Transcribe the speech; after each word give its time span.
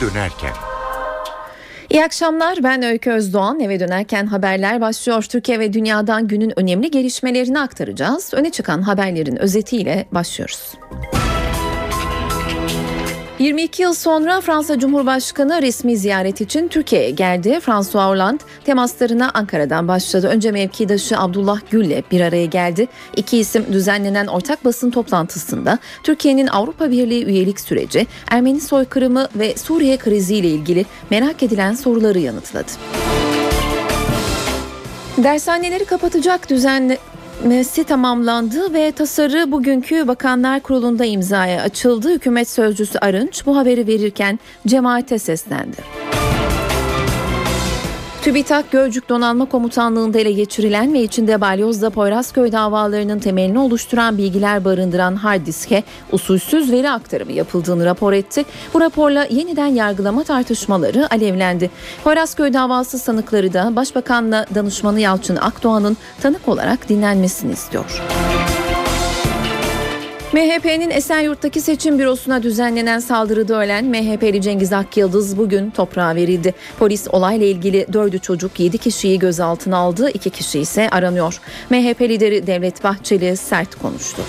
dönerken. 0.00 0.52
İyi 1.90 2.04
akşamlar 2.04 2.62
ben 2.62 2.82
Öykü 2.82 3.10
Özdoğan 3.10 3.60
eve 3.60 3.80
dönerken 3.80 4.26
haberler 4.26 4.80
başlıyor. 4.80 5.22
Türkiye 5.22 5.60
ve 5.60 5.72
dünyadan 5.72 6.28
günün 6.28 6.58
önemli 6.58 6.90
gelişmelerini 6.90 7.60
aktaracağız. 7.60 8.34
Öne 8.34 8.50
çıkan 8.50 8.82
haberlerin 8.82 9.36
özetiyle 9.36 10.06
başlıyoruz. 10.12 10.74
22 13.38 13.82
yıl 13.82 13.94
sonra 13.94 14.40
Fransa 14.40 14.78
Cumhurbaşkanı 14.78 15.62
resmi 15.62 15.96
ziyaret 15.96 16.40
için 16.40 16.68
Türkiye'ye 16.68 17.10
geldi. 17.10 17.60
François 17.60 18.06
Hollande 18.06 18.42
temaslarına 18.64 19.30
Ankara'dan 19.34 19.88
başladı. 19.88 20.28
Önce 20.28 20.50
mevkidaşı 20.50 21.18
Abdullah 21.18 21.60
Gül'le 21.70 22.02
bir 22.10 22.20
araya 22.20 22.46
geldi. 22.46 22.88
İki 23.16 23.38
isim 23.38 23.66
düzenlenen 23.72 24.26
ortak 24.26 24.64
basın 24.64 24.90
toplantısında 24.90 25.78
Türkiye'nin 26.02 26.46
Avrupa 26.46 26.90
Birliği 26.90 27.24
üyelik 27.24 27.60
süreci, 27.60 28.06
Ermeni 28.30 28.60
soykırımı 28.60 29.28
ve 29.34 29.56
Suriye 29.56 29.96
kriziyle 29.96 30.48
ilgili 30.48 30.86
merak 31.10 31.42
edilen 31.42 31.74
soruları 31.74 32.18
yanıtladı. 32.18 32.72
Dershaneleri 35.18 35.84
kapatacak 35.84 36.50
düzenle 36.50 36.98
Mesi 37.46 37.84
tamamlandı 37.84 38.74
ve 38.74 38.92
tasarı 38.92 39.52
bugünkü 39.52 40.08
Bakanlar 40.08 40.60
Kurulu'nda 40.60 41.04
imzaya 41.04 41.62
açıldı. 41.62 42.14
Hükümet 42.14 42.48
sözcüsü 42.48 42.98
Arınç 42.98 43.46
bu 43.46 43.56
haberi 43.56 43.86
verirken 43.86 44.38
cemaate 44.66 45.18
seslendi. 45.18 45.76
TÜBİTAK 48.26 48.72
Gölcük 48.72 49.08
Donanma 49.08 49.44
Komutanlığı'nda 49.44 50.18
ele 50.18 50.32
geçirilen 50.32 50.94
ve 50.94 51.02
içinde 51.02 51.40
Balyoz'da 51.40 51.90
Poyrazköy 51.90 52.52
davalarının 52.52 53.18
temelini 53.18 53.58
oluşturan 53.58 54.18
bilgiler 54.18 54.64
barındıran 54.64 55.16
hard 55.16 55.46
diske 55.46 55.82
usulsüz 56.12 56.72
veri 56.72 56.90
aktarımı 56.90 57.32
yapıldığını 57.32 57.84
rapor 57.84 58.12
etti. 58.12 58.44
Bu 58.74 58.80
raporla 58.80 59.26
yeniden 59.30 59.66
yargılama 59.66 60.24
tartışmaları 60.24 61.12
alevlendi. 61.14 61.70
Poyrazköy 62.04 62.52
davası 62.52 62.98
sanıkları 62.98 63.52
da 63.52 63.76
Başbakanla 63.76 64.46
danışmanı 64.54 65.00
Yalçın 65.00 65.36
Akdoğan'ın 65.36 65.96
tanık 66.20 66.48
olarak 66.48 66.88
dinlenmesini 66.88 67.52
istiyor. 67.52 68.02
MHP'nin 70.36 70.90
Esenyurt'taki 70.90 71.60
seçim 71.60 71.98
bürosuna 71.98 72.42
düzenlenen 72.42 72.98
saldırıda 72.98 73.62
ölen 73.62 73.84
MHP'li 73.84 74.42
Cengiz 74.42 74.72
Akyıldız 74.72 75.38
bugün 75.38 75.70
toprağa 75.70 76.14
verildi. 76.14 76.54
Polis 76.78 77.08
olayla 77.08 77.46
ilgili 77.46 77.86
4 77.92 78.22
çocuk 78.22 78.60
7 78.60 78.78
kişiyi 78.78 79.18
gözaltına 79.18 79.76
aldı, 79.76 80.10
2 80.10 80.30
kişi 80.30 80.60
ise 80.60 80.88
aranıyor. 80.90 81.40
MHP 81.70 82.00
lideri 82.00 82.46
Devlet 82.46 82.84
Bahçeli 82.84 83.36
sert 83.36 83.74
konuştu. 83.74 84.22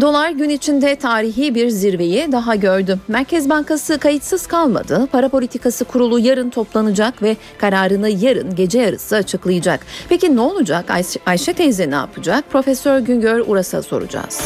Dolar 0.00 0.30
gün 0.30 0.48
içinde 0.48 0.96
tarihi 0.96 1.54
bir 1.54 1.68
zirveyi 1.68 2.32
daha 2.32 2.54
gördü. 2.54 2.98
Merkez 3.08 3.50
Bankası 3.50 3.98
kayıtsız 3.98 4.46
kalmadı. 4.46 5.08
Para 5.12 5.28
Politikası 5.28 5.84
Kurulu 5.84 6.18
yarın 6.18 6.50
toplanacak 6.50 7.22
ve 7.22 7.36
kararını 7.58 8.08
yarın 8.08 8.54
gece 8.54 8.78
yarısı 8.78 9.16
açıklayacak. 9.16 9.80
Peki 10.08 10.36
ne 10.36 10.40
olacak? 10.40 10.90
Ayşe, 10.90 11.20
Ayşe 11.26 11.52
teyze 11.52 11.90
ne 11.90 11.94
yapacak? 11.94 12.44
Profesör 12.50 12.98
Güngör 12.98 13.44
Uras'a 13.46 13.82
soracağız. 13.82 14.42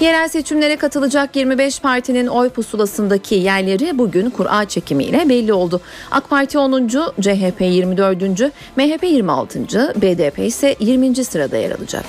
Yerel 0.00 0.28
seçimlere 0.28 0.76
katılacak 0.76 1.36
25 1.36 1.80
partinin 1.80 2.26
oy 2.26 2.48
pusulasındaki 2.48 3.34
yerleri 3.34 3.98
bugün 3.98 4.30
kura 4.30 4.64
çekimiyle 4.64 5.28
belli 5.28 5.52
oldu. 5.52 5.80
AK 6.10 6.30
Parti 6.30 6.58
10. 6.58 6.88
CHP 7.20 7.60
24. 7.60 8.22
MHP 8.76 9.02
26. 9.02 9.60
BDP 10.02 10.38
ise 10.38 10.76
20. 10.80 11.24
sırada 11.24 11.56
yer 11.56 11.70
alacak. 11.70 12.04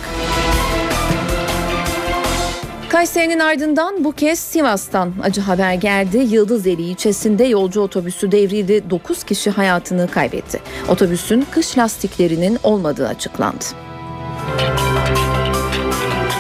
Kayseri'nin 2.94 3.40
ardından 3.40 4.04
bu 4.04 4.12
kez 4.12 4.40
Sivas'tan 4.40 5.14
acı 5.24 5.42
haber 5.42 5.74
geldi. 5.74 6.18
Yıldızeli 6.18 6.82
ilçesinde 6.82 7.44
yolcu 7.44 7.82
otobüsü 7.82 8.32
devrildi. 8.32 8.90
9 8.90 9.24
kişi 9.24 9.50
hayatını 9.50 10.08
kaybetti. 10.12 10.60
Otobüsün 10.90 11.46
kış 11.52 11.78
lastiklerinin 11.78 12.58
olmadığı 12.64 13.08
açıklandı. 13.08 13.66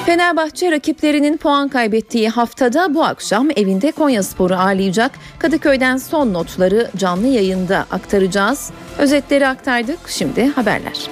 Fenerbahçe 0.05 0.71
rakiplerinin 0.71 1.37
puan 1.37 1.69
kaybettiği 1.69 2.29
haftada 2.29 2.93
bu 2.93 3.03
akşam 3.03 3.49
evinde 3.55 3.91
Konyaspor'u 3.91 4.55
ağırlayacak. 4.55 5.11
Kadıköy'den 5.39 5.97
son 5.97 6.33
notları 6.33 6.89
canlı 6.97 7.27
yayında 7.27 7.85
aktaracağız. 7.91 8.71
Özetleri 8.97 9.47
aktardık. 9.47 9.99
Şimdi 10.07 10.47
haberler. 10.47 11.09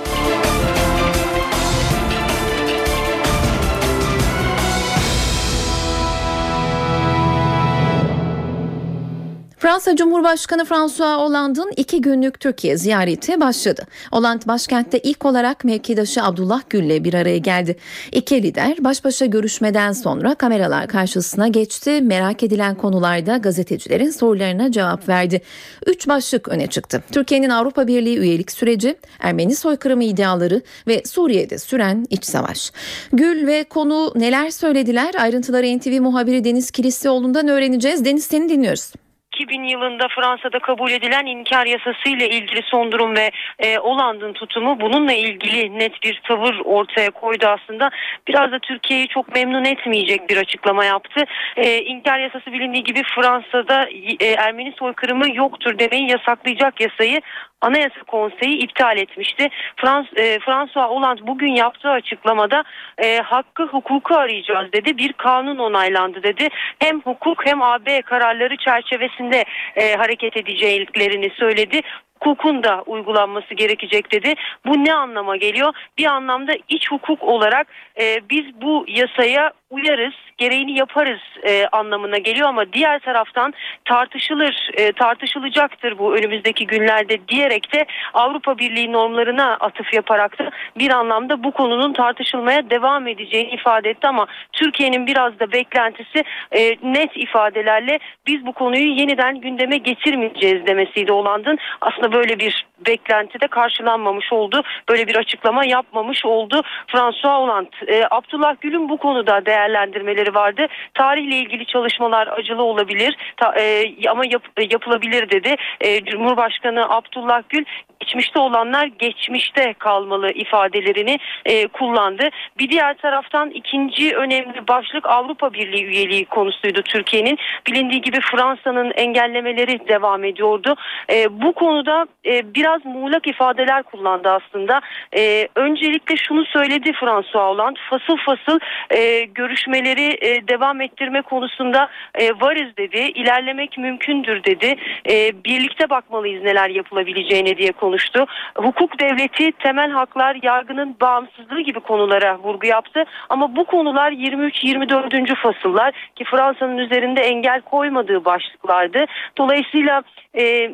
Fransa 9.62 9.96
Cumhurbaşkanı 9.96 10.66
François 10.66 11.18
Hollande'ın 11.18 11.72
iki 11.78 12.02
günlük 12.02 12.40
Türkiye 12.40 12.78
ziyareti 12.78 13.42
başladı. 13.42 13.84
Hollande 14.12 14.48
başkentte 14.48 15.00
ilk 15.00 15.26
olarak 15.26 15.64
mevkidaşı 15.64 16.24
Abdullah 16.24 16.62
Gül'le 16.70 17.04
bir 17.04 17.14
araya 17.14 17.38
geldi. 17.38 17.76
İki 18.12 18.44
lider 18.44 18.76
baş 18.80 19.04
başa 19.04 19.26
görüşmeden 19.26 19.92
sonra 19.92 20.36
kameralar 20.36 20.88
karşısına 20.88 21.48
geçti. 21.48 22.02
Merak 22.02 22.44
edilen 22.44 22.76
konularda 22.76 23.38
gazetecilerin 23.38 24.10
sorularına 24.10 24.72
cevap 24.72 25.10
verdi. 25.10 25.42
Üç 25.86 26.08
başlık 26.08 26.48
öne 26.48 26.68
çıktı. 26.68 27.04
Türkiye'nin 27.12 27.50
Avrupa 27.50 27.88
Birliği 27.88 28.18
üyelik 28.18 28.52
süreci, 28.52 28.96
Ermeni 29.20 29.56
soykırımı 29.56 30.04
iddiaları 30.04 30.62
ve 30.88 31.04
Suriye'de 31.06 31.58
süren 31.58 32.06
iç 32.10 32.26
savaş. 32.26 32.72
Gül 33.14 33.48
ve 33.48 33.64
konu 33.64 34.14
neler 34.16 34.50
söylediler? 34.50 35.16
Ayrıntıları 35.20 35.78
NTV 35.78 36.02
muhabiri 36.02 36.44
Deniz 36.44 36.72
Kilislioğlu'ndan 36.72 37.48
öğreneceğiz. 37.48 38.06
Deniz 38.06 38.26
seni 38.26 38.50
dinliyoruz. 38.50 38.92
2000 39.32 39.64
yılında 39.64 40.08
Fransa'da 40.08 40.60
kabul 40.60 40.92
edilen 40.92 41.26
inkar 41.26 41.66
yasası 41.66 42.10
ile 42.10 42.30
ilgili 42.30 42.62
son 42.64 42.92
durum 42.92 43.16
ve 43.16 43.32
e, 43.60 43.78
Hollande'ın 43.78 44.34
tutumu 44.34 44.80
bununla 44.80 45.14
ilgili 45.14 45.80
net 45.80 46.04
bir 46.04 46.22
tavır 46.28 46.62
ortaya 46.66 47.12
koydu 47.12 47.46
aslında. 47.48 47.90
Biraz 48.28 48.52
da 48.52 48.60
Türkiye'yi 48.60 49.08
çok 49.08 49.36
memnun 49.36 49.66
etmeyecek 49.66 50.30
bir 50.30 50.38
açıklama 50.38 50.86
yaptı. 50.86 51.24
E, 51.58 51.82
inkar 51.82 52.20
yasası 52.20 52.54
bilindiği 52.54 52.84
gibi 52.84 53.04
Fransa'da 53.16 53.90
e, 54.20 54.28
Ermeni 54.28 54.74
soykırımı 54.80 55.36
yoktur 55.36 55.80
demeyi 55.80 56.12
yasaklayacak 56.12 56.82
yasayı 56.82 57.22
Anayasa 57.62 58.04
Konseyi 58.08 58.58
iptal 58.58 58.98
etmişti. 58.98 59.50
Frans, 59.76 60.06
e, 60.16 60.40
François 60.40 60.90
Hollande 60.90 61.28
bugün 61.28 61.56
yaptığı 61.56 61.90
açıklamada 61.90 62.64
e, 62.98 63.18
hakkı 63.18 63.64
hukuku 63.64 64.16
arayacağız 64.16 64.74
dedi. 64.74 64.98
Bir 64.98 65.14
kanun 65.14 65.58
onaylandı 65.58 66.24
dedi. 66.24 66.48
Hem 66.80 67.02
hukuk 67.02 67.46
hem 67.46 67.62
AB 67.62 68.02
kararları 68.02 68.58
çerçevesinde 68.58 69.46
e, 69.76 69.96
hareket 69.96 70.38
edeceklerini 70.38 71.30
söyledi 71.40 71.82
hukukun 72.22 72.64
da 72.64 72.84
uygulanması 72.86 73.54
gerekecek 73.54 74.12
dedi. 74.12 74.34
Bu 74.66 74.86
ne 74.86 74.94
anlama 74.94 75.38
geliyor? 75.38 75.74
Bir 75.98 76.06
anlamda 76.06 76.54
iç 76.70 76.92
hukuk 76.92 77.24
olarak 77.24 77.68
e, 78.02 78.30
biz 78.30 78.62
bu 78.62 78.86
yasaya 78.88 79.52
uyarız, 79.70 80.14
gereğini 80.42 80.78
yaparız 80.80 81.22
e, 81.44 81.68
anlamına 81.72 82.18
geliyor 82.18 82.50
ama 82.50 82.74
diğer 82.74 83.00
taraftan 83.00 83.54
tartışılır, 83.86 84.70
e, 84.74 84.92
tartışılacaktır 84.92 85.98
bu 85.98 86.16
önümüzdeki 86.16 86.68
günlerde 86.68 87.28
diyerek 87.28 87.74
de 87.74 87.86
Avrupa 88.14 88.58
Birliği 88.58 88.92
normlarına 88.92 89.54
atıf 89.54 89.94
yaparak 89.94 90.40
da 90.40 90.52
bir 90.78 90.90
anlamda 90.92 91.44
bu 91.44 91.52
konunun 91.52 91.94
tartışılmaya 91.94 92.70
devam 92.70 93.08
edeceğini 93.08 93.50
ifade 93.50 93.90
etti 93.90 94.08
ama 94.08 94.28
Türkiye'nin 94.54 95.08
biraz 95.08 95.40
da 95.40 95.52
beklentisi 95.52 96.24
e, 96.52 96.60
net 96.84 97.18
ifadelerle 97.18 98.00
biz 98.28 98.46
bu 98.46 98.54
konuyu 98.54 98.88
yeniden 99.00 99.42
gündeme 99.42 99.78
getirmeyeceğiz 99.78 100.66
demesiydi 100.66 101.12
Oland'ın. 101.12 101.58
Aslında 101.82 102.12
böyle 102.12 102.40
bir 102.40 102.66
beklenti 102.88 103.42
de 103.42 103.48
karşılanmamış 103.48 104.34
oldu. 104.34 104.64
Böyle 104.90 105.08
bir 105.08 105.16
açıklama 105.16 105.66
yapmamış 105.66 106.26
oldu 106.26 106.62
François 106.88 107.42
Hollande. 107.42 107.70
E, 107.88 108.08
Abdullah 108.12 108.56
Gül'ün 108.62 108.90
bu 108.90 108.98
konuda 108.98 109.46
değerlendirmeleri 109.46 110.31
vardı. 110.34 110.68
Tarihle 110.94 111.36
ilgili 111.36 111.66
çalışmalar 111.66 112.28
acılı 112.28 112.64
olabilir 112.64 113.16
ta, 113.38 113.56
e, 113.60 113.86
ama 114.10 114.26
yap, 114.26 114.44
yapılabilir 114.72 115.30
dedi. 115.30 115.56
E, 115.82 116.06
Cumhurbaşkanı 116.06 116.90
Abdullah 116.90 117.42
Gül 117.50 117.66
geçmişte 118.02 118.40
olanlar 118.40 118.86
geçmişte 118.86 119.74
kalmalı 119.74 120.32
ifadelerini 120.32 121.20
e, 121.46 121.68
kullandı. 121.68 122.30
Bir 122.60 122.70
diğer 122.70 122.98
taraftan 122.98 123.50
ikinci 123.50 124.16
önemli 124.16 124.68
başlık 124.68 125.06
Avrupa 125.06 125.54
Birliği 125.54 125.86
üyeliği 125.86 126.26
konusuydu 126.26 126.82
Türkiye'nin. 126.82 127.38
Bilindiği 127.68 128.02
gibi 128.02 128.20
Fransa'nın 128.22 128.92
engellemeleri 128.92 129.88
devam 129.88 130.24
ediyordu. 130.24 130.76
E, 131.10 131.42
bu 131.42 131.54
konuda 131.54 132.06
e, 132.26 132.56
biraz 132.56 132.86
muğlak 132.86 133.28
ifadeler 133.28 133.84
kullandı 133.84 134.30
aslında. 134.30 134.82
E, 135.18 135.48
öncelikle 135.56 136.16
şunu 136.16 136.46
söyledi 136.46 136.94
François 136.94 137.46
Hollande. 137.46 137.80
Fasıl 137.90 138.18
fasıl 138.18 138.60
e, 138.90 139.24
görüşmeleri 139.24 140.18
e, 140.22 140.48
devam 140.48 140.82
ettirme 140.82 141.22
konusunda 141.22 141.90
e, 142.16 142.30
varız 142.30 142.78
dedi. 142.78 142.98
İlerlemek 142.98 143.78
mümkündür 143.78 144.44
dedi. 144.44 144.76
E, 145.10 145.44
birlikte 145.46 145.90
bakmalıyız 145.90 146.44
neler 146.44 146.70
yapılabileceğine 146.70 147.58
diye 147.58 147.72
konuştu. 147.72 148.26
Hukuk 148.56 149.00
devleti, 149.00 149.52
temel 149.52 149.92
haklar, 149.92 150.38
yargının 150.44 150.96
bağımsızlığı 151.02 151.62
gibi 151.62 151.80
konulara 151.80 152.38
vurgu 152.40 152.68
yaptı. 152.68 153.04
Ama 153.30 153.56
bu 153.56 153.66
konular 153.66 154.12
23-24. 154.12 155.36
fasıllar 155.36 155.94
ki 156.16 156.24
Fransa'nın 156.24 156.78
üzerinde 156.78 157.22
engel 157.22 157.62
koymadığı 157.62 158.26
başlıklardı. 158.26 159.06
Dolayısıyla 159.38 160.04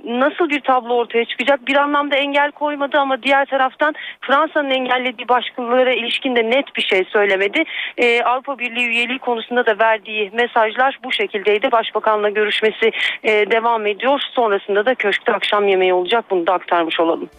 nasıl 0.06 0.50
bir 0.50 0.60
tablo 0.60 0.94
ortaya 0.94 1.26
çıkacak? 1.26 1.68
Bir 1.68 1.76
anlamda 1.76 2.16
engel 2.16 2.52
koymadı 2.52 2.98
ama 2.98 3.24
diğer 3.24 3.46
taraftan 3.46 3.96
Fransa'nın 4.22 4.70
engellediği 4.70 5.28
başlıklara 5.30 5.94
ilişkin 5.94 6.36
de 6.36 6.50
net 6.50 6.76
bir 6.76 6.82
şey 6.82 7.04
söylemedi. 7.04 7.64
E, 7.98 8.22
Avrupa 8.24 8.60
Birliği 8.60 8.88
üyeliği 8.88 9.20
konusunda 9.28 9.66
da 9.66 9.80
verdiği 9.80 10.32
mesajlar 10.34 11.00
bu 11.04 11.12
şekildeydi. 11.12 11.72
Başbakanla 11.72 12.30
görüşmesi 12.30 12.92
e, 13.24 13.32
devam 13.52 13.86
ediyor. 13.86 14.20
Sonrasında 14.36 14.86
da 14.86 14.96
köşkte 14.96 15.32
akşam 15.34 15.68
yemeği 15.68 15.94
olacak. 15.94 16.26
Bunu 16.30 16.48
da 16.48 16.54
aktarmış 16.54 17.00
olalım. 17.00 17.30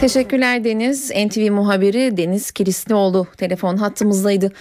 Teşekkürler 0.00 0.64
Deniz. 0.64 1.10
NTV 1.10 1.50
muhabiri 1.52 2.16
Deniz 2.16 2.52
Kilislioğlu 2.52 3.26
telefon 3.38 3.76
hattımızdaydı. 3.76 4.52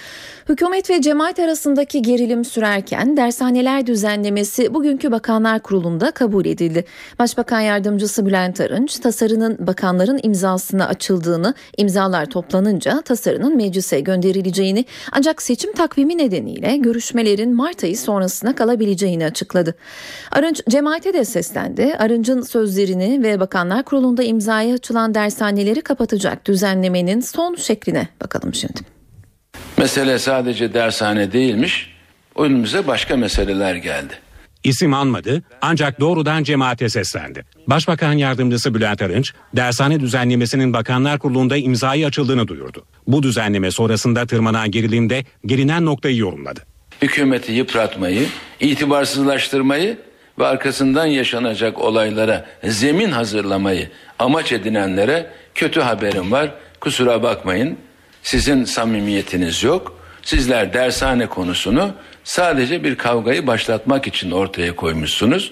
Hükümet 0.50 0.90
ve 0.90 1.02
cemaat 1.02 1.40
arasındaki 1.40 2.02
gerilim 2.02 2.46
sürerken 2.46 3.18
dershaneler 3.18 3.88
düzenlemesi 3.88 4.74
bugünkü 4.74 5.12
Bakanlar 5.12 5.60
Kurulu'nda 5.60 6.12
kabul 6.12 6.46
edildi. 6.46 6.86
Başbakan 7.20 7.60
Yardımcısı 7.60 8.26
Bülent 8.26 8.62
Arınç 8.62 9.00
tasarının 9.00 9.58
bakanların 9.60 10.20
imzasına 10.24 10.88
açıldığını, 10.88 11.54
imzalar 11.78 12.26
toplanınca 12.26 13.02
tasarının 13.02 13.58
meclise 13.58 14.00
gönderileceğini 14.00 14.86
ancak 15.12 15.42
seçim 15.42 15.74
takvimi 15.74 16.18
nedeniyle 16.18 16.78
görüşmelerin 16.78 17.56
Mart 17.56 17.84
ayı 17.84 17.98
sonrasına 17.98 18.56
kalabileceğini 18.56 19.26
açıkladı. 19.26 19.76
Arınç 20.32 20.62
cemaate 20.70 21.14
de 21.14 21.26
seslendi. 21.26 21.96
Arınç'ın 22.00 22.42
sözlerini 22.42 23.24
ve 23.24 23.40
Bakanlar 23.40 23.84
Kurulu'nda 23.84 24.24
imzaya 24.24 24.74
açılan 24.74 25.16
dershaneleri 25.16 25.82
kapatacak 25.82 26.46
düzenlemenin 26.46 27.20
son 27.20 27.56
şekline 27.56 28.08
bakalım 28.22 28.54
şimdi. 28.54 29.03
Mesele 29.78 30.20
sadece 30.20 30.74
dershane 30.74 31.32
değilmiş. 31.32 31.94
Önümüze 32.38 32.88
başka 32.88 33.18
meseleler 33.18 33.76
geldi. 33.76 34.14
İsim 34.64 34.94
anmadı 34.94 35.44
ancak 35.62 36.00
doğrudan 36.00 36.44
cemaate 36.44 36.90
seslendi. 36.90 37.46
Başbakan 37.68 38.14
yardımcısı 38.14 38.76
Bülent 38.76 39.02
Arınç, 39.02 39.34
dershane 39.56 40.00
düzenlemesinin 40.00 40.74
Bakanlar 40.74 41.20
Kurulu'nda 41.20 41.58
imzayı 41.58 42.08
açıldığını 42.08 42.48
duyurdu. 42.48 42.86
Bu 43.08 43.24
düzenleme 43.24 43.72
sonrasında 43.72 44.26
tırmanan 44.26 44.72
gerilimde 44.72 45.26
gelinen 45.46 45.86
noktayı 45.86 46.18
yorumladı. 46.18 46.60
Hükümeti 47.02 47.52
yıpratmayı, 47.52 48.26
itibarsızlaştırmayı 48.60 49.98
ve 50.40 50.46
arkasından 50.46 51.06
yaşanacak 51.06 51.80
olaylara 51.80 52.46
zemin 52.64 53.12
hazırlamayı 53.12 53.90
amaç 54.20 54.52
edinenlere 54.52 55.30
kötü 55.56 55.82
haberim 55.82 56.32
var. 56.32 56.52
Kusura 56.80 57.24
bakmayın. 57.24 57.78
Sizin 58.24 58.64
samimiyetiniz 58.64 59.64
yok. 59.64 60.00
Sizler 60.22 60.74
dershane 60.74 61.28
konusunu 61.28 61.94
sadece 62.24 62.84
bir 62.84 62.96
kavgayı 62.96 63.48
başlatmak 63.48 64.08
için 64.08 64.32
ortaya 64.32 64.76
koymuşsunuz. 64.76 65.52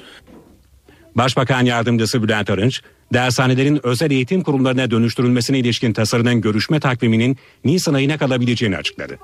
Başbakan 1.16 1.66
yardımcısı 1.66 2.24
Bülent 2.24 2.50
Arınç, 2.50 2.82
dershanelerin 3.14 3.80
özel 3.84 4.12
eğitim 4.12 4.44
kurumlarına 4.44 4.92
dönüştürülmesine 4.92 5.60
ilişkin 5.60 5.94
tasarının 5.94 6.42
görüşme 6.42 6.80
takviminin 6.80 7.38
Nisan 7.66 7.94
ayına 7.94 8.18
kalabileceğini 8.18 8.78
açıkladı. 8.78 9.18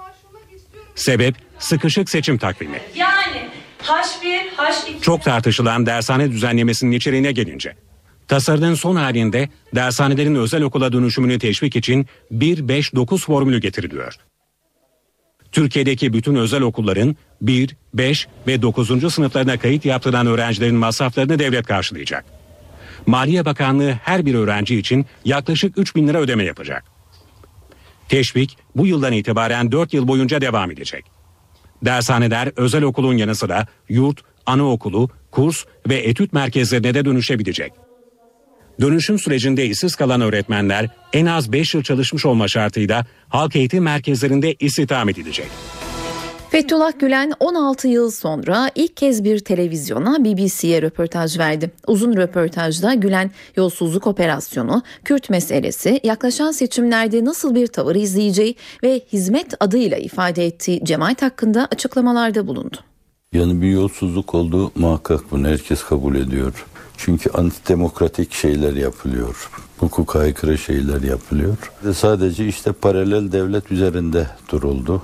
Sebep 0.96 1.36
sıkışık 1.60 2.10
seçim 2.10 2.38
takvimi. 2.38 2.82
Yani 2.96 3.50
H1, 3.84 4.50
H2... 4.58 5.02
Çok 5.02 5.24
tartışılan 5.24 5.86
dershane 5.86 6.32
düzenlemesinin 6.32 6.92
içeriğine 6.92 7.32
gelince. 7.32 7.76
Tasarının 8.28 8.74
son 8.74 8.96
halinde 8.96 9.50
dershanelerin 9.76 10.36
özel 10.36 10.62
okula 10.62 10.94
dönüşümünü 10.94 11.40
teşvik 11.40 11.76
için 11.76 12.08
1-5-9 12.32 13.18
formülü 13.18 13.62
getiriliyor. 13.62 14.14
Türkiye'deki 15.52 16.14
bütün 16.14 16.36
özel 16.36 16.62
okulların 16.62 17.16
1, 17.42 17.76
5 17.94 18.28
ve 18.48 18.62
9. 18.62 19.14
sınıflarına 19.14 19.60
kayıt 19.60 19.86
yaptıran 19.86 20.28
öğrencilerin 20.28 20.76
masraflarını 20.76 21.40
devlet 21.40 21.66
karşılayacak. 21.66 22.26
Maliye 23.06 23.46
Bakanlığı 23.46 23.92
her 23.92 24.26
bir 24.26 24.36
öğrenci 24.36 24.78
için 24.78 25.06
yaklaşık 25.26 25.78
3 25.78 25.96
bin 25.96 26.08
lira 26.08 26.18
ödeme 26.18 26.44
yapacak. 26.44 26.84
Teşvik 28.10 28.58
bu 28.76 28.88
yıldan 28.88 29.14
itibaren 29.14 29.72
4 29.72 29.94
yıl 29.94 30.08
boyunca 30.08 30.42
devam 30.42 30.72
edecek. 30.72 31.06
Dershaneler 31.86 32.52
özel 32.56 32.84
okulun 32.84 33.18
yanı 33.18 33.36
sıra 33.36 33.68
yurt, 33.90 34.22
anaokulu, 34.46 35.10
kurs 35.32 35.66
ve 35.90 35.96
etüt 35.96 36.34
merkezlerine 36.34 36.94
de 36.94 37.06
dönüşebilecek. 37.06 37.87
Dönüşüm 38.82 39.20
sürecinde 39.20 39.66
işsiz 39.66 39.96
kalan 39.96 40.22
öğretmenler 40.22 40.90
en 41.14 41.26
az 41.26 41.52
5 41.52 41.74
yıl 41.74 41.84
çalışmış 41.84 42.26
olma 42.26 42.48
şartıyla 42.48 43.06
halk 43.30 43.56
eğitim 43.56 43.84
merkezlerinde 43.84 44.56
istihdam 44.60 45.10
edilecek. 45.10 45.48
Fethullah 46.50 47.00
Gülen 47.00 47.34
16 47.40 47.88
yıl 47.88 48.12
sonra 48.12 48.72
ilk 48.76 48.98
kez 48.98 49.24
bir 49.24 49.40
televizyona 49.40 50.26
BBC'ye 50.26 50.82
röportaj 50.82 51.40
verdi. 51.40 51.72
Uzun 51.88 52.18
röportajda 52.18 52.94
Gülen 52.94 53.32
yolsuzluk 53.56 54.08
operasyonu, 54.08 54.84
Kürt 55.06 55.30
meselesi, 55.30 56.00
yaklaşan 56.04 56.52
seçimlerde 56.52 57.26
nasıl 57.26 57.56
bir 57.56 57.68
tavır 57.68 57.96
izleyeceği 57.96 58.56
ve 58.84 59.02
hizmet 59.14 59.54
adıyla 59.60 59.98
ifade 59.98 60.46
ettiği 60.46 60.86
cemaat 60.86 61.22
hakkında 61.22 61.68
açıklamalarda 61.72 62.48
bulundu. 62.48 62.78
Yani 63.34 63.62
bir 63.62 63.70
yolsuzluk 63.70 64.36
olduğu 64.36 64.72
muhakkak 64.76 65.32
bunu 65.32 65.48
herkes 65.48 65.84
kabul 65.84 66.16
ediyor. 66.16 66.66
Çünkü 66.98 67.30
antidemokratik 67.30 68.34
şeyler 68.34 68.74
yapılıyor. 68.74 69.50
Hukuka 69.78 70.20
aykırı 70.20 70.58
şeyler 70.58 71.02
yapılıyor. 71.02 71.58
Sadece 71.94 72.48
işte 72.48 72.72
paralel 72.72 73.32
devlet 73.32 73.72
üzerinde 73.72 74.28
duruldu. 74.50 75.02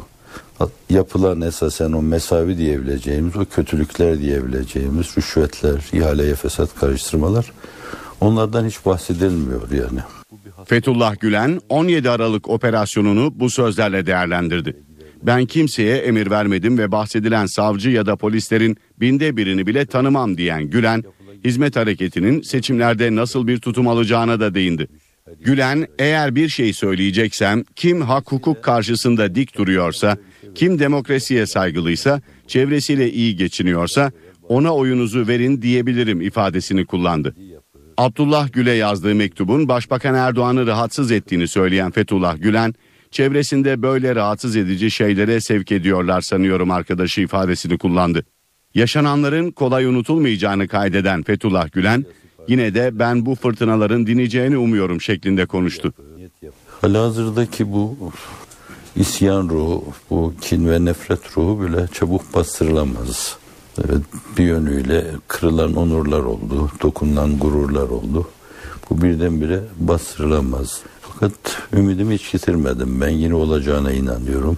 Yapılan 0.89 1.41
esasen 1.41 1.91
o 1.91 2.01
mesavi 2.01 2.57
diyebileceğimiz, 2.57 3.35
o 3.37 3.45
kötülükler 3.45 4.19
diyebileceğimiz, 4.19 5.17
rüşvetler, 5.17 5.89
ihaleye 5.93 6.35
fesat 6.35 6.75
karıştırmalar 6.75 7.51
onlardan 8.21 8.65
hiç 8.65 8.85
bahsedilmiyor 8.85 9.71
yani. 9.71 9.99
Fethullah 10.65 11.19
Gülen 11.19 11.61
17 11.69 12.09
Aralık 12.09 12.49
operasyonunu 12.49 13.39
bu 13.39 13.49
sözlerle 13.49 14.05
değerlendirdi. 14.05 14.77
Ben 15.23 15.45
kimseye 15.45 15.97
emir 15.97 16.31
vermedim 16.31 16.77
ve 16.77 16.91
bahsedilen 16.91 17.45
savcı 17.45 17.89
ya 17.89 18.05
da 18.05 18.15
polislerin 18.15 18.77
binde 18.99 19.37
birini 19.37 19.67
bile 19.67 19.85
tanımam 19.85 20.37
diyen 20.37 20.63
Gülen, 20.63 21.03
hizmet 21.45 21.75
hareketinin 21.75 22.41
seçimlerde 22.41 23.15
nasıl 23.15 23.47
bir 23.47 23.59
tutum 23.59 23.87
alacağına 23.87 24.39
da 24.39 24.55
değindi. 24.55 24.87
Gülen 25.41 25.87
eğer 25.99 26.35
bir 26.35 26.49
şey 26.49 26.73
söyleyeceksem 26.73 27.63
kim 27.75 28.01
hak 28.01 28.31
hukuk 28.31 28.63
karşısında 28.63 29.35
dik 29.35 29.57
duruyorsa, 29.57 30.17
kim 30.55 30.79
demokrasiye 30.79 31.45
saygılıysa, 31.45 32.21
çevresiyle 32.47 33.11
iyi 33.11 33.35
geçiniyorsa 33.35 34.11
ona 34.49 34.75
oyunuzu 34.75 35.27
verin 35.27 35.61
diyebilirim 35.61 36.21
ifadesini 36.21 36.85
kullandı. 36.85 37.35
Abdullah 37.97 38.53
Gül'e 38.53 38.71
yazdığı 38.71 39.15
mektubun 39.15 39.67
Başbakan 39.67 40.15
Erdoğan'ı 40.15 40.67
rahatsız 40.67 41.11
ettiğini 41.11 41.47
söyleyen 41.47 41.91
Fethullah 41.91 42.41
Gülen, 42.41 42.73
çevresinde 43.11 43.81
böyle 43.81 44.15
rahatsız 44.15 44.55
edici 44.55 44.91
şeylere 44.91 45.41
sevk 45.41 45.71
ediyorlar 45.71 46.21
sanıyorum 46.21 46.71
arkadaşı 46.71 47.21
ifadesini 47.21 47.77
kullandı. 47.77 48.25
Yaşananların 48.75 49.51
kolay 49.51 49.85
unutulmayacağını 49.85 50.67
kaydeden 50.67 51.23
Fethullah 51.23 51.71
Gülen, 51.71 52.05
yine 52.47 52.73
de 52.73 52.99
ben 52.99 53.25
bu 53.25 53.35
fırtınaların 53.35 54.07
dineceğini 54.07 54.57
umuyorum 54.57 55.01
şeklinde 55.01 55.45
konuştu. 55.45 55.93
Halihazırdaki 56.81 57.71
bu 57.71 57.97
isyan 58.95 59.49
ruhu, 59.49 59.85
bu 60.09 60.33
kin 60.41 60.69
ve 60.69 60.85
nefret 60.85 61.37
ruhu 61.37 61.67
bile 61.67 61.87
çabuk 61.93 62.33
bastırılamaz. 62.33 63.37
Evet, 63.77 64.01
bir 64.37 64.43
yönüyle 64.43 65.05
kırılan 65.27 65.75
onurlar 65.75 66.19
oldu, 66.19 66.71
dokunulan 66.81 67.39
gururlar 67.39 67.89
oldu. 67.89 68.29
Bu 68.89 69.01
birdenbire 69.01 69.59
bastırılamaz. 69.79 70.81
Fakat 71.01 71.33
ümidimi 71.73 72.15
hiç 72.15 72.33
yitirmedim. 72.33 73.01
Ben 73.01 73.09
yine 73.09 73.35
olacağına 73.35 73.91
inanıyorum. 73.91 74.57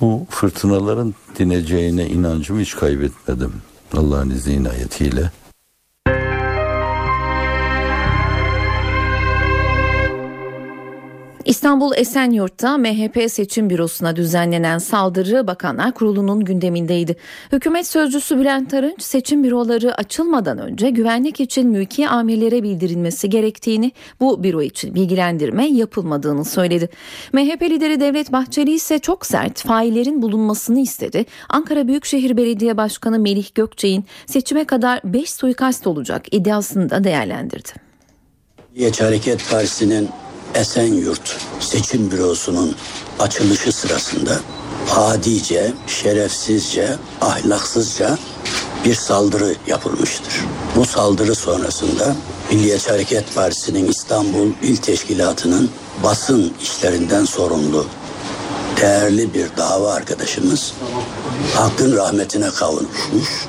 Bu 0.00 0.26
fırtınaların 0.30 1.14
dineceğine 1.38 2.06
inancımı 2.06 2.60
hiç 2.60 2.76
kaybetmedim. 2.76 3.52
Allah'ın 3.96 4.30
izni 4.30 4.52
inayetiyle. 4.52 5.30
İstanbul 11.44 11.92
Esenyurt'ta 11.96 12.78
MHP 12.78 13.30
seçim 13.30 13.70
bürosuna 13.70 14.16
düzenlenen 14.16 14.78
saldırı 14.78 15.46
Bakanlar 15.46 15.94
Kurulu'nun 15.94 16.44
gündemindeydi. 16.44 17.16
Hükümet 17.52 17.86
sözcüsü 17.86 18.38
Bülent 18.38 18.74
Arınç 18.74 19.02
seçim 19.02 19.44
büroları 19.44 19.94
açılmadan 19.94 20.58
önce 20.58 20.90
güvenlik 20.90 21.40
için 21.40 21.68
mülki 21.68 22.08
amirlere 22.08 22.62
bildirilmesi 22.62 23.30
gerektiğini, 23.30 23.92
bu 24.20 24.44
büro 24.44 24.62
için 24.62 24.94
bilgilendirme 24.94 25.66
yapılmadığını 25.66 26.44
söyledi. 26.44 26.88
MHP 27.32 27.62
lideri 27.62 28.00
Devlet 28.00 28.32
Bahçeli 28.32 28.72
ise 28.72 28.98
çok 28.98 29.26
sert 29.26 29.62
faillerin 29.62 30.22
bulunmasını 30.22 30.80
istedi. 30.80 31.24
Ankara 31.48 31.88
Büyükşehir 31.88 32.36
Belediye 32.36 32.76
Başkanı 32.76 33.18
Melih 33.18 33.54
Gökçe'nin 33.54 34.04
seçime 34.26 34.64
kadar 34.64 35.00
5 35.04 35.32
suikast 35.32 35.86
olacak 35.86 36.34
iddiasını 36.34 36.90
da 36.90 37.04
değerlendirdi. 37.04 37.70
Milliyetçi 38.72 39.04
Hareket 39.04 39.50
Partisi'nin 39.50 40.08
Esenyurt 40.54 41.36
Seçim 41.60 42.10
Bürosu'nun 42.10 42.74
açılışı 43.18 43.72
sırasında 43.72 44.40
adice, 44.96 45.72
şerefsizce, 45.86 46.96
ahlaksızca 47.20 48.18
bir 48.84 48.94
saldırı 48.94 49.54
yapılmıştır. 49.66 50.34
Bu 50.76 50.84
saldırı 50.84 51.34
sonrasında 51.34 52.16
Milliyetçi 52.50 52.90
Hareket 52.90 53.34
Partisi'nin 53.34 53.88
İstanbul 53.88 54.48
İl 54.62 54.76
Teşkilatı'nın 54.76 55.70
basın 56.02 56.52
işlerinden 56.62 57.24
sorumlu 57.24 57.86
değerli 58.80 59.34
bir 59.34 59.46
dava 59.56 59.92
arkadaşımız 59.92 60.72
hakkın 61.54 61.96
rahmetine 61.96 62.50
kavuşmuş. 62.50 63.46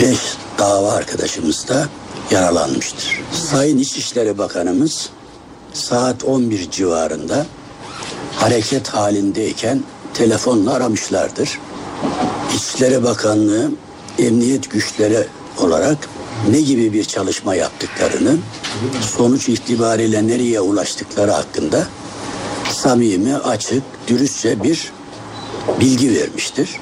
Beş 0.00 0.18
dava 0.58 0.92
arkadaşımız 0.92 1.68
da 1.68 1.88
yaralanmıştır. 2.30 3.20
Sayın 3.32 3.78
İçişleri 3.78 4.38
Bakanımız 4.38 5.10
saat 5.72 6.24
11 6.24 6.70
civarında 6.70 7.46
hareket 8.36 8.88
halindeyken 8.88 9.82
telefonla 10.14 10.72
aramışlardır. 10.72 11.60
İçişleri 12.56 13.04
Bakanlığı 13.04 13.70
emniyet 14.18 14.70
güçleri 14.70 15.26
olarak 15.58 15.98
ne 16.50 16.60
gibi 16.60 16.92
bir 16.92 17.04
çalışma 17.04 17.54
yaptıklarını, 17.54 18.36
sonuç 19.00 19.48
itibariyle 19.48 20.26
nereye 20.26 20.60
ulaştıkları 20.60 21.30
hakkında 21.30 21.86
samimi, 22.72 23.36
açık, 23.36 23.82
dürüstçe 24.08 24.62
bir 24.62 24.92
bilgi 25.80 26.14
vermiştir. 26.14 26.80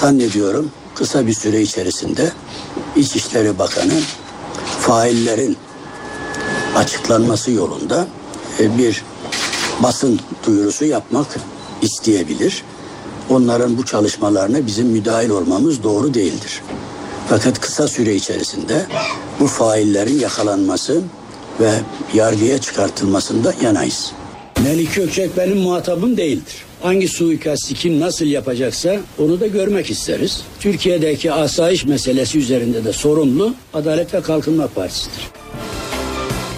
Zannediyorum 0.00 0.70
kısa 0.94 1.26
bir 1.26 1.34
süre 1.34 1.60
içerisinde 1.60 2.32
İçişleri 2.96 3.58
Bakanı 3.58 4.00
faillerin 4.80 5.56
açıklanması 6.76 7.50
yolunda 7.50 8.06
e, 8.60 8.78
bir 8.78 9.04
basın 9.82 10.20
duyurusu 10.46 10.84
yapmak 10.84 11.26
isteyebilir. 11.82 12.64
Onların 13.30 13.78
bu 13.78 13.84
çalışmalarına 13.84 14.66
bizim 14.66 14.86
müdahil 14.86 15.30
olmamız 15.30 15.82
doğru 15.82 16.14
değildir. 16.14 16.62
Fakat 17.28 17.60
kısa 17.60 17.88
süre 17.88 18.14
içerisinde 18.14 18.86
bu 19.40 19.46
faillerin 19.46 20.18
yakalanması 20.18 21.02
ve 21.60 21.70
yargıya 22.14 22.58
çıkartılmasında 22.58 23.54
yanayız. 23.62 24.12
Melik 24.64 24.94
Gökçek 24.94 25.36
benim 25.36 25.58
muhatabım 25.58 26.16
değildir. 26.16 26.54
Hangi 26.82 27.08
suikasti 27.08 27.74
kim 27.74 28.00
nasıl 28.00 28.26
yapacaksa 28.26 28.96
onu 29.18 29.40
da 29.40 29.46
görmek 29.46 29.90
isteriz. 29.90 30.42
Türkiye'deki 30.60 31.32
asayiş 31.32 31.84
meselesi 31.84 32.38
üzerinde 32.38 32.84
de 32.84 32.92
sorumlu 32.92 33.54
Adalet 33.74 34.14
ve 34.14 34.20
Kalkınma 34.20 34.66
Partisi'dir. 34.66 35.28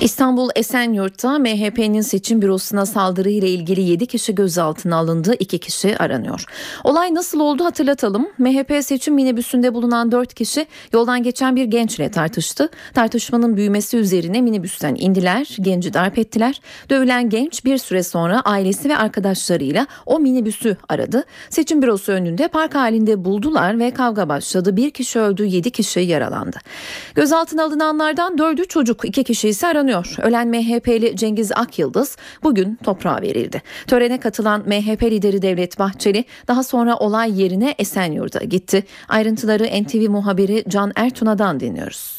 İstanbul 0.02 0.48
Esenyurt'ta 0.56 1.38
MHP'nin 1.38 2.00
seçim 2.00 2.42
bürosuna 2.42 2.86
saldırı 2.86 3.30
ile 3.30 3.48
ilgili 3.48 3.80
7 3.80 4.06
kişi 4.06 4.34
gözaltına 4.34 4.96
alındı, 4.96 5.34
2 5.38 5.58
kişi 5.58 5.98
aranıyor. 5.98 6.44
Olay 6.84 7.14
nasıl 7.14 7.40
oldu 7.40 7.64
hatırlatalım. 7.64 8.28
MHP 8.38 8.84
seçim 8.84 9.14
minibüsünde 9.14 9.74
bulunan 9.74 10.12
4 10.12 10.34
kişi 10.34 10.66
yoldan 10.92 11.22
geçen 11.22 11.56
bir 11.56 11.64
gençle 11.64 12.10
tartıştı. 12.10 12.68
Tartışmanın 12.94 13.56
büyümesi 13.56 13.96
üzerine 13.96 14.40
minibüsten 14.40 14.96
indiler, 14.98 15.56
genci 15.60 15.94
darp 15.94 16.18
ettiler. 16.18 16.60
Dövülen 16.90 17.28
genç 17.28 17.64
bir 17.64 17.78
süre 17.78 18.02
sonra 18.02 18.40
ailesi 18.40 18.88
ve 18.88 18.96
arkadaşlarıyla 18.96 19.86
o 20.06 20.20
minibüsü 20.20 20.76
aradı. 20.88 21.24
Seçim 21.50 21.82
bürosu 21.82 22.12
önünde 22.12 22.48
park 22.48 22.74
halinde 22.74 23.24
buldular 23.24 23.78
ve 23.78 23.90
kavga 23.90 24.28
başladı. 24.28 24.76
Bir 24.76 24.90
kişi 24.90 25.18
öldü, 25.18 25.44
7 25.44 25.70
kişi 25.70 26.00
yaralandı. 26.00 26.56
Gözaltına 27.14 27.64
alınanlardan 27.64 28.36
4'ü 28.36 28.68
çocuk, 28.68 29.04
2 29.04 29.24
kişi 29.24 29.48
ise 29.48 29.66
aranıyor. 29.66 29.91
Ölen 30.22 30.48
MHP'li 30.48 31.16
Cengiz 31.16 31.52
Akyıldız 31.52 32.16
bugün 32.42 32.78
toprağa 32.84 33.22
verildi. 33.22 33.62
Törene 33.86 34.20
katılan 34.20 34.60
MHP 34.60 35.02
lideri 35.02 35.42
Devlet 35.42 35.78
Bahçeli 35.78 36.24
daha 36.48 36.62
sonra 36.62 36.96
olay 36.96 37.42
yerine 37.42 37.74
Esenyurt'a 37.78 38.44
gitti. 38.44 38.84
Ayrıntıları 39.08 39.64
NTV 39.64 40.10
muhabiri 40.10 40.64
Can 40.68 40.92
Ertuna'dan 40.96 41.60
dinliyoruz. 41.60 42.18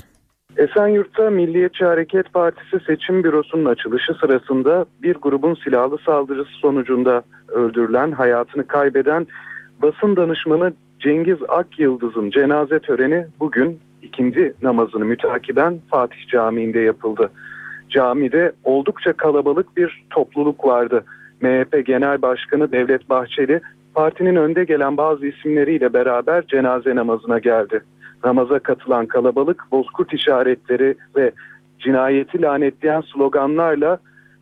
Esenyurt'ta 0.58 1.30
Milliyetçi 1.30 1.86
Hareket 1.86 2.34
Partisi 2.34 2.80
seçim 2.88 3.24
bürosunun 3.24 3.66
açılışı 3.66 4.14
sırasında 4.14 4.86
bir 5.04 5.16
grubun 5.16 5.58
silahlı 5.64 5.98
saldırısı 6.06 6.52
sonucunda 6.62 7.24
öldürülen, 7.48 8.12
hayatını 8.12 8.68
kaybeden 8.68 9.28
basın 9.82 10.16
danışmanı 10.16 10.74
Cengiz 11.00 11.38
Akyıldız'ın 11.50 12.30
cenaze 12.30 12.80
töreni 12.80 13.26
bugün 13.40 13.80
ikinci 14.02 14.54
namazını 14.62 15.06
mütakiben 15.06 15.80
Fatih 15.90 16.28
Camii'nde 16.28 16.80
yapıldı 16.80 17.32
camide 17.94 18.52
oldukça 18.64 19.14
kalabalık 19.14 19.78
bir 19.78 20.06
topluluk 20.10 20.66
vardı. 20.66 21.04
MHP 21.42 21.86
Genel 21.86 22.22
Başkanı 22.22 22.72
Devlet 22.72 23.10
Bahçeli 23.10 23.62
partinin 23.96 24.36
önde 24.36 24.64
gelen 24.64 24.98
bazı 24.98 25.28
isimleriyle 25.28 25.94
beraber 25.94 26.48
cenaze 26.48 26.96
namazına 26.96 27.40
geldi. 27.40 27.82
Namaza 28.24 28.60
katılan 28.60 29.06
kalabalık 29.06 29.64
bozkurt 29.72 30.14
işaretleri 30.14 30.96
ve 31.16 31.32
cinayeti 31.80 32.42
lanetleyen 32.42 33.02
sloganlarla 33.02 33.98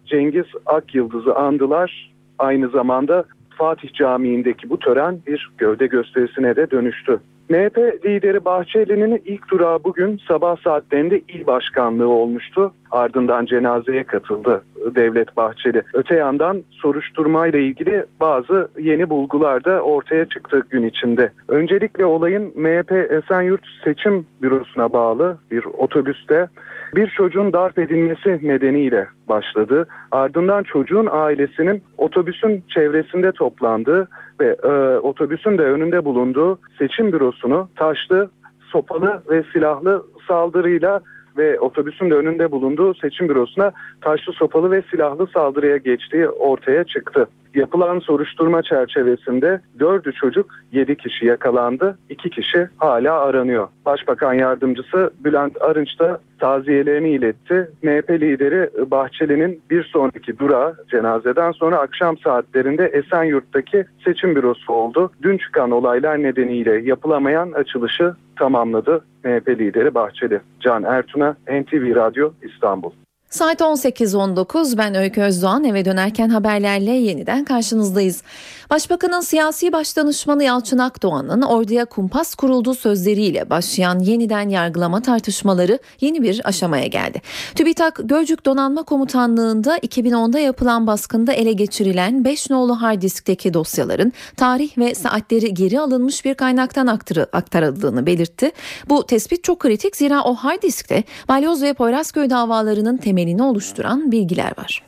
Cengiz 0.05 0.45
Akyıldız'ı 0.65 1.35
andılar. 1.35 2.11
Aynı 2.39 2.69
zamanda 2.69 3.25
Fatih 3.57 3.93
Camii'ndeki 3.93 4.69
bu 4.69 4.79
tören 4.79 5.19
bir 5.27 5.51
gövde 5.57 5.87
gösterisine 5.87 6.55
de 6.55 6.71
dönüştü. 6.71 7.19
MHP 7.49 7.77
lideri 8.05 8.45
Bahçeli'nin 8.45 9.21
ilk 9.25 9.51
durağı 9.51 9.83
bugün 9.83 10.21
sabah 10.27 10.57
saatlerinde 10.57 11.19
il 11.19 11.47
başkanlığı 11.47 12.07
olmuştu. 12.07 12.73
Ardından 12.91 13.45
cenazeye 13.45 14.03
katıldı 14.03 14.63
Devlet 14.95 15.37
Bahçeli. 15.37 15.83
Öte 15.93 16.15
yandan 16.15 16.63
soruşturma 16.71 17.47
ile 17.47 17.63
ilgili 17.63 18.05
bazı 18.19 18.69
yeni 18.79 19.09
bulgular 19.09 19.63
da 19.63 19.81
ortaya 19.81 20.25
çıktı 20.25 20.63
gün 20.69 20.83
içinde. 20.83 21.31
Öncelikle 21.47 22.05
olayın 22.05 22.53
MHP 22.55 22.91
Esenyurt 22.91 23.61
Seçim 23.83 24.25
Bürosu'na 24.41 24.93
bağlı 24.93 25.37
bir 25.51 25.65
otobüste 25.65 26.47
bir 26.95 27.07
çocuğun 27.07 27.53
darp 27.53 27.79
edilmesi 27.79 28.39
nedeniyle 28.47 29.07
başladı. 29.29 29.87
Ardından 30.11 30.63
çocuğun 30.63 31.07
ailesinin 31.11 31.83
otobüsün 31.97 32.63
çevresinde 32.69 33.31
toplandığı 33.31 34.07
ve 34.39 34.55
e, 34.63 34.97
otobüsün 34.97 35.57
de 35.57 35.61
önünde 35.61 36.05
bulunduğu 36.05 36.59
seçim 36.77 37.11
bürosunu 37.11 37.69
taşlı, 37.75 38.29
sopalı 38.71 39.21
ve 39.29 39.43
silahlı 39.53 40.03
saldırıyla 40.27 41.01
ve 41.37 41.59
otobüsün 41.59 42.09
de 42.09 42.15
önünde 42.15 42.51
bulunduğu 42.51 42.93
seçim 42.93 43.29
bürosuna 43.29 43.71
taşlı 44.01 44.33
sopalı 44.33 44.71
ve 44.71 44.83
silahlı 44.91 45.27
saldırıya 45.27 45.77
geçtiği 45.77 46.29
ortaya 46.29 46.83
çıktı. 46.83 47.27
Yapılan 47.55 47.99
soruşturma 47.99 48.63
çerçevesinde 48.63 49.61
dördü 49.79 50.11
çocuk 50.13 50.51
yedi 50.71 50.95
kişi 50.95 51.25
yakalandı. 51.25 51.97
iki 52.09 52.29
kişi 52.29 52.69
hala 52.77 53.19
aranıyor. 53.19 53.67
Başbakan 53.85 54.33
yardımcısı 54.33 55.11
Bülent 55.23 55.61
Arınç 55.61 55.99
da 55.99 56.19
taziyelerini 56.39 57.09
iletti. 57.09 57.71
MHP 57.83 58.09
lideri 58.09 58.91
Bahçeli'nin 58.91 59.61
bir 59.69 59.83
sonraki 59.83 60.39
durağı 60.39 60.75
cenazeden 60.91 61.51
sonra 61.51 61.77
akşam 61.77 62.17
saatlerinde 62.17 62.85
Esenyurt'taki 62.85 63.85
seçim 64.05 64.35
bürosu 64.35 64.73
oldu. 64.73 65.11
Dün 65.21 65.37
çıkan 65.37 65.71
olaylar 65.71 66.23
nedeniyle 66.23 66.81
yapılamayan 66.81 67.51
açılışı 67.51 68.15
tamamladı 68.35 69.05
MHP 69.23 69.49
lideri 69.49 69.95
Bahçeli. 69.95 70.39
Can 70.59 70.83
Ertuna, 70.83 71.35
NTV 71.47 71.95
Radyo 71.95 72.31
İstanbul. 72.41 72.91
Saat 73.31 73.61
18.19 73.61 74.77
ben 74.77 74.95
Öykü 74.95 75.21
Özdoğan 75.21 75.63
eve 75.63 75.85
dönerken 75.85 76.29
haberlerle 76.29 76.91
yeniden 76.91 77.45
karşınızdayız. 77.45 78.23
Başbakanın 78.69 79.21
siyasi 79.21 79.71
başdanışmanı 79.71 80.43
Yalçın 80.43 80.77
Akdoğan'ın 80.77 81.41
orduya 81.41 81.85
kumpas 81.85 82.35
kurulduğu 82.35 82.73
sözleriyle 82.73 83.49
başlayan 83.49 83.99
yeniden 83.99 84.49
yargılama 84.49 85.01
tartışmaları 85.01 85.79
yeni 86.01 86.21
bir 86.21 86.41
aşamaya 86.43 86.85
geldi. 86.85 87.21
TÜBİTAK 87.55 87.99
Gölcük 88.03 88.45
Donanma 88.45 88.83
Komutanlığı'nda 88.83 89.77
2010'da 89.77 90.39
yapılan 90.39 90.87
baskında 90.87 91.33
ele 91.33 91.53
geçirilen 91.53 92.25
5 92.25 92.49
nolu 92.49 92.81
hard 92.81 93.01
diskteki 93.01 93.53
dosyaların 93.53 94.13
tarih 94.37 94.77
ve 94.77 94.95
saatleri 94.95 95.53
geri 95.53 95.79
alınmış 95.79 96.25
bir 96.25 96.33
kaynaktan 96.33 96.87
aktarıldığını 97.31 98.05
belirtti. 98.05 98.51
Bu 98.89 99.05
tespit 99.05 99.43
çok 99.43 99.59
kritik 99.59 99.95
zira 99.97 100.23
o 100.23 100.35
hard 100.35 100.61
diskte 100.61 101.03
Balyoz 101.29 101.61
ve 101.61 101.73
Poyrazköy 101.73 102.29
davalarının 102.29 102.97
temelini 103.21 103.43
oluşturan 103.43 104.11
bilgiler 104.11 104.53
var. 104.57 104.81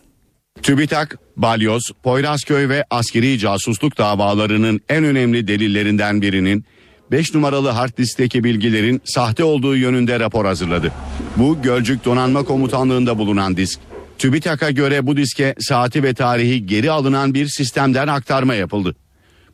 TÜBİTAK, 0.63 1.17
Balyoz, 1.37 1.83
Poyrazköy 2.03 2.69
ve 2.69 2.85
askeri 2.89 3.39
casusluk 3.39 3.97
davalarının 3.97 4.81
en 4.89 5.03
önemli 5.03 5.47
delillerinden 5.47 6.21
birinin 6.21 6.65
5 7.11 7.33
numaralı 7.33 7.69
hard 7.69 7.97
diskteki 7.97 8.43
bilgilerin 8.43 9.01
sahte 9.05 9.43
olduğu 9.43 9.75
yönünde 9.75 10.19
rapor 10.19 10.45
hazırladı. 10.45 10.91
Bu 11.37 11.61
Gölcük 11.61 12.05
Donanma 12.05 12.43
Komutanlığı'nda 12.43 13.17
bulunan 13.17 13.57
disk. 13.57 13.79
TÜBİTAK'a 14.17 14.71
göre 14.71 15.07
bu 15.07 15.17
diske 15.17 15.55
saati 15.59 16.03
ve 16.03 16.13
tarihi 16.13 16.65
geri 16.65 16.91
alınan 16.91 17.33
bir 17.33 17.47
sistemden 17.47 18.07
aktarma 18.07 18.55
yapıldı. 18.55 18.95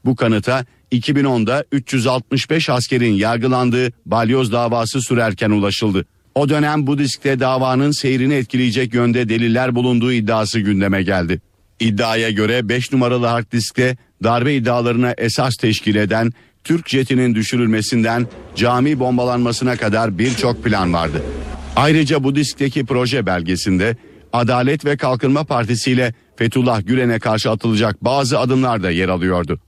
Bu 0.06 0.16
kanıta 0.16 0.66
2010'da 0.92 1.64
365 1.72 2.70
askerin 2.70 3.14
yargılandığı 3.14 3.92
balyoz 4.06 4.52
davası 4.52 5.02
sürerken 5.02 5.50
ulaşıldı. 5.50 6.06
O 6.36 6.50
dönem 6.50 6.88
bu 6.88 6.98
diskte 6.98 7.40
davanın 7.40 7.92
seyrini 7.92 8.34
etkileyecek 8.34 8.94
yönde 8.94 9.30
deliller 9.30 9.76
bulunduğu 9.76 10.12
iddiası 10.12 10.60
gündeme 10.60 11.04
geldi. 11.04 11.42
İddiaya 11.80 12.30
göre 12.30 12.70
5 12.70 12.92
numaralı 12.92 13.26
hard 13.26 13.52
diskte 13.52 13.98
darbe 14.24 14.54
iddialarına 14.54 15.14
esas 15.18 15.56
teşkil 15.56 15.96
eden 15.96 16.32
Türk 16.64 16.90
jetinin 16.90 17.36
düşürülmesinden 17.36 18.28
cami 18.56 19.00
bombalanmasına 19.00 19.76
kadar 19.76 20.18
birçok 20.18 20.64
plan 20.64 20.94
vardı. 20.94 21.24
Ayrıca 21.76 22.24
bu 22.24 22.36
diskteki 22.36 22.86
proje 22.86 23.26
belgesinde 23.26 23.98
Adalet 24.34 24.86
ve 24.86 24.98
Kalkınma 24.98 25.44
Partisi 25.44 25.92
ile 25.92 26.14
Fethullah 26.36 26.88
Gülen'e 26.88 27.20
karşı 27.20 27.52
atılacak 27.52 28.04
bazı 28.04 28.40
adımlar 28.40 28.84
da 28.84 28.92
yer 28.92 29.10
alıyordu. 29.10 29.60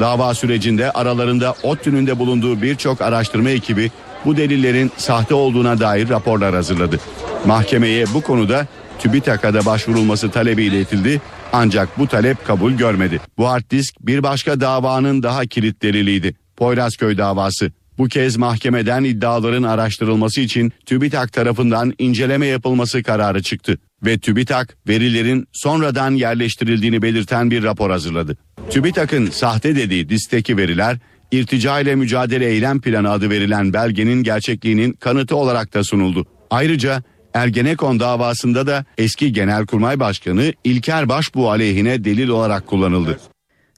Dava 0.00 0.34
sürecinde 0.34 0.90
aralarında 0.90 1.54
ODTÜ'nün 1.62 2.06
de 2.06 2.18
bulunduğu 2.18 2.62
birçok 2.62 3.00
araştırma 3.00 3.50
ekibi 3.50 3.90
bu 4.24 4.36
delillerin 4.36 4.92
sahte 4.96 5.34
olduğuna 5.34 5.80
dair 5.80 6.08
raporlar 6.08 6.54
hazırladı. 6.54 7.00
Mahkemeye 7.46 8.04
bu 8.14 8.20
konuda 8.20 8.66
TÜBİTAK'a 8.98 9.66
başvurulması 9.66 10.30
talebi 10.30 10.64
iletildi 10.64 11.20
ancak 11.52 11.98
bu 11.98 12.06
talep 12.06 12.46
kabul 12.46 12.72
görmedi. 12.72 13.20
Bu 13.38 13.48
hard 13.48 13.70
disk 13.70 13.94
bir 14.00 14.22
başka 14.22 14.60
davanın 14.60 15.22
daha 15.22 15.46
kilit 15.46 15.82
deliliydi. 15.82 16.34
Poyrazköy 16.56 17.18
davası. 17.18 17.72
Bu 17.98 18.08
kez 18.08 18.36
mahkemeden 18.36 19.04
iddiaların 19.04 19.62
araştırılması 19.62 20.40
için 20.40 20.72
TÜBİTAK 20.86 21.32
tarafından 21.32 21.94
inceleme 21.98 22.46
yapılması 22.46 23.02
kararı 23.02 23.42
çıktı 23.42 23.78
ve 24.04 24.18
TÜBİTAK 24.18 24.76
verilerin 24.88 25.48
sonradan 25.52 26.10
yerleştirildiğini 26.10 27.02
belirten 27.02 27.50
bir 27.50 27.62
rapor 27.62 27.90
hazırladı. 27.90 28.36
TÜBİTAK'ın 28.70 29.30
sahte 29.30 29.76
dediği 29.76 30.08
disteki 30.08 30.56
veriler 30.56 30.98
irtica 31.32 31.80
ile 31.80 31.94
mücadele 31.94 32.46
eylem 32.46 32.80
planı 32.80 33.10
adı 33.10 33.30
verilen 33.30 33.72
belgenin 33.72 34.22
gerçekliğinin 34.22 34.92
kanıtı 34.92 35.36
olarak 35.36 35.74
da 35.74 35.84
sunuldu. 35.84 36.26
Ayrıca 36.50 37.02
Ergenekon 37.34 38.00
davasında 38.00 38.66
da 38.66 38.84
eski 38.98 39.32
Genelkurmay 39.32 40.00
Başkanı 40.00 40.52
İlker 40.64 41.08
Başbuğ 41.08 41.50
aleyhine 41.50 42.04
delil 42.04 42.28
olarak 42.28 42.66
kullanıldı. 42.66 43.20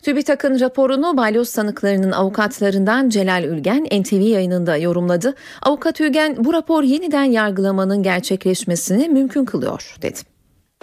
TÜBİTAK'ın 0.02 0.61
raporunu 0.61 1.16
balyoz 1.16 1.49
sanıklarının 1.49 2.12
avukatlarından 2.12 3.09
Celal 3.09 3.44
Ülgen 3.44 3.85
NTV 3.85 4.21
yayınında 4.21 4.76
yorumladı. 4.76 5.35
Avukat 5.62 6.00
Ülgen 6.00 6.44
bu 6.44 6.52
rapor 6.52 6.82
yeniden 6.82 7.25
yargılamanın 7.25 8.02
gerçekleşmesini 8.02 9.09
mümkün 9.09 9.44
kılıyor 9.44 9.97
dedi. 10.02 10.32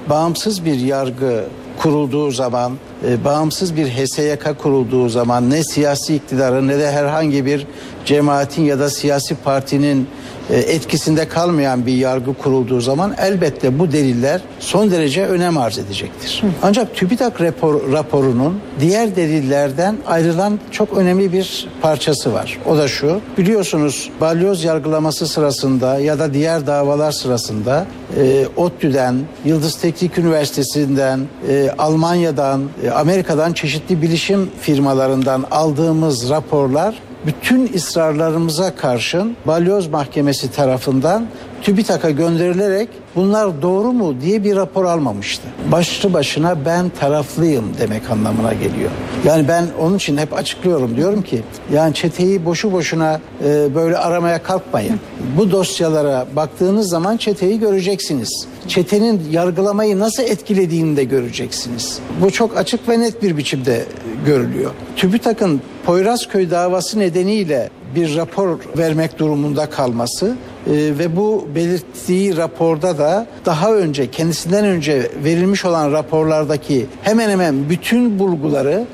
Bağımsız 0.10 0.66
bir 0.66 0.80
yargı 0.80 1.46
kurulduğu 1.80 2.32
zaman, 2.32 2.74
e, 3.08 3.24
bağımsız 3.24 3.76
bir 3.76 3.88
HSYK 3.88 4.58
kurulduğu 4.58 5.10
zaman 5.10 5.50
ne 5.50 5.64
siyasi 5.64 6.16
iktidarın 6.16 6.68
ne 6.68 6.80
de 6.80 6.92
herhangi 6.92 7.46
bir 7.46 7.68
cemaatin 8.06 8.64
ya 8.64 8.80
da 8.80 8.90
siyasi 8.90 9.36
partinin 9.36 10.08
etkisinde 10.56 11.28
kalmayan 11.28 11.86
bir 11.86 11.94
yargı 11.94 12.34
kurulduğu 12.34 12.82
zaman 12.82 13.16
elbette 13.18 13.80
bu 13.80 13.92
deliller 13.92 14.42
son 14.60 14.92
derece 14.92 15.26
önem 15.26 15.58
arz 15.58 15.78
edecektir. 15.78 16.44
Ancak 16.62 16.96
TÜBİTAK 16.96 17.42
rapor, 17.42 17.92
raporunun 17.92 18.60
diğer 18.80 19.16
delillerden 19.16 19.98
ayrılan 20.08 20.60
çok 20.72 20.98
önemli 20.98 21.34
bir 21.34 21.68
parçası 21.82 22.34
var. 22.34 22.58
O 22.66 22.78
da 22.78 22.88
şu, 22.88 23.22
biliyorsunuz 23.38 24.10
balyoz 24.22 24.64
yargılaması 24.64 25.28
sırasında 25.28 26.00
ya 26.00 26.20
da 26.20 26.34
diğer 26.34 26.68
davalar 26.68 27.12
sırasında 27.12 27.86
e, 28.18 28.48
ODTÜ'den, 28.58 29.16
Yıldız 29.46 29.76
Teknik 29.76 30.18
Üniversitesi'nden, 30.18 31.20
e, 31.50 31.70
Almanya'dan, 31.78 32.64
e, 32.84 32.90
Amerika'dan 32.90 33.54
çeşitli 33.54 34.02
bilişim 34.02 34.50
firmalarından 34.62 35.46
aldığımız 35.52 36.30
raporlar 36.30 36.96
bütün 37.26 37.74
ısrarlarımıza 37.74 38.76
karşın 38.76 39.38
Balyoz 39.48 39.88
Mahkemesi 39.88 40.52
tarafından 40.52 41.28
TÜBİTAK'a 41.62 42.10
gönderilerek 42.10 42.90
bunlar 43.20 43.62
doğru 43.62 43.94
mu 43.94 44.22
diye 44.22 44.44
bir 44.44 44.56
rapor 44.56 44.86
almamıştı. 44.86 45.44
Başlı 45.72 46.14
başına 46.14 46.66
ben 46.66 46.90
taraflıyım 47.00 47.66
demek 47.80 48.12
anlamına 48.12 48.54
geliyor. 48.54 48.90
Yani 49.26 49.48
ben 49.48 49.68
onun 49.80 49.96
için 49.96 50.18
hep 50.18 50.34
açıklıyorum 50.34 50.96
diyorum 50.96 51.22
ki 51.22 51.42
yani 51.74 51.94
çeteyi 51.94 52.46
boşu 52.46 52.72
boşuna 52.72 53.20
e, 53.44 53.76
böyle 53.76 53.98
aramaya 53.98 54.44
kalkmayın. 54.44 55.00
Bu 55.38 55.52
dosyalara 55.52 56.28
baktığınız 56.36 56.90
zaman 56.90 57.18
çeteyi 57.18 57.60
göreceksiniz. 57.60 58.48
Çetenin 58.68 59.22
yargılamayı 59.32 60.00
nasıl 60.00 60.24
etkilediğini 60.24 60.98
de 60.98 61.04
göreceksiniz. 61.04 62.00
Bu 62.22 62.32
çok 62.32 62.58
açık 62.58 62.90
ve 62.90 63.00
net 63.00 63.24
bir 63.24 63.38
biçimde 63.38 63.86
görülüyor. 64.26 64.72
TÜBİTAK'ın 64.96 65.62
Poyrazköy 65.86 66.52
davası 66.52 67.00
nedeniyle 67.00 67.70
bir 67.96 68.16
rapor 68.16 68.60
vermek 68.78 69.20
durumunda 69.20 69.70
kalması 69.70 70.36
e, 70.68 70.72
ve 70.74 71.16
bu 71.16 71.48
belirttiği 71.56 72.38
raporda 72.38 72.98
da 72.98 73.28
daha 73.46 73.74
önce 73.74 74.12
kendisinden 74.12 74.66
önce 74.66 75.12
verilmiş 75.24 75.66
olan 75.66 75.92
raporlardaki 75.92 76.86
hemen 77.04 77.30
hemen 77.30 77.70
bütün 77.70 78.20
bulguları 78.20 78.86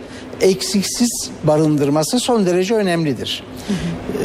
eksiksiz 0.41 1.29
barındırması 1.43 2.19
son 2.19 2.45
derece 2.45 2.75
önemlidir. 2.75 3.43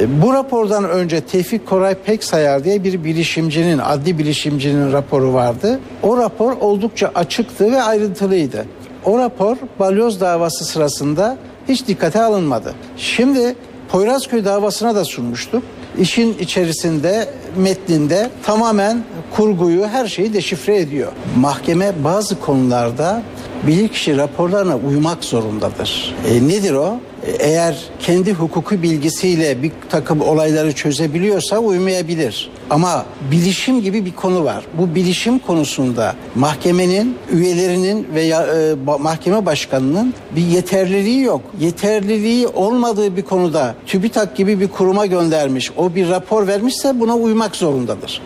E, 0.00 0.22
Bu 0.22 0.32
rapordan 0.32 0.88
önce 0.88 1.20
Tevfik 1.20 1.66
Koray 1.66 1.94
Peksayar 1.94 2.64
diye 2.64 2.84
bir 2.84 3.04
bilişimcinin, 3.04 3.78
adli 3.78 4.18
bilişimcinin 4.18 4.92
raporu 4.92 5.32
vardı. 5.34 5.80
O 6.02 6.16
rapor 6.16 6.52
oldukça 6.52 7.10
açıktı 7.14 7.72
ve 7.72 7.82
ayrıntılıydı. 7.82 8.64
O 9.04 9.18
rapor 9.18 9.56
balyoz 9.78 10.20
davası 10.20 10.64
sırasında 10.64 11.36
hiç 11.68 11.86
dikkate 11.86 12.22
alınmadı. 12.22 12.74
Şimdi 12.96 13.54
Poyrazköy 13.92 14.44
davasına 14.44 14.94
da 14.94 15.04
sunmuştuk. 15.04 15.62
İşin 15.98 16.38
içerisinde 16.38 17.28
metninde 17.56 18.30
tamamen 18.42 19.04
kurguyu 19.36 19.86
her 19.86 20.06
şeyi 20.06 20.32
deşifre 20.32 20.76
ediyor. 20.76 21.12
Mahkeme 21.36 21.92
bazı 22.04 22.40
konularda 22.40 23.22
bilirkişi 23.66 24.16
raporlarına 24.16 24.76
uymak 24.76 25.24
zorundadır. 25.24 26.14
E, 26.28 26.48
nedir 26.48 26.72
o? 26.72 27.00
Eğer 27.38 27.76
kendi 28.00 28.32
hukuki 28.32 28.82
bilgisiyle 28.82 29.62
bir 29.62 29.72
takım 29.90 30.20
olayları 30.20 30.72
çözebiliyorsa 30.72 31.58
uymayabilir. 31.58 32.50
Ama 32.70 33.04
bilişim 33.30 33.82
gibi 33.82 34.06
bir 34.06 34.12
konu 34.12 34.44
var. 34.44 34.64
Bu 34.78 34.94
bilişim 34.94 35.38
konusunda 35.38 36.14
mahkemenin 36.34 37.16
üyelerinin 37.32 38.08
veya 38.14 38.46
e, 38.46 38.74
mahkeme 39.00 39.46
başkanının 39.46 40.14
bir 40.36 40.42
yeterliliği 40.42 41.22
yok. 41.22 41.40
Yeterliliği 41.60 42.46
olmadığı 42.46 43.16
bir 43.16 43.22
konuda 43.22 43.74
TÜBİTAK 43.86 44.36
gibi 44.36 44.60
bir 44.60 44.68
kuruma 44.68 45.06
göndermiş, 45.06 45.70
o 45.76 45.94
bir 45.94 46.08
rapor 46.08 46.46
vermişse 46.46 47.00
buna 47.00 47.16
uymak 47.16 47.56
zorundadır. 47.56 48.22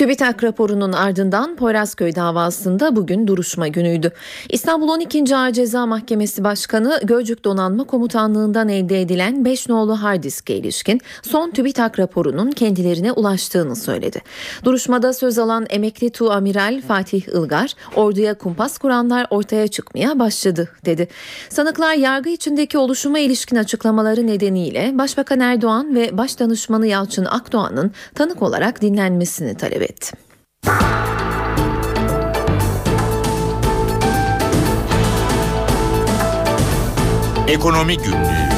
TÜBİTAK 0.00 0.44
raporunun 0.44 0.92
ardından 0.92 1.56
Poyrazköy 1.56 2.14
davasında 2.14 2.96
bugün 2.96 3.26
duruşma 3.26 3.68
günüydü. 3.68 4.12
İstanbul 4.48 4.88
12. 4.88 5.36
Ağır 5.36 5.52
Ceza 5.52 5.86
Mahkemesi 5.86 6.44
Başkanı 6.44 7.00
Gölcük 7.04 7.44
Donanma 7.44 7.84
Komutanlığı'ndan 7.84 8.68
elde 8.68 9.00
edilen 9.00 9.44
5 9.44 9.68
nolu 9.68 10.02
hard 10.02 10.22
diske 10.22 10.56
ilişkin 10.56 11.00
son 11.22 11.50
TÜBİTAK 11.50 11.98
raporunun 11.98 12.50
kendilerine 12.50 13.12
ulaştığını 13.12 13.76
söyledi. 13.76 14.20
Duruşmada 14.64 15.12
söz 15.12 15.38
alan 15.38 15.66
emekli 15.70 16.10
Tu 16.10 16.32
Amiral 16.32 16.82
Fatih 16.88 17.22
Ilgar, 17.28 17.74
orduya 17.96 18.34
kumpas 18.34 18.78
kuranlar 18.78 19.26
ortaya 19.30 19.68
çıkmaya 19.68 20.18
başladı 20.18 20.68
dedi. 20.84 21.08
Sanıklar 21.48 21.94
yargı 21.94 22.30
içindeki 22.30 22.78
oluşuma 22.78 23.18
ilişkin 23.18 23.56
açıklamaları 23.56 24.26
nedeniyle 24.26 24.98
Başbakan 24.98 25.40
Erdoğan 25.40 25.94
ve 25.94 26.18
Başdanışmanı 26.18 26.86
Yalçın 26.86 27.24
Akdoğan'ın 27.24 27.92
tanık 28.14 28.42
olarak 28.42 28.82
dinlenmesini 28.82 29.56
talep 29.56 29.82
etti. 29.82 29.89
Ekonomi 37.48 37.96
Günlüğü 37.96 38.50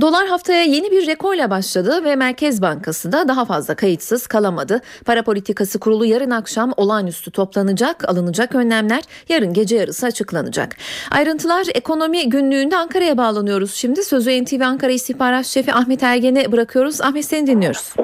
Dolar 0.00 0.26
haftaya 0.26 0.62
yeni 0.62 0.90
bir 0.90 1.06
rekorla 1.06 1.50
başladı 1.50 2.04
ve 2.04 2.16
Merkez 2.16 2.62
Bankası 2.62 3.12
da 3.12 3.28
daha 3.28 3.44
fazla 3.44 3.74
kayıtsız 3.74 4.26
kalamadı. 4.26 4.80
Para 5.04 5.22
Politikası 5.22 5.78
Kurulu 5.78 6.04
yarın 6.04 6.30
akşam 6.30 6.72
olağanüstü 6.76 7.30
toplanacak, 7.30 8.08
alınacak 8.08 8.54
önlemler 8.54 9.02
yarın 9.28 9.52
gece 9.52 9.76
yarısı 9.76 10.06
açıklanacak. 10.06 10.76
Ayrıntılar 11.10 11.66
ekonomi 11.74 12.28
günlüğünde 12.28 12.76
Ankara'ya 12.76 13.16
bağlanıyoruz. 13.16 13.74
Şimdi 13.74 14.02
sözü 14.02 14.44
NTV 14.44 14.60
Ankara 14.60 14.92
İstihbarat 14.92 15.46
Şefi 15.46 15.72
Ahmet 15.72 16.02
Ergen'e 16.02 16.52
bırakıyoruz. 16.52 17.00
Ahmet 17.00 17.24
seni 17.24 17.46
dinliyoruz. 17.46 17.94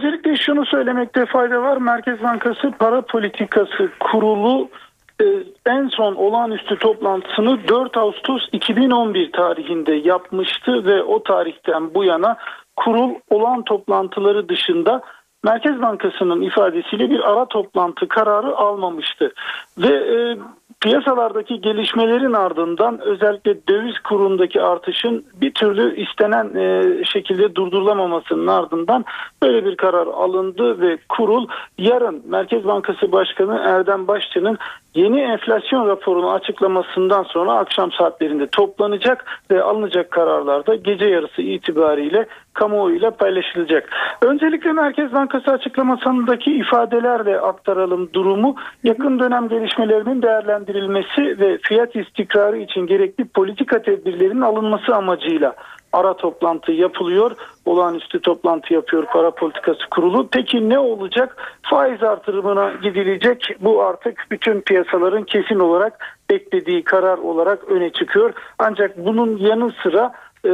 Önce 0.00 0.08
Öncelikle 0.08 0.36
şunu 0.36 0.66
söylemekte 0.66 1.26
fayda 1.26 1.62
var. 1.62 1.76
Merkez 1.76 2.22
Bankası 2.22 2.70
Para 2.78 3.02
Politikası 3.02 3.90
Kurulu 4.00 4.68
e, 5.20 5.24
en 5.66 5.88
son 5.88 6.14
olağanüstü 6.14 6.78
toplantısını 6.78 7.68
4 7.68 7.96
Ağustos 7.96 8.48
2011 8.52 9.32
tarihinde 9.32 9.94
yapmıştı 9.94 10.84
ve 10.84 11.02
o 11.02 11.22
tarihten 11.22 11.94
bu 11.94 12.04
yana 12.04 12.36
kurul 12.76 13.10
olağan 13.30 13.64
toplantıları 13.64 14.48
dışında 14.48 15.02
Merkez 15.44 15.82
Bankası'nın 15.82 16.40
ifadesiyle 16.42 17.10
bir 17.10 17.32
ara 17.32 17.46
toplantı 17.46 18.08
kararı 18.08 18.56
almamıştı. 18.56 19.32
Ve 19.78 19.94
e, 19.94 20.38
piyasalardaki 20.80 21.60
gelişmelerin 21.60 22.32
ardından 22.32 23.00
özellikle 23.00 23.66
döviz 23.68 23.98
kurundaki 23.98 24.62
artışın 24.62 25.24
bir 25.34 25.54
türlü 25.54 25.96
istenen 25.96 26.54
e, 26.56 26.84
şekilde 27.04 27.54
durdurulamamasının 27.54 28.46
ardından 28.46 29.04
böyle 29.42 29.64
bir 29.64 29.76
karar 29.76 30.06
alındı 30.06 30.80
ve 30.80 30.98
kurul. 31.08 31.46
Yarın 31.78 32.22
Merkez 32.28 32.64
Bankası 32.64 33.12
Başkanı 33.12 33.62
Erdem 33.64 34.08
Başçı'nın 34.08 34.58
yeni 34.94 35.20
enflasyon 35.20 35.88
raporunu 35.88 36.32
açıklamasından 36.32 37.22
sonra 37.22 37.52
akşam 37.52 37.92
saatlerinde 37.92 38.46
toplanacak 38.46 39.24
ve 39.50 39.62
alınacak 39.62 40.10
kararlar 40.10 40.66
da 40.66 40.74
gece 40.74 41.04
yarısı 41.04 41.42
itibariyle 41.42 42.26
kamuoyuyla 42.52 43.10
paylaşılacak. 43.10 43.90
Öncelikle 44.22 44.72
Merkez 44.72 45.12
Bankası 45.12 45.50
açıklamasındaki 45.50 46.52
ifadelerle 46.56 47.40
aktaralım 47.40 48.12
durumu. 48.12 48.54
Yakın 48.84 49.18
dönem 49.18 49.48
gelişmelerinin 49.48 50.22
değerlendirilmesi 50.22 51.38
ve 51.40 51.58
fiyat 51.62 51.96
istikrarı 51.96 52.58
için 52.58 52.86
gerekli 52.86 53.24
politika 53.24 53.82
tedbirlerinin 53.82 54.40
alınması 54.40 54.96
amacıyla 54.96 55.54
ara 55.92 56.16
toplantı 56.16 56.72
yapılıyor. 56.72 57.36
Olağanüstü 57.64 58.20
toplantı 58.20 58.74
yapıyor 58.74 59.06
para 59.12 59.30
politikası 59.30 59.80
kurulu. 59.90 60.28
Peki 60.32 60.68
ne 60.68 60.78
olacak? 60.78 61.58
Faiz 61.62 62.02
artırımına 62.02 62.72
gidilecek. 62.82 63.56
Bu 63.60 63.82
artık 63.82 64.26
bütün 64.30 64.60
piyasaların 64.60 65.24
kesin 65.24 65.58
olarak 65.58 66.18
beklediği 66.30 66.84
karar 66.84 67.18
olarak 67.18 67.64
öne 67.64 67.90
çıkıyor. 67.92 68.32
Ancak 68.58 68.98
bunun 68.98 69.36
yanı 69.36 69.72
sıra 69.82 70.12
e, 70.44 70.50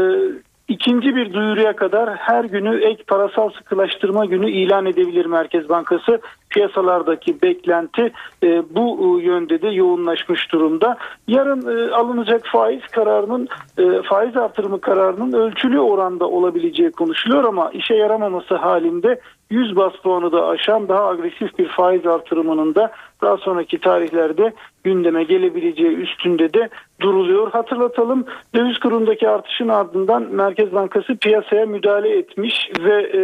İkinci 0.68 1.16
bir 1.16 1.33
duyuruya 1.33 1.76
kadar 1.76 2.16
her 2.16 2.44
günü 2.44 2.85
ek 2.85 3.05
parasal 3.07 3.50
sıkılaştırma 3.50 4.24
günü 4.24 4.50
ilan 4.50 4.87
edebilir 4.87 5.26
Merkez 5.26 5.68
Bankası. 5.68 6.20
Piyasalardaki 6.50 7.42
beklenti 7.42 8.12
e, 8.42 8.74
bu 8.74 9.20
e, 9.20 9.24
yönde 9.24 9.62
de 9.62 9.68
yoğunlaşmış 9.68 10.52
durumda. 10.52 10.96
Yarın 11.29 11.62
e, 11.79 11.94
alınacak 11.94 12.42
faiz 12.52 12.83
kararının 12.83 13.48
e, 13.79 14.02
faiz 14.02 14.37
artırımı 14.37 14.81
kararının 14.81 15.33
ölçülü 15.33 15.81
oranda 15.81 16.29
olabileceği 16.29 16.90
konuşuluyor 16.90 17.44
ama 17.44 17.70
işe 17.70 17.94
yaramaması 17.94 18.57
halinde 18.57 19.20
100 19.50 19.76
bas 19.76 19.92
puanı 20.02 20.33
da 20.33 20.46
aşan 20.46 20.88
daha 20.88 21.09
agresif 21.09 21.59
bir 21.59 21.68
faiz 21.68 22.07
artırımının 22.07 22.74
da 22.74 22.92
daha 23.22 23.37
sonraki 23.37 23.79
tarihlerde 23.79 24.52
gündeme 24.85 25.24
gelebileceği 25.24 25.96
üstünde 25.96 26.52
de 26.52 26.68
duruluyor. 27.00 27.52
Hatırlatalım 27.52 28.24
döviz 28.55 28.79
kurundaki 28.79 29.29
artışın 29.29 29.68
ardından 29.68 30.22
Merkez 30.22 30.72
Bankası 30.72 31.16
piyasaya 31.16 31.66
müdahale 31.66 32.18
etmiş 32.18 32.70
ve 32.81 33.02
e, 33.02 33.20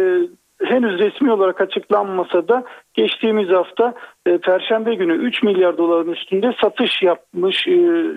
henüz 0.63 0.99
resmi 0.99 1.31
olarak 1.31 1.61
açıklanmasa 1.61 2.47
da 2.47 2.63
geçtiğimiz 2.93 3.49
hafta 3.49 3.93
e, 4.25 4.37
Perşembe 4.37 4.95
günü 4.95 5.13
3 5.13 5.43
milyar 5.43 5.77
doların 5.77 6.11
üstünde 6.11 6.55
satış 6.61 7.01
yapmış 7.01 7.67
e, 7.67 7.71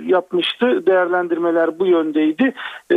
yapmıştı. 0.06 0.86
Değerlendirmeler 0.86 1.78
bu 1.78 1.86
yöndeydi. 1.86 2.54
E, 2.92 2.96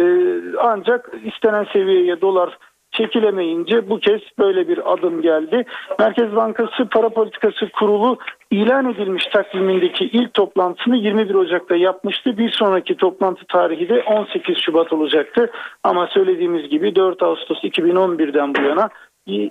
ancak 0.60 1.12
istenen 1.24 1.68
seviyeye 1.74 2.22
dolar 2.22 2.58
çekilemeyince 2.92 3.90
bu 3.90 4.00
kez 4.00 4.22
böyle 4.40 4.68
bir 4.68 4.94
adım 4.94 5.22
geldi. 5.22 5.66
Merkez 6.00 6.36
Bankası 6.36 6.86
Para 6.92 7.10
Politikası 7.10 7.70
Kurulu 7.70 8.18
ilan 8.52 8.94
edilmiş 8.94 9.26
takvimindeki 9.26 10.06
ilk 10.06 10.34
toplantısını 10.34 10.98
21 10.98 11.36
Ocak'ta 11.36 11.76
yapmıştı. 11.76 12.38
Bir 12.38 12.50
sonraki 12.50 12.98
toplantı 12.98 13.46
tarihi 13.46 13.90
de 13.90 14.04
18 14.04 14.58
Şubat 14.58 14.94
olacaktı. 14.94 15.52
Ama 15.84 16.08
söylediğimiz 16.08 16.70
gibi 16.70 16.96
4 16.96 17.24
Ağustos 17.24 17.64
2011'den 17.64 18.56
bu 18.56 18.62
yana 18.62 18.90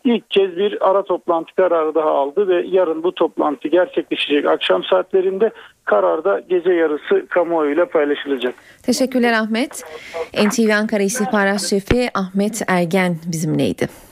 ilk 0.05 0.31
kez 0.31 0.57
bir 0.57 0.91
ara 0.91 1.03
toplantı 1.03 1.55
kararı 1.55 1.95
daha 1.95 2.11
aldı 2.11 2.49
ve 2.49 2.67
yarın 2.67 3.03
bu 3.03 3.14
toplantı 3.14 3.69
gerçekleşecek 3.69 4.47
akşam 4.47 4.85
saatlerinde 4.85 5.51
karar 5.85 6.25
da 6.25 6.41
gece 6.49 6.71
yarısı 6.71 7.27
kamuoyuyla 7.29 7.87
paylaşılacak. 7.87 8.55
Teşekkürler 8.83 9.33
Ahmet. 9.33 9.85
NTV 10.47 10.71
Ankara 10.71 11.03
İstihbarat 11.03 11.61
Şefi 11.61 12.09
Ahmet 12.14 12.62
Ergen 12.69 13.17
bizimleydi. 13.27 14.08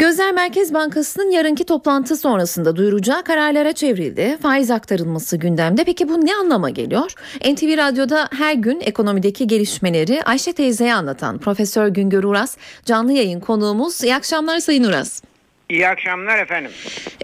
Gözler 0.00 0.32
Merkez 0.32 0.74
Bankası'nın 0.74 1.30
yarınki 1.30 1.64
toplantı 1.64 2.16
sonrasında 2.16 2.76
duyuracağı 2.76 3.24
kararlara 3.24 3.72
çevrildi. 3.72 4.38
Faiz 4.42 4.70
aktarılması 4.70 5.36
gündemde. 5.36 5.84
Peki 5.84 6.08
bu 6.08 6.26
ne 6.26 6.34
anlama 6.34 6.70
geliyor? 6.70 7.12
NTV 7.52 7.76
Radyo'da 7.76 8.28
her 8.38 8.54
gün 8.54 8.80
ekonomideki 8.80 9.46
gelişmeleri 9.46 10.22
Ayşe 10.22 10.52
teyzeye 10.52 10.94
anlatan 10.94 11.38
Profesör 11.38 11.88
Güngör 11.88 12.24
Uras 12.24 12.56
canlı 12.84 13.12
yayın 13.12 13.40
konuğumuz. 13.40 14.04
İyi 14.04 14.14
akşamlar 14.14 14.58
Sayın 14.58 14.84
Uras. 14.84 15.22
İyi 15.68 15.88
akşamlar 15.88 16.38
efendim. 16.38 16.70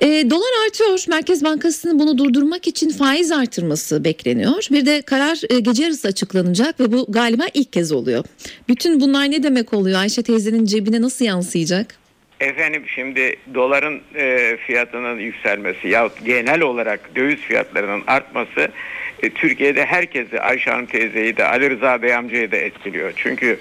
E, 0.00 0.30
dolar 0.30 0.66
artıyor. 0.66 1.04
Merkez 1.08 1.44
Bankası'nın 1.44 1.98
bunu 1.98 2.18
durdurmak 2.18 2.66
için 2.66 2.90
faiz 2.90 3.32
artırması 3.32 4.04
bekleniyor. 4.04 4.66
Bir 4.70 4.86
de 4.86 5.02
karar 5.02 5.40
e, 5.50 5.60
gece 5.60 5.82
yarısı 5.82 6.08
açıklanacak 6.08 6.80
ve 6.80 6.92
bu 6.92 7.06
galiba 7.08 7.44
ilk 7.54 7.72
kez 7.72 7.92
oluyor. 7.92 8.24
Bütün 8.68 9.00
bunlar 9.00 9.30
ne 9.30 9.42
demek 9.42 9.72
oluyor? 9.72 10.00
Ayşe 10.00 10.22
teyzenin 10.22 10.64
cebine 10.64 11.02
nasıl 11.02 11.24
yansıyacak? 11.24 12.05
Efendim 12.40 12.82
şimdi 12.94 13.36
doların 13.54 14.02
e, 14.14 14.56
fiyatının 14.66 15.18
yükselmesi 15.18 15.88
ya 15.88 16.10
genel 16.24 16.60
olarak 16.60 17.16
döviz 17.16 17.40
fiyatlarının 17.40 18.04
artması 18.06 18.68
e, 19.22 19.30
Türkiye'de 19.30 19.86
herkesi 19.86 20.40
Ayşe 20.40 20.86
teyzeyi 20.86 21.36
de 21.36 21.44
Ali 21.44 21.70
Rıza 21.70 22.02
Bey 22.02 22.14
amcayı 22.14 22.52
da 22.52 22.56
etkiliyor. 22.56 23.12
Çünkü 23.16 23.58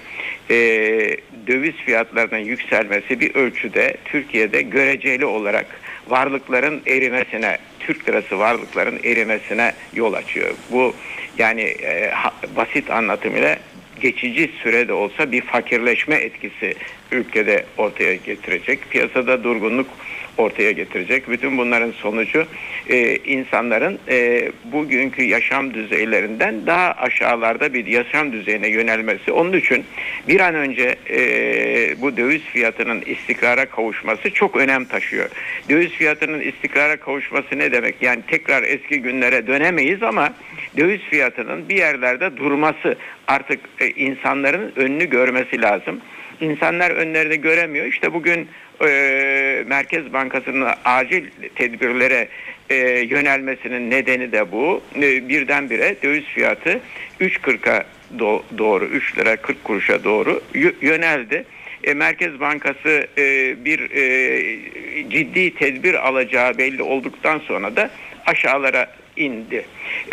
e, 0.50 0.56
döviz 1.46 1.74
fiyatlarının 1.74 2.38
yükselmesi 2.38 3.20
bir 3.20 3.34
ölçüde 3.34 3.96
Türkiye'de 4.04 4.62
göreceli 4.62 5.24
olarak 5.24 5.66
varlıkların 6.08 6.82
erimesine, 6.86 7.58
Türk 7.80 8.08
lirası 8.08 8.38
varlıkların 8.38 9.00
erimesine 9.04 9.72
yol 9.94 10.12
açıyor. 10.12 10.54
Bu 10.70 10.94
yani 11.38 11.62
e, 11.62 12.10
ha, 12.10 12.32
basit 12.56 12.90
anlatımıyla 12.90 13.56
geçici 14.00 14.50
sürede 14.62 14.92
olsa 14.92 15.32
bir 15.32 15.40
fakirleşme 15.42 16.14
etkisi 16.14 16.74
ülkede 17.12 17.64
ortaya 17.76 18.14
getirecek. 18.14 18.90
Piyasada 18.90 19.44
durgunluk 19.44 19.86
ortaya 20.38 20.72
getirecek. 20.72 21.30
Bütün 21.30 21.58
bunların 21.58 21.90
sonucu 21.90 22.46
e, 22.88 23.16
insanların 23.16 23.98
e, 24.08 24.48
bugünkü 24.64 25.22
yaşam 25.22 25.74
düzeylerinden 25.74 26.66
daha 26.66 26.92
aşağılarda 26.92 27.74
bir 27.74 27.86
yaşam 27.86 28.32
düzeyine 28.32 28.68
yönelmesi. 28.68 29.32
Onun 29.32 29.52
için 29.52 29.84
bir 30.28 30.40
an 30.40 30.54
önce 30.54 30.96
e, 31.10 31.20
bu 32.00 32.16
döviz 32.16 32.42
fiyatının 32.42 33.02
istikrara 33.06 33.66
kavuşması 33.66 34.30
çok 34.30 34.56
önem 34.56 34.84
taşıyor. 34.84 35.30
Döviz 35.70 35.90
fiyatının 35.90 36.40
istikrara 36.40 36.96
kavuşması 36.96 37.58
ne 37.58 37.72
demek? 37.72 38.02
Yani 38.02 38.22
tekrar 38.26 38.62
eski 38.62 39.02
günlere 39.02 39.46
dönemeyiz 39.46 40.02
ama 40.02 40.34
döviz 40.76 41.00
fiyatının 41.00 41.68
bir 41.68 41.76
yerlerde 41.76 42.36
durması 42.36 42.96
artık 43.28 43.60
e, 43.80 43.90
insanların 43.90 44.72
önünü 44.76 45.10
görmesi 45.10 45.62
lazım. 45.62 46.00
İnsanlar 46.40 46.90
önlerini 46.90 47.40
göremiyor. 47.40 47.86
İşte 47.86 48.12
bugün 48.12 48.48
e, 48.80 48.88
Merkez 49.66 50.12
Bankası'nın 50.12 50.68
acil 50.84 51.24
tedbirlere 51.54 52.28
e, 52.70 52.76
yönelmesinin 53.00 53.90
nedeni 53.90 54.32
de 54.32 54.52
bu. 54.52 54.82
E, 54.96 55.28
birdenbire 55.28 55.96
döviz 56.02 56.24
fiyatı 56.24 56.80
3.40'a 57.20 57.84
do- 58.18 58.42
doğru 58.58 58.84
3 58.84 59.18
lira 59.18 59.36
40 59.36 59.64
kuruşa 59.64 60.04
doğru 60.04 60.42
yöneldi. 60.80 61.44
E, 61.84 61.94
Merkez 61.94 62.40
Bankası 62.40 63.06
e, 63.18 63.54
bir 63.64 63.90
e, 63.90 65.10
ciddi 65.10 65.54
tedbir 65.54 66.08
alacağı 66.08 66.58
belli 66.58 66.82
olduktan 66.82 67.38
sonra 67.38 67.76
da 67.76 67.90
aşağılara 68.26 68.86
indi. 69.16 69.66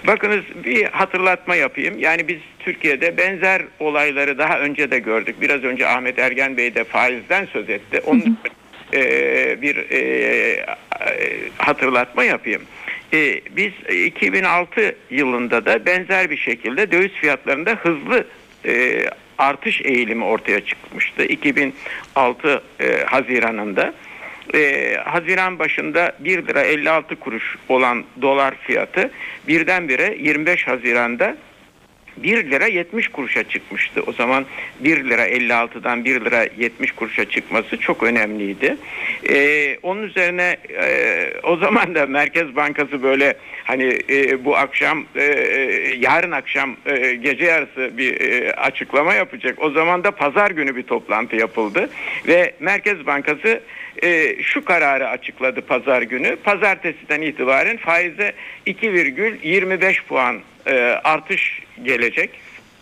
Bakınız 0.08 0.44
bir 0.66 0.84
hatırlatma 0.84 1.56
yapayım. 1.56 2.00
Yani 2.00 2.28
biz 2.28 2.38
Türkiye'de 2.60 3.18
benzer 3.18 3.62
olayları 3.80 4.38
daha 4.38 4.60
önce 4.60 4.92
de 4.92 5.00
gördük. 5.00 5.36
Biraz 5.42 5.64
önce 5.64 5.88
Ahmet 5.88 6.20
Ergen 6.20 6.58
Bey 6.58 6.76
de 6.76 6.84
faizden 6.84 7.46
söz 7.46 7.70
etti. 7.70 8.02
Onun 8.06 8.38
e, 8.94 9.62
bir 9.62 9.76
e, 9.92 10.66
hatırlatma 11.58 12.24
yapayım. 12.24 12.62
E, 13.14 13.42
biz 13.52 13.74
2006 14.06 14.96
yılında 15.10 15.66
da 15.66 15.86
benzer 15.86 16.30
bir 16.30 16.38
şekilde 16.38 16.92
döviz 16.92 17.12
fiyatlarında 17.12 17.72
hızlı 17.72 18.28
e, 18.66 19.06
artış 19.38 19.82
eğilimi 19.82 20.24
ortaya 20.24 20.66
çıkmıştı. 20.66 21.24
2006 21.24 22.64
e, 22.80 23.04
Haziran'ında 23.06 23.94
e, 24.56 24.96
Haziran 25.06 25.60
başında 25.60 26.16
1 26.20 26.48
lira 26.48 26.62
56 26.62 27.16
kuruş 27.16 27.56
olan 27.70 28.04
dolar 28.22 28.56
fiyatı 28.56 29.12
birdenbire 29.48 30.16
25 30.20 30.68
Haziran'da 30.68 31.36
1 32.18 32.52
lira 32.52 32.68
70 32.68 33.08
kuruşa 33.08 33.44
çıkmıştı. 33.44 34.04
O 34.08 34.14
zaman 34.14 34.46
1 34.80 35.04
lira 35.04 35.28
56'dan 35.28 36.06
1 36.06 36.26
lira 36.26 36.46
70 36.58 36.92
kuruşa 36.92 37.30
çıkması 37.30 37.78
çok 37.78 38.04
önemliydi. 38.04 38.78
Ee, 39.30 39.78
onun 39.84 40.04
üzerine 40.04 40.58
e, 40.70 41.34
o 41.44 41.58
zaman 41.58 41.96
da 41.96 42.06
Merkez 42.06 42.56
Bankası 42.56 43.04
böyle 43.04 43.38
hani 43.64 44.00
e, 44.10 44.46
bu 44.46 44.58
akşam 44.58 45.06
e, 45.16 45.24
yarın 46.00 46.32
akşam 46.32 46.76
e, 46.86 47.16
gece 47.16 47.46
yarısı 47.46 47.98
bir 47.98 48.22
e, 48.22 48.54
açıklama 48.54 49.14
yapacak. 49.14 49.62
O 49.62 49.70
zaman 49.70 50.04
da 50.04 50.12
pazar 50.12 50.52
günü 50.52 50.76
bir 50.76 50.84
toplantı 50.84 51.36
yapıldı 51.36 51.90
ve 52.28 52.54
Merkez 52.60 53.06
Bankası 53.06 53.62
e, 54.04 54.44
şu 54.44 54.66
kararı 54.66 55.10
açıkladı 55.10 55.62
pazar 55.62 56.02
günü. 56.02 56.36
Pazartesiden 56.36 57.22
itibaren 57.22 57.78
faize 57.78 58.34
2,25 58.68 60.04
puan 60.04 60.42
e, 60.66 60.76
artış 61.04 61.62
gelecek. 61.84 62.30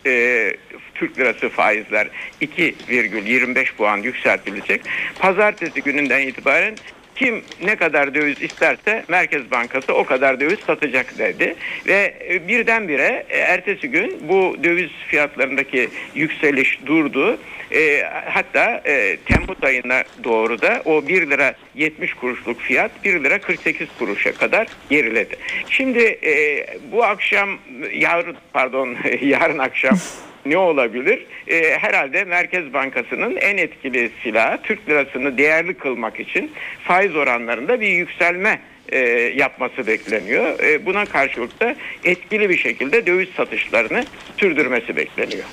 E, 0.05 0.53
Türk 0.95 1.19
lirası 1.19 1.49
faizler 1.49 2.07
2,25 2.41 3.75
puan 3.75 3.97
yükseltilecek. 3.97 4.81
Pazartesi 5.19 5.81
gününden 5.81 6.27
itibaren 6.27 6.75
kim 7.15 7.43
ne 7.63 7.75
kadar 7.75 8.15
döviz 8.15 8.41
isterse 8.41 9.03
Merkez 9.07 9.51
Bankası 9.51 9.93
o 9.93 10.03
kadar 10.03 10.39
döviz 10.39 10.59
satacak 10.59 11.17
dedi. 11.17 11.55
Ve 11.87 12.13
e, 12.29 12.47
birdenbire 12.47 13.25
e, 13.29 13.37
ertesi 13.37 13.87
gün 13.87 14.19
bu 14.29 14.55
döviz 14.63 14.89
fiyatlarındaki 15.07 15.89
yükseliş 16.15 16.79
durdu. 16.85 17.37
E, 17.73 18.03
hatta 18.25 18.81
e, 18.85 19.17
Temmuz 19.25 19.63
ayına 19.63 20.03
doğru 20.23 20.61
da 20.61 20.81
o 20.85 21.07
1 21.07 21.29
lira 21.29 21.53
70 21.75 22.13
kuruşluk 22.13 22.61
fiyat 22.61 22.91
1 23.03 23.23
lira 23.23 23.41
48 23.41 23.87
kuruşa 23.99 24.31
kadar 24.31 24.67
geriledi. 24.89 25.35
Şimdi 25.69 25.99
e, 26.23 26.65
bu 26.91 27.03
akşam 27.03 27.49
yarın 27.93 28.37
pardon 28.53 28.97
yarın 29.21 29.57
akşam 29.57 29.97
ne 30.45 30.57
olabilir? 30.57 31.25
E, 31.47 31.77
herhalde 31.77 32.23
Merkez 32.23 32.73
Bankası'nın 32.73 33.35
en 33.35 33.57
etkili 33.57 34.09
silahı 34.23 34.61
Türk 34.63 34.89
lirasını 34.89 35.37
değerli 35.37 35.73
kılmak 35.73 36.19
için 36.19 36.51
faiz 36.83 37.15
oranlarında 37.15 37.81
bir 37.81 37.89
yükselme 37.89 38.59
e, 38.89 38.99
yapması 39.35 39.87
bekleniyor. 39.87 40.59
E, 40.59 40.85
buna 40.85 41.05
karşılık 41.05 41.59
da 41.59 41.75
etkili 42.03 42.49
bir 42.49 42.57
şekilde 42.57 43.05
döviz 43.05 43.29
satışlarını 43.29 44.05
sürdürmesi 44.37 44.95
bekleniyor. 44.95 45.45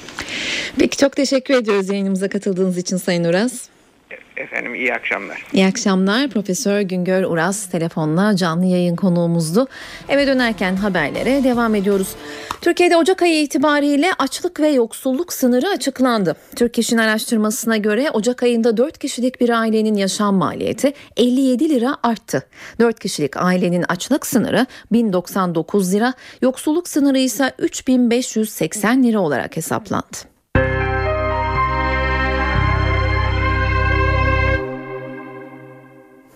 Peki 0.78 0.96
çok 0.96 1.16
teşekkür 1.16 1.54
ediyoruz 1.54 1.88
yayınımıza 1.88 2.28
katıldığınız 2.28 2.78
için 2.78 2.96
Sayın 2.96 3.24
Uras. 3.24 3.68
Efendim 4.36 4.74
iyi 4.74 4.94
akşamlar. 4.94 5.44
İyi 5.52 5.66
akşamlar. 5.66 6.28
Profesör 6.28 6.80
Güngör 6.80 7.22
Uras 7.22 7.70
telefonla 7.70 8.36
canlı 8.36 8.66
yayın 8.66 8.96
konuğumuzdu. 8.96 9.68
Eve 10.08 10.26
dönerken 10.26 10.76
haberlere 10.76 11.44
devam 11.44 11.74
ediyoruz. 11.74 12.08
Türkiye'de 12.60 12.96
Ocak 12.96 13.22
ayı 13.22 13.42
itibariyle 13.42 14.10
açlık 14.18 14.60
ve 14.60 14.68
yoksulluk 14.68 15.32
sınırı 15.32 15.68
açıklandı. 15.68 16.36
Türk 16.56 16.78
İş'in 16.78 16.98
araştırmasına 16.98 17.76
göre 17.76 18.10
Ocak 18.10 18.42
ayında 18.42 18.76
4 18.76 18.98
kişilik 18.98 19.40
bir 19.40 19.48
ailenin 19.48 19.94
yaşam 19.94 20.34
maliyeti 20.34 20.92
57 21.16 21.68
lira 21.68 21.96
arttı. 22.02 22.42
4 22.80 23.00
kişilik 23.00 23.36
ailenin 23.36 23.84
açlık 23.88 24.26
sınırı 24.26 24.66
1099 24.92 25.94
lira, 25.94 26.14
yoksulluk 26.42 26.88
sınırı 26.88 27.18
ise 27.18 27.52
3580 27.58 29.02
lira 29.02 29.20
olarak 29.20 29.56
hesaplandı. 29.56 30.37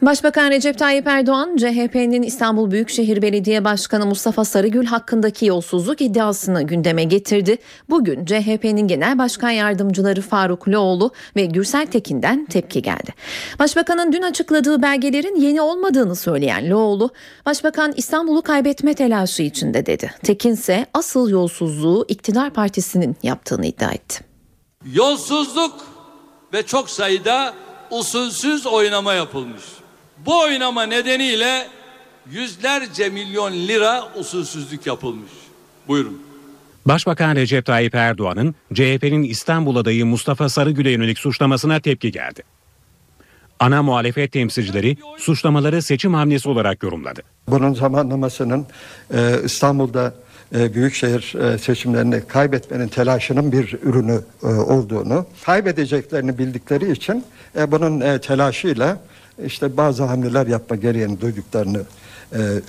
Başbakan 0.03 0.51
Recep 0.51 0.79
Tayyip 0.79 1.07
Erdoğan, 1.07 1.57
CHP'nin 1.57 2.23
İstanbul 2.23 2.71
Büyükşehir 2.71 3.23
Belediye 3.23 3.65
Başkanı 3.65 4.07
Mustafa 4.07 4.45
Sarıgül 4.45 4.87
hakkındaki 4.87 5.47
yolsuzluk 5.47 6.01
iddiasını 6.01 6.63
gündeme 6.63 7.05
getirdi. 7.05 7.57
Bugün 7.91 8.25
CHP'nin 8.25 8.89
Genel 8.89 9.19
Başkan 9.19 9.51
Yardımcıları 9.51 10.23
Faruk 10.23 10.69
Loğlu 10.69 11.11
ve 11.37 11.45
Gürsel 11.45 11.87
Tekin'den 11.87 12.47
tepki 12.47 12.83
geldi. 12.83 13.15
Başbakanın 13.59 14.13
dün 14.13 14.23
açıkladığı 14.23 14.83
belgelerin 14.83 15.37
yeni 15.37 15.61
olmadığını 15.61 16.17
söyleyen 16.17 16.71
Loğlu, 16.71 17.11
Başbakan 17.47 17.93
İstanbul'u 17.97 18.43
kaybetme 18.43 18.95
telaşı 18.95 19.43
içinde 19.43 19.87
dedi. 19.87 20.11
Tekin 20.23 20.53
ise 20.53 20.87
asıl 20.95 21.31
yolsuzluğu 21.31 22.05
iktidar 22.09 22.51
partisinin 22.51 23.17
yaptığını 23.23 23.67
iddia 23.67 23.91
etti. 23.91 24.25
Yolsuzluk 24.93 25.75
ve 26.53 26.67
çok 26.67 26.91
sayıda 26.91 27.55
usulsüz 27.91 28.67
oynama 28.67 29.15
yapılmış. 29.15 29.82
Bu 30.27 30.41
oynama 30.41 30.83
nedeniyle 30.83 31.67
yüzlerce 32.31 33.09
milyon 33.09 33.53
lira 33.53 34.05
usulsüzlük 34.17 34.87
yapılmış. 34.87 35.31
Buyurun. 35.89 36.23
Başbakan 36.87 37.37
Recep 37.37 37.67
Tayyip 37.67 37.95
Erdoğan'ın 37.95 38.55
CHP'nin 38.75 39.23
İstanbul 39.23 39.77
adayı 39.77 40.07
Mustafa 40.07 40.49
Sarıgül'e 40.49 40.91
yönelik 40.91 41.19
suçlamasına 41.19 41.81
tepki 41.81 42.13
geldi. 42.13 42.43
Ana 43.61 43.83
muhalefet 43.83 44.33
temsilcileri 44.33 44.97
suçlamaları 45.19 45.83
seçim 45.83 46.15
hamlesi 46.15 46.49
olarak 46.49 46.83
yorumladı. 46.83 47.23
Bunun 47.49 47.75
zamanlamasının 47.75 48.67
e, 49.15 49.37
İstanbul'da 49.45 50.15
e, 50.55 50.75
büyükşehir 50.75 51.35
e, 51.35 51.59
seçimlerini 51.59 52.27
kaybetmenin 52.29 52.89
telaşının 52.89 53.53
bir 53.53 53.77
ürünü 53.83 54.21
e, 54.43 54.47
olduğunu, 54.47 55.27
kaybedeceklerini 55.45 56.39
bildikleri 56.39 56.93
için 56.93 57.25
e, 57.59 57.73
bunun 57.73 58.01
e, 58.01 58.21
telaşıyla 58.21 58.99
işte 59.47 59.77
bazı 59.77 60.03
hamleler 60.03 60.47
yapma 60.47 60.77
gereğini 60.77 61.21
duyduklarını 61.21 61.83
e, 62.33 62.39
e, 62.39 62.61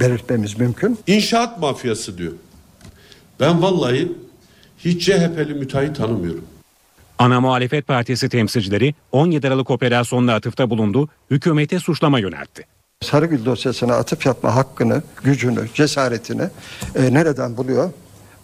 belirtmemiz 0.00 0.58
mümkün. 0.58 0.98
İnşaat 1.06 1.58
mafyası 1.60 2.18
diyor. 2.18 2.32
Ben 3.40 3.62
vallahi 3.62 4.12
hiç 4.78 5.06
CHP'li 5.06 5.54
müteahhit 5.54 5.96
tanımıyorum. 5.96 6.44
Ana 7.18 7.40
Muhalefet 7.40 7.86
Partisi 7.86 8.28
temsilcileri 8.28 8.94
17 9.12 9.48
Aralık 9.48 9.70
operasyonuna 9.70 10.34
atıfta 10.34 10.70
bulundu, 10.70 11.08
hükümete 11.30 11.78
suçlama 11.78 12.18
yöneltti. 12.18 12.66
Sarıgül 13.02 13.44
dosyasına 13.44 13.94
atıf 13.94 14.26
yapma 14.26 14.54
hakkını, 14.54 15.02
gücünü, 15.24 15.68
cesaretini 15.74 16.42
e, 16.96 17.14
nereden 17.14 17.56
buluyor? 17.56 17.90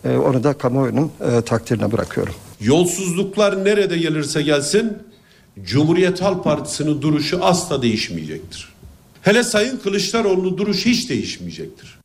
E, 0.05 0.17
onu 0.17 0.45
da 0.45 0.53
kamuoyunun 0.53 1.13
e, 1.21 1.41
takdirine 1.41 1.93
bırakıyorum. 1.93 2.35
Yolsuzluklar 2.61 3.65
nerede 3.65 3.99
gelirse 3.99 4.43
gelsin 4.43 4.99
Cumhuriyet 5.63 6.23
Halk 6.23 6.45
Partisi'nin 6.45 7.03
duruşu 7.03 7.45
asla 7.45 7.83
değişmeyecektir. 7.83 8.69
Hele 9.23 9.43
Sayın 9.43 9.77
Kılıçdaroğlu'nun 9.77 10.59
duruşu 10.59 10.89
hiç 10.89 11.11
değişmeyecektir. 11.11 11.99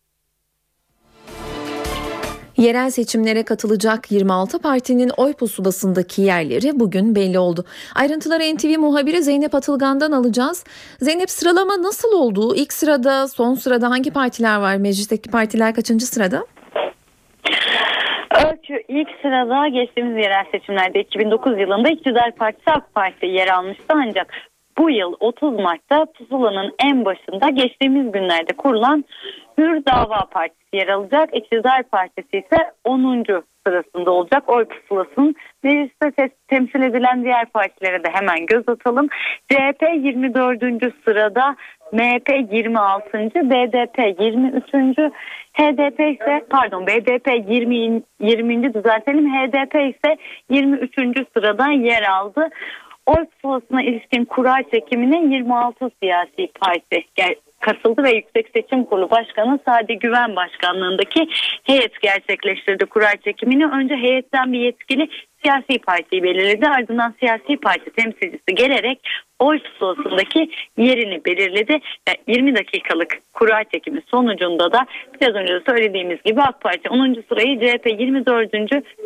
Yerel 2.57 2.91
seçimlere 2.91 3.43
katılacak 3.43 4.11
26 4.11 4.59
partinin 4.59 5.11
oy 5.17 5.33
pusulasındaki 5.33 6.21
yerleri 6.21 6.79
bugün 6.79 7.15
belli 7.15 7.39
oldu. 7.39 7.65
Ayrıntıları 7.95 8.55
NTV 8.55 8.79
muhabiri 8.79 9.23
Zeynep 9.23 9.55
Atılgan'dan 9.55 10.11
alacağız. 10.11 10.63
Zeynep 11.01 11.29
sıralama 11.29 11.81
nasıl 11.81 12.11
oldu? 12.11 12.55
İlk 12.55 12.73
sırada, 12.73 13.27
son 13.27 13.55
sırada 13.55 13.89
hangi 13.89 14.11
partiler 14.11 14.55
var? 14.55 14.75
Meclisteki 14.75 15.31
partiler 15.31 15.75
kaçıncı 15.75 16.05
sırada? 16.05 16.45
Ölçü 18.35 18.83
ilk 18.87 19.09
sırada 19.21 19.67
geçtiğimiz 19.67 20.17
yerel 20.17 20.45
seçimlerde 20.51 20.99
2009 20.99 21.59
yılında 21.59 21.89
iktidar 21.89 22.31
partisi 22.31 22.71
AK 22.71 22.93
Parti 22.95 23.25
yer 23.25 23.47
almıştı 23.47 23.85
ancak 23.89 24.33
bu 24.77 24.89
yıl 24.89 25.13
30 25.19 25.59
Mart'ta 25.59 26.05
pusulanın 26.05 26.75
en 26.79 27.05
başında 27.05 27.49
geçtiğimiz 27.49 28.11
günlerde 28.11 28.53
kurulan 28.53 29.05
Hür 29.57 29.85
Dava 29.85 30.25
Partisi 30.31 30.75
yer 30.75 30.87
alacak. 30.87 31.35
İktidar 31.35 31.83
Partisi 31.83 32.37
ise 32.37 32.71
10. 32.83 33.23
sırasında 33.67 34.11
olacak. 34.11 34.43
Oy 34.47 34.65
pusulasının 34.65 35.35
mecliste 35.63 36.11
te- 36.11 36.35
temsil 36.47 36.81
edilen 36.81 37.23
diğer 37.23 37.45
partilere 37.45 38.03
de 38.03 38.09
hemen 38.11 38.45
göz 38.45 38.69
atalım. 38.69 39.07
CHP 39.49 39.83
24. 39.95 40.93
sırada, 41.05 41.55
MHP 41.91 42.29
26. 42.51 43.17
BDP 43.35 44.21
23. 44.21 45.13
HDP 45.53 45.99
ise 45.99 46.45
pardon 46.49 46.87
BDP 46.87 47.27
20. 47.49 48.01
20. 48.19 48.73
düzeltelim. 48.73 49.33
HDP 49.33 49.75
ise 49.75 50.17
23. 50.49 50.93
sırada 51.33 51.71
yer 51.71 52.03
aldı. 52.03 52.49
Oy 53.05 53.25
pusulasına 53.25 53.83
ilişkin 53.83 54.25
kura 54.25 54.55
çekimine 54.71 55.35
26 55.35 55.91
siyasi 56.01 56.47
parti 56.61 57.03
katıldı 57.61 58.03
ve 58.03 58.11
Yüksek 58.11 58.49
Seçim 58.55 58.83
Kurulu 58.83 59.09
Başkanı 59.09 59.59
Sadi 59.65 59.99
Güven 59.99 60.35
Başkanlığındaki 60.35 61.27
heyet 61.63 62.01
gerçekleştirdi 62.01 62.85
kura 62.85 63.15
çekimini. 63.23 63.65
Önce 63.65 63.95
heyetten 63.95 64.53
bir 64.53 64.59
yetkili 64.59 65.09
siyasi 65.43 65.79
partiyi 65.79 66.23
belirledi. 66.23 66.67
Ardından 66.67 67.15
siyasi 67.19 67.57
parti 67.57 67.89
temsilcisi 67.89 68.55
gelerek 68.55 68.99
oy 69.39 69.59
pusulasındaki 69.59 70.51
yerini 70.77 71.25
belirledi. 71.25 71.79
Ve 72.09 72.33
20 72.35 72.55
dakikalık 72.55 73.19
kura 73.33 73.63
çekimi 73.63 74.01
sonucunda 74.07 74.71
da 74.71 74.85
biraz 75.21 75.35
önce 75.35 75.59
söylediğimiz 75.65 76.23
gibi 76.23 76.41
AK 76.41 76.61
Parti 76.61 76.89
10. 76.89 77.23
sırayı 77.29 77.59
CHP 77.59 77.87
24. 77.99 78.53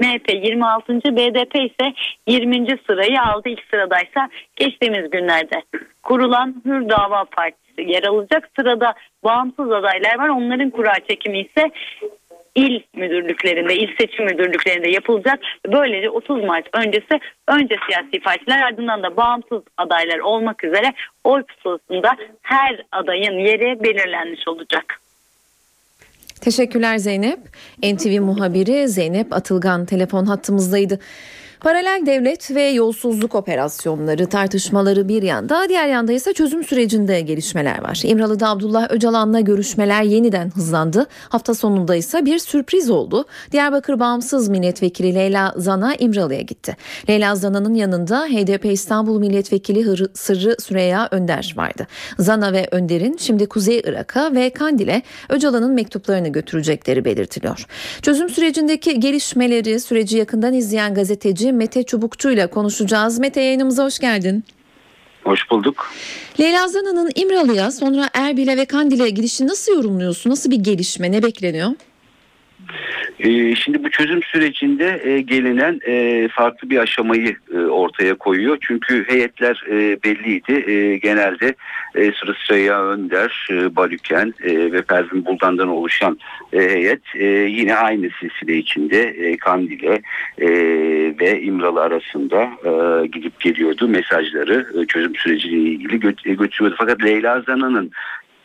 MHP 0.01 0.33
26. 0.33 0.93
BDP 0.93 1.55
ise 1.55 1.93
20. 2.27 2.77
sırayı 2.87 3.21
aldı. 3.21 3.49
İlk 3.49 3.63
sıradaysa 3.71 4.29
geçtiğimiz 4.55 5.09
günlerde 5.09 5.61
kurulan 6.03 6.61
Hür 6.65 6.89
Dava 6.89 7.25
Partisi 7.25 7.64
yer 7.77 8.03
alacak. 8.03 8.49
Sırada 8.55 8.93
bağımsız 9.23 9.71
adaylar 9.71 10.19
var. 10.19 10.29
Onların 10.29 10.69
kura 10.69 10.93
çekimi 11.09 11.39
ise 11.39 11.71
il 12.55 12.81
müdürlüklerinde, 12.95 13.75
il 13.75 13.89
seçim 13.99 14.25
müdürlüklerinde 14.25 14.89
yapılacak. 14.89 15.39
Böylece 15.67 16.09
30 16.09 16.43
Mart 16.43 16.65
öncesi 16.73 17.19
önce 17.47 17.75
siyasi 17.89 18.19
partiler 18.23 18.61
ardından 18.61 19.03
da 19.03 19.17
bağımsız 19.17 19.61
adaylar 19.77 20.19
olmak 20.19 20.63
üzere 20.63 20.93
oy 21.23 21.43
pusulasında 21.43 22.11
her 22.41 22.85
adayın 22.91 23.39
yeri 23.39 23.83
belirlenmiş 23.83 24.47
olacak. 24.47 25.01
Teşekkürler 26.41 26.97
Zeynep. 26.97 27.39
NTV 27.83 28.21
muhabiri 28.21 28.88
Zeynep 28.88 29.33
Atılgan 29.33 29.85
telefon 29.85 30.25
hattımızdaydı. 30.25 30.99
Paralel 31.65 32.06
devlet 32.06 32.51
ve 32.56 32.62
yolsuzluk 32.62 33.36
operasyonları 33.36 34.28
tartışmaları 34.28 35.08
bir 35.08 35.23
yanda, 35.23 35.65
diğer 35.69 35.88
yanda 35.88 36.13
ise 36.13 36.34
çözüm 36.34 36.63
sürecinde 36.63 37.21
gelişmeler 37.21 37.84
var. 37.84 38.01
İmralı'da 38.04 38.49
Abdullah 38.49 38.91
Öcalan'la 38.91 39.39
görüşmeler 39.39 40.04
yeniden 40.04 40.49
hızlandı. 40.49 41.06
Hafta 41.30 41.54
sonunda 41.54 41.95
ise 41.95 42.25
bir 42.25 42.39
sürpriz 42.39 42.89
oldu. 42.89 43.25
Diyarbakır 43.51 43.99
Bağımsız 43.99 44.49
Milletvekili 44.49 45.15
Leyla 45.15 45.54
Zana 45.58 45.95
İmralı'ya 45.95 46.41
gitti. 46.41 46.78
Leyla 47.10 47.36
Zana'nın 47.36 47.73
yanında 47.73 48.25
HDP 48.25 48.65
İstanbul 48.65 49.19
Milletvekili 49.19 49.84
Hır- 49.84 50.12
Sırrı 50.13 50.56
Süreyya 50.60 51.08
Önder 51.12 51.54
vardı. 51.58 51.88
Zana 52.19 52.54
ve 52.54 52.67
Önder'in 52.71 53.17
şimdi 53.17 53.45
Kuzey 53.45 53.82
Irak'a 53.86 54.36
ve 54.36 54.49
Kandil'e 54.49 55.01
Öcalan'ın 55.30 55.71
mektuplarını 55.71 56.28
götürecekleri 56.28 57.06
belirtiliyor. 57.06 57.65
Çözüm 58.01 58.30
sürecindeki 58.30 58.99
gelişmeleri 58.99 59.80
süreci 59.80 60.17
yakından 60.17 60.54
izleyen 60.54 60.93
gazeteci 60.93 61.54
Mete 61.55 61.83
Çubukçu 61.83 62.31
ile 62.31 62.47
konuşacağız. 62.47 63.19
Mete 63.19 63.41
yayınımıza 63.41 63.85
hoş 63.85 63.99
geldin. 63.99 64.43
Hoş 65.23 65.51
bulduk. 65.51 65.91
Leyla 66.39 66.67
Zana'nın 66.67 67.11
İmralı'ya 67.15 67.71
sonra 67.71 68.09
Erbil'e 68.13 68.57
ve 68.57 68.65
Kandil'e 68.65 69.09
gidişini 69.09 69.47
nasıl 69.47 69.71
yorumluyorsun? 69.71 70.29
Nasıl 70.29 70.51
bir 70.51 70.55
gelişme? 70.55 71.11
Ne 71.11 71.23
bekleniyor? 71.23 71.69
Ee, 73.19 73.56
şimdi 73.56 73.84
bu 73.84 73.89
çözüm 73.89 74.23
sürecinde 74.23 75.01
e, 75.04 75.21
gelinen 75.21 75.80
e, 75.88 76.28
farklı 76.28 76.69
bir 76.69 76.78
aşamayı 76.78 77.36
e, 77.54 77.58
ortaya 77.58 78.15
koyuyor. 78.15 78.58
Çünkü 78.62 79.06
heyetler 79.08 79.63
belliydi. 80.04 80.99
Genelde 81.04 81.56
Sırı 81.93 82.34
Süreyya 82.34 82.84
Önder, 82.84 83.47
Balüken 83.51 84.34
ve 84.43 84.82
Pervin 84.82 85.25
Buldan'dan 85.25 85.67
oluşan 85.67 86.19
heyet 86.51 87.01
yine 87.49 87.75
aynı 87.75 88.10
silsile 88.19 88.58
içinde 88.58 89.36
Kandil'e 89.38 90.01
ve 91.19 91.41
İmralı 91.41 91.82
arasında 91.82 92.49
gidip 93.06 93.39
geliyordu. 93.39 93.88
Mesajları 93.88 94.86
çözüm 94.88 95.15
süreciyle 95.15 95.58
ilgili 95.58 95.95
gö- 95.95 96.36
götürüyordu. 96.36 96.75
Fakat 96.78 97.04
Leyla 97.04 97.41
Zana'nın 97.41 97.91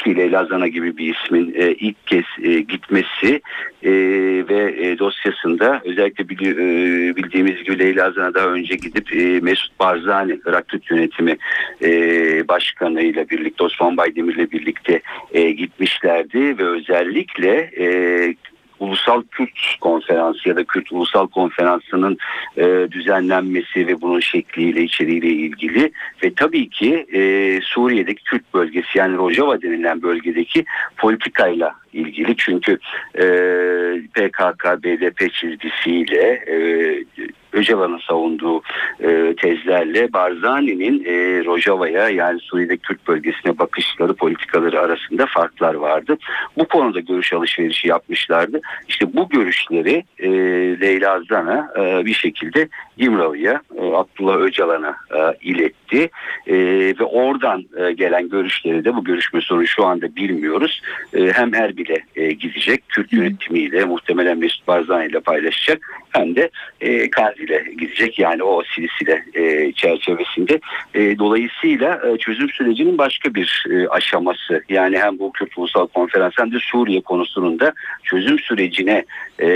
ki 0.04 0.16
Leyla 0.16 0.44
Zana 0.44 0.68
gibi 0.68 0.96
bir 0.96 1.14
ismin 1.14 1.54
e, 1.56 1.72
ilk 1.72 2.06
kez 2.06 2.24
e, 2.42 2.60
gitmesi 2.60 3.40
e, 3.82 3.90
ve 4.48 4.74
e, 4.78 4.98
dosyasında 4.98 5.80
özellikle 5.84 6.24
bili- 6.24 7.10
e, 7.10 7.16
bildiğimiz 7.16 7.64
gibi 7.64 7.78
Leyla 7.78 8.10
Zana 8.10 8.34
daha 8.34 8.46
önce 8.46 8.74
gidip 8.76 9.12
e, 9.16 9.40
Mesut 9.40 9.80
Barzani 9.80 10.38
Irak 10.46 10.68
Türk 10.68 10.90
Yönetimi 10.90 11.36
e, 11.82 11.88
Başkanı 12.48 13.02
ile 13.02 13.30
birlikte 13.30 13.64
Osman 13.64 13.96
Baydemir 13.96 14.34
ile 14.34 14.50
birlikte 14.50 15.00
e, 15.32 15.50
gitmişlerdi 15.50 16.58
ve 16.58 16.64
özellikle 16.64 17.70
e, 17.78 17.86
Ulusal 18.80 19.22
Kürt 19.30 19.76
Konferansı 19.80 20.48
ya 20.48 20.56
da 20.56 20.64
Kürt 20.64 20.92
Ulusal 20.92 21.26
Konferansı'nın 21.26 22.18
e, 22.56 22.92
düzenlenmesi 22.92 23.86
ve 23.86 24.00
bunun 24.00 24.20
şekliyle 24.20 24.82
içeriğiyle 24.82 25.28
ilgili 25.28 25.92
ve 26.24 26.34
tabii 26.34 26.68
ki 26.68 27.06
e, 27.12 27.20
Suriye'deki 27.62 28.24
Kürt 28.24 28.54
bölgesi 28.54 28.98
yani 28.98 29.16
Rojava 29.16 29.62
denilen 29.62 30.02
bölgedeki 30.02 30.64
politikayla 30.96 31.74
ilgili. 31.92 32.36
Çünkü 32.36 32.78
e, 33.14 33.24
PKK 34.14 34.82
BDP 34.84 35.32
çizgisiyle 35.32 36.22
e, 36.32 36.56
Öcalan'ın 37.52 37.98
savunduğu 37.98 38.62
e, 39.00 39.34
tezlerle 39.36 40.12
Barzani'nin 40.12 41.04
e, 41.04 41.44
Rojava'ya 41.44 42.08
yani 42.08 42.40
Suriye'de 42.40 42.76
Kürt 42.76 43.08
bölgesine 43.08 43.58
bakışları 43.58 44.14
politikaları 44.14 44.80
arasında 44.80 45.26
farklar 45.26 45.74
vardı. 45.74 46.18
Bu 46.58 46.68
konuda 46.68 47.00
görüş 47.00 47.32
alışverişi 47.32 47.88
yapmışlardı. 47.88 48.60
İşte 48.88 49.06
bu 49.14 49.28
görüşleri 49.28 50.04
e, 50.18 50.30
Leyla 50.80 51.20
Zana 51.28 51.72
e, 51.78 52.06
bir 52.06 52.14
şekilde 52.14 52.68
İmralı'ya 52.98 53.62
e, 53.76 53.82
Abdullah 53.82 54.36
Öcalan'a 54.36 54.96
e, 55.14 55.38
iletti 55.42 56.10
E, 56.46 56.54
ve 57.00 57.04
oradan 57.04 57.64
e, 57.76 57.92
gelen 57.92 58.28
görüşleri 58.28 58.84
de 58.84 58.96
bu 58.96 59.04
görüşme 59.04 59.40
sonu 59.40 59.66
şu 59.66 59.84
anda 59.84 60.16
bilmiyoruz. 60.16 60.82
E, 61.14 61.32
hem 61.32 61.54
Erbil'e 61.54 62.04
e, 62.16 62.32
gidecek 62.32 62.88
Kürt 62.88 63.12
yönetimiyle 63.12 63.84
muhtemelen 63.84 64.38
Mesut 64.38 64.68
Barzani 64.68 65.06
ile 65.06 65.20
paylaşacak 65.20 65.82
hem 66.10 66.36
de 66.36 66.50
e, 66.80 67.10
Kandil'e 67.40 67.72
gidecek 67.78 68.18
yani 68.18 68.42
o 68.42 68.62
silsile 68.74 69.24
e, 69.34 69.72
çerçevesinde. 69.72 70.60
E, 70.94 71.18
dolayısıyla 71.18 72.00
e, 72.06 72.18
çözüm 72.18 72.50
sürecinin 72.50 72.98
başka 72.98 73.34
bir 73.34 73.66
e, 73.70 73.88
aşaması 73.88 74.62
yani 74.68 74.98
hem 74.98 75.18
bu 75.18 75.32
Kürt 75.32 75.58
Ulusal 75.58 75.86
Konferans 75.86 76.32
hem 76.38 76.52
de 76.52 76.58
Suriye 76.58 77.00
konusunun 77.00 77.58
da 77.58 77.72
çözüm 78.04 78.38
sürecine 78.38 79.04
e, 79.38 79.46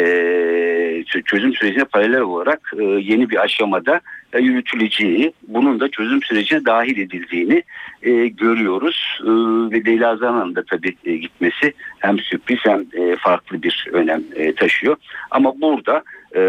çö- 1.03 1.25
çözüm 1.25 1.55
sürecine 1.55 1.85
paralel 1.85 2.21
olarak 2.21 2.73
e, 2.79 2.85
yeni 2.85 3.31
bir 3.31 3.43
aşamada 3.43 4.01
e, 4.33 4.39
yürütüleceği, 4.39 5.33
bunun 5.49 5.81
da 5.81 5.89
çözüm 5.89 6.23
sürecine 6.23 6.65
dahil 6.65 6.99
edildiğini 6.99 7.63
e, 8.03 8.27
görüyoruz. 8.29 9.21
E, 9.21 9.31
ve 9.75 9.85
Leyla 9.85 10.17
Zana'nın 10.17 10.55
da 10.55 10.65
tabii 10.71 10.97
e, 11.05 11.17
gitmesi 11.17 11.73
hem 11.99 12.19
sürpriz 12.19 12.59
hem 12.63 12.81
e, 12.81 13.17
farklı 13.17 13.63
bir 13.63 13.89
önem 13.93 14.23
e, 14.35 14.55
taşıyor. 14.55 14.97
Ama 15.31 15.61
burada 15.61 16.03
e, 16.35 16.41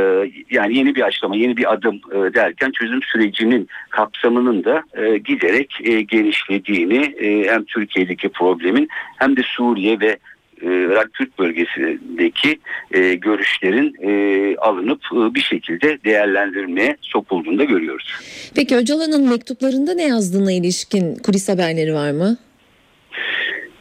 yani 0.52 0.78
yeni 0.78 0.96
bir 0.96 1.02
aşama, 1.02 1.36
yeni 1.36 1.58
bir 1.58 1.74
adım 1.74 2.02
e, 2.12 2.34
derken 2.34 2.72
çözüm 2.72 3.02
sürecinin 3.04 3.68
kapsamının 3.90 4.64
da 4.64 4.84
e, 4.94 5.18
giderek 5.18 5.80
e, 5.84 6.02
genişlediğini 6.02 7.16
hem 7.50 7.66
Türkiye'deki 7.66 8.30
problemin 8.30 8.88
hem 9.18 9.38
de 9.38 9.42
Suriye 9.46 10.00
ve 10.00 10.18
Irak 10.62 11.14
Kürt 11.14 11.40
bölgesindeki 11.40 12.60
görüşlerin 13.22 13.96
alınıp 14.58 15.02
bir 15.12 15.42
şekilde 15.42 16.04
değerlendirmeye 16.06 16.98
sokulduğunu 17.02 17.60
da 17.60 17.64
görüyoruz. 17.64 18.16
Peki 18.56 18.76
Öcalan'ın 18.76 19.30
mektuplarında 19.30 19.94
ne 19.94 20.04
yazdığına 20.04 20.52
ilişkin 20.52 21.16
kulis 21.16 21.50
haberleri 21.50 21.94
var 21.94 22.12
mı? 22.12 22.38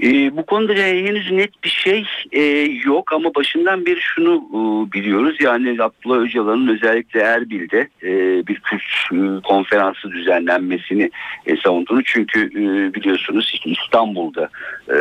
E, 0.02 0.36
bu 0.36 0.46
konuda 0.46 0.72
henüz 0.72 1.30
net 1.30 1.64
bir 1.64 1.68
şey 1.68 2.06
e, 2.32 2.42
yok 2.84 3.12
ama 3.12 3.34
başından 3.34 3.86
beri 3.86 4.00
şunu 4.00 4.34
e, 4.34 4.92
biliyoruz. 4.92 5.36
Yani 5.40 5.82
Abdullah 5.82 6.18
Öcalan'ın 6.18 6.68
özellikle 6.68 7.20
Erbil'de 7.20 7.88
e, 8.02 8.46
bir 8.46 8.60
Kürt 8.60 8.82
e, 9.12 9.40
konferansı 9.40 10.10
düzenlenmesini 10.10 11.10
e, 11.46 11.56
savunduğunu. 11.56 12.02
Çünkü 12.04 12.40
e, 12.46 12.94
biliyorsunuz 12.94 13.60
İstanbul'da, 13.64 14.48
e, 14.88 14.96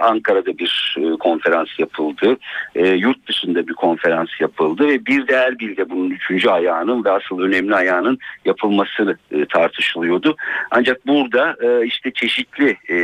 Ankara'da 0.00 0.58
bir 0.58 0.96
e, 0.98 1.16
konferans 1.18 1.68
yapıldı. 1.78 2.36
E, 2.74 2.88
yurt 2.88 3.28
dışında 3.28 3.68
bir 3.68 3.74
konferans 3.74 4.28
yapıldı 4.40 4.88
ve 4.88 5.06
bir 5.06 5.28
de 5.28 5.34
Erbil'de 5.34 5.90
bunun 5.90 6.10
üçüncü 6.10 6.48
ayağının 6.48 7.04
ve 7.04 7.10
asıl 7.10 7.40
önemli 7.40 7.74
ayağının 7.74 8.18
yapılması 8.44 9.16
e, 9.30 9.44
tartışılıyordu. 9.44 10.36
Ancak 10.70 11.06
burada 11.06 11.56
e, 11.62 11.86
işte 11.86 12.10
çeşitli 12.12 12.76
e, 12.88 12.96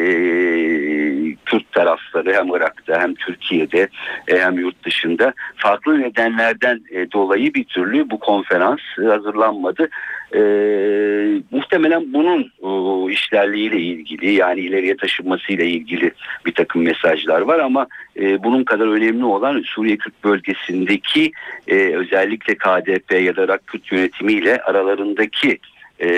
Kürt 1.44 1.72
tarafları 1.72 2.34
hem 2.34 2.48
Irak'ta 2.54 3.00
hem 3.00 3.14
Türkiye'de 3.14 3.88
e, 4.28 4.38
hem 4.38 4.58
yurt 4.58 4.84
dışında 4.84 5.32
farklı 5.56 6.00
nedenlerden 6.00 6.80
e, 6.90 7.12
dolayı 7.12 7.54
bir 7.54 7.64
türlü 7.64 8.10
bu 8.10 8.18
konferans 8.18 8.80
e, 9.02 9.06
hazırlanmadı. 9.06 9.88
E, 10.34 10.40
muhtemelen 11.50 12.12
bunun 12.12 12.52
o, 12.60 13.10
işlerliğiyle 13.10 13.80
ilgili 13.80 14.32
yani 14.32 14.60
ileriye 14.60 14.96
taşınmasıyla 14.96 15.64
ilgili 15.64 16.10
bir 16.46 16.52
takım 16.52 16.82
mesajlar 16.82 17.40
var 17.40 17.58
ama 17.58 17.86
e, 18.20 18.44
bunun 18.44 18.64
kadar 18.64 18.86
önemli 18.86 19.24
olan 19.24 19.62
Suriye 19.66 19.96
Kürt 19.96 20.24
bölgesindeki 20.24 21.32
e, 21.68 21.74
özellikle 21.76 22.54
KDP 22.54 23.22
ya 23.22 23.36
da 23.36 23.44
Irak 23.44 23.66
Kürt 23.66 23.92
yönetimiyle 23.92 24.62
aralarındaki 24.62 25.58
e, 26.00 26.08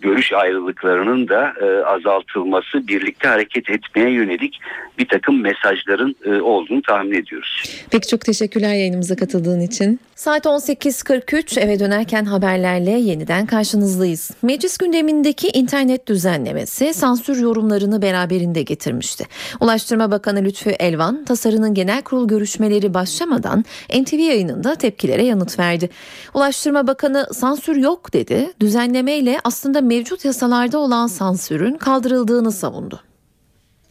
görüş 0.00 0.32
ayrılıklarının 0.32 1.28
da 1.28 1.54
e, 1.60 1.84
azaltılması, 1.84 2.88
birlikte 2.88 3.28
hareket 3.28 3.70
etmeye 3.70 4.10
yönelik 4.10 4.60
bir 4.98 5.08
takım 5.08 5.42
mesajların 5.42 6.16
e, 6.24 6.40
olduğunu 6.40 6.82
tahmin 6.82 7.12
ediyoruz. 7.12 7.64
Peki 7.90 8.08
çok 8.08 8.20
teşekkürler 8.20 8.74
yayınımıza 8.74 9.16
katıldığın 9.16 9.60
için. 9.60 10.00
Saat 10.14 10.46
18.43 10.46 11.60
eve 11.60 11.78
dönerken 11.78 12.24
haberlerle 12.24 12.90
yeniden 12.90 13.46
karşınızdayız. 13.46 14.30
Meclis 14.42 14.78
gündemindeki 14.78 15.48
internet 15.48 16.06
düzenlemesi 16.06 16.94
sansür 16.94 17.42
yorumlarını 17.42 18.02
beraberinde 18.02 18.62
getirmişti. 18.62 19.24
Ulaştırma 19.60 20.10
Bakanı 20.10 20.44
Lütfü 20.44 20.70
Elvan 20.70 21.24
tasarının 21.24 21.74
genel 21.74 22.02
kurul 22.02 22.28
görüşmeleri 22.28 22.94
başlamadan 22.94 23.64
NTV 24.00 24.18
yayınında 24.18 24.74
tepkilere 24.74 25.24
yanıt 25.24 25.58
verdi. 25.58 25.90
Ulaştırma 26.34 26.86
Bakanı 26.86 27.26
sansür 27.32 27.76
yok 27.76 28.12
dedi. 28.12 28.52
Düzenlemeyle 28.60 29.38
aslında 29.44 29.80
mevcut 29.90 30.24
yasalarda 30.24 30.78
olan 30.78 31.06
sansürün 31.06 31.78
kaldırıldığını 31.78 32.52
savundu. 32.52 33.00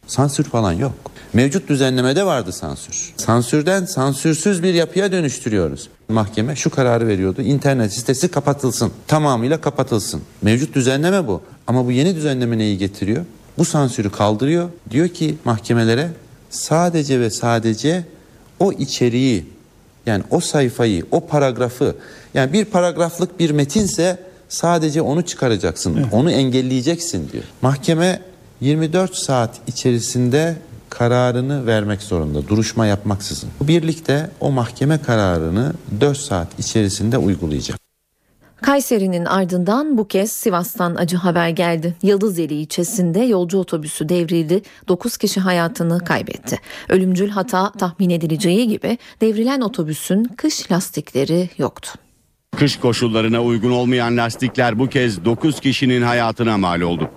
Sansür 0.06 0.44
falan 0.44 0.72
yok. 0.72 0.92
Mevcut 1.32 1.68
düzenlemede 1.68 2.26
vardı 2.26 2.52
sansür. 2.52 3.12
Sansürden 3.16 3.84
sansürsüz 3.84 4.62
bir 4.62 4.74
yapıya 4.74 5.12
dönüştürüyoruz. 5.12 5.88
Mahkeme 6.08 6.56
şu 6.56 6.70
kararı 6.70 7.06
veriyordu. 7.06 7.42
İnternet 7.42 7.92
sitesi 7.92 8.28
kapatılsın. 8.28 8.92
Tamamıyla 9.06 9.60
kapatılsın. 9.60 10.22
Mevcut 10.42 10.74
düzenleme 10.74 11.26
bu. 11.26 11.42
Ama 11.66 11.86
bu 11.86 11.92
yeni 11.92 12.16
düzenleme 12.16 12.58
neyi 12.58 12.78
getiriyor? 12.78 13.24
Bu 13.58 13.64
sansürü 13.64 14.10
kaldırıyor. 14.10 14.68
Diyor 14.90 15.08
ki 15.08 15.34
mahkemelere 15.44 16.10
sadece 16.50 17.20
ve 17.20 17.30
sadece 17.30 18.04
o 18.60 18.72
içeriği 18.72 19.46
yani 20.06 20.24
o 20.30 20.40
sayfayı, 20.40 21.04
o 21.10 21.26
paragrafı 21.26 21.96
yani 22.34 22.52
bir 22.52 22.64
paragraflık 22.64 23.40
bir 23.40 23.50
metinse 23.50 24.29
sadece 24.50 25.02
onu 25.02 25.22
çıkaracaksın. 25.22 25.96
Evet. 25.96 26.06
Onu 26.12 26.30
engelleyeceksin 26.30 27.28
diyor. 27.32 27.44
Mahkeme 27.62 28.20
24 28.60 29.14
saat 29.14 29.60
içerisinde 29.66 30.56
kararını 30.90 31.66
vermek 31.66 32.02
zorunda 32.02 32.48
duruşma 32.48 32.86
yapmaksızın. 32.86 33.50
Birlikte 33.60 34.30
o 34.40 34.50
mahkeme 34.50 34.98
kararını 34.98 35.72
4 36.00 36.18
saat 36.18 36.58
içerisinde 36.58 37.18
uygulayacak. 37.18 37.80
Kayseri'nin 38.62 39.24
ardından 39.24 39.98
bu 39.98 40.08
kez 40.08 40.32
Sivas'tan 40.32 40.94
acı 40.94 41.16
haber 41.16 41.48
geldi. 41.48 41.96
Yıldızeli 42.02 42.54
ilçesinde 42.54 43.20
yolcu 43.20 43.58
otobüsü 43.58 44.08
devrildi. 44.08 44.62
9 44.88 45.16
kişi 45.16 45.40
hayatını 45.40 45.98
kaybetti. 46.04 46.58
Ölümcül 46.88 47.30
hata 47.30 47.72
tahmin 47.72 48.10
edileceği 48.10 48.68
gibi 48.68 48.98
devrilen 49.20 49.60
otobüsün 49.60 50.24
kış 50.24 50.72
lastikleri 50.72 51.50
yoktu. 51.58 51.90
Kış 52.56 52.76
koşullarına 52.76 53.42
uygun 53.42 53.70
olmayan 53.70 54.16
lastikler 54.16 54.78
bu 54.78 54.88
kez 54.88 55.24
9 55.24 55.60
kişinin 55.60 56.02
hayatına 56.02 56.58
mal 56.58 56.80
oldu. 56.80 57.10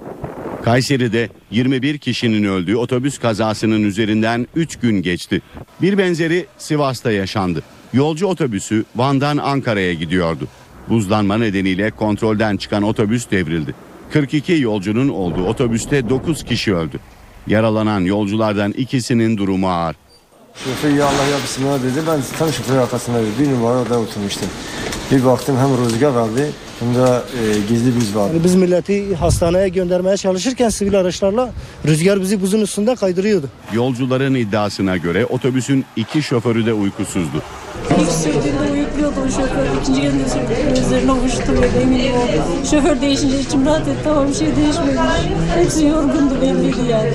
Kayseri'de 0.63 1.29
21 1.51 1.97
kişinin 1.97 2.43
öldüğü 2.43 2.75
otobüs 2.75 3.17
kazasının 3.17 3.83
üzerinden 3.83 4.47
3 4.55 4.75
gün 4.79 5.01
geçti. 5.01 5.41
Bir 5.81 5.97
benzeri 5.97 6.45
Sivas'ta 6.57 7.11
yaşandı. 7.11 7.63
Yolcu 7.93 8.27
otobüsü 8.27 8.85
Van'dan 8.95 9.37
Ankara'ya 9.37 9.93
gidiyordu. 9.93 10.47
Buzlanma 10.89 11.37
nedeniyle 11.37 11.91
kontrolden 11.91 12.57
çıkan 12.57 12.83
otobüs 12.83 13.31
devrildi. 13.31 13.75
42 14.13 14.53
yolcunun 14.53 15.09
olduğu 15.09 15.43
otobüste 15.45 16.09
9 16.09 16.43
kişi 16.43 16.75
öldü. 16.75 16.99
Yaralanan 17.47 17.99
yolculardan 18.01 18.71
ikisinin 18.71 19.37
durumu 19.37 19.69
ağır. 19.69 19.95
Şoför 20.65 20.89
ya 20.89 21.05
Allah 21.05 21.25
ya 21.31 21.37
Bismillah 21.43 21.83
dedi. 21.83 22.03
Ben 22.07 22.21
tam 22.39 22.53
şoför 22.53 22.77
arkasına 22.77 23.17
bir 23.39 23.51
numarada 23.51 23.99
oturmuştum. 23.99 24.49
Bir 25.11 25.25
baktım 25.25 25.57
hem 25.57 25.85
rüzgar 25.85 26.09
vardı 26.09 26.47
hem 26.79 26.95
de 26.95 27.01
e, 27.09 27.59
gizli 27.69 27.95
buz 27.95 28.15
vardı. 28.15 28.33
Yani 28.33 28.43
biz 28.43 28.55
milleti 28.55 29.15
hastaneye 29.15 29.69
göndermeye 29.69 30.17
çalışırken 30.17 30.69
sivil 30.69 30.99
araçlarla 30.99 31.53
rüzgar 31.87 32.21
bizi 32.21 32.41
buzun 32.41 32.61
üstünde 32.61 32.95
kaydırıyordu. 32.95 33.49
Yolcuların 33.73 34.35
iddiasına 34.35 34.97
göre 34.97 35.25
otobüsün 35.25 35.85
iki 35.95 36.23
şoförü 36.23 36.65
de 36.65 36.73
uykusuzdu. 36.73 37.41
İlk 38.01 38.11
sürdüğünde 38.11 38.71
uyukluyordu 38.73 39.15
o 39.27 39.29
şoför. 39.31 39.81
İkinci 39.81 40.01
geldiğinde 40.01 40.29
sürdüğünde 40.29 40.79
üzerine 40.79 41.11
uçtu 41.11 41.47
böyle 41.47 41.81
eminim 41.81 42.13
oldu. 42.13 42.65
Şoför 42.71 43.01
değişince 43.01 43.39
içim 43.39 43.65
rahat 43.65 43.87
etti 43.87 44.09
ama 44.09 44.27
bir 44.27 44.33
şey 44.33 44.47
değişmedi. 44.55 44.99
Hepsi 45.55 45.85
yorgundu 45.85 46.41
belliydi 46.41 46.91
yani. 46.91 47.11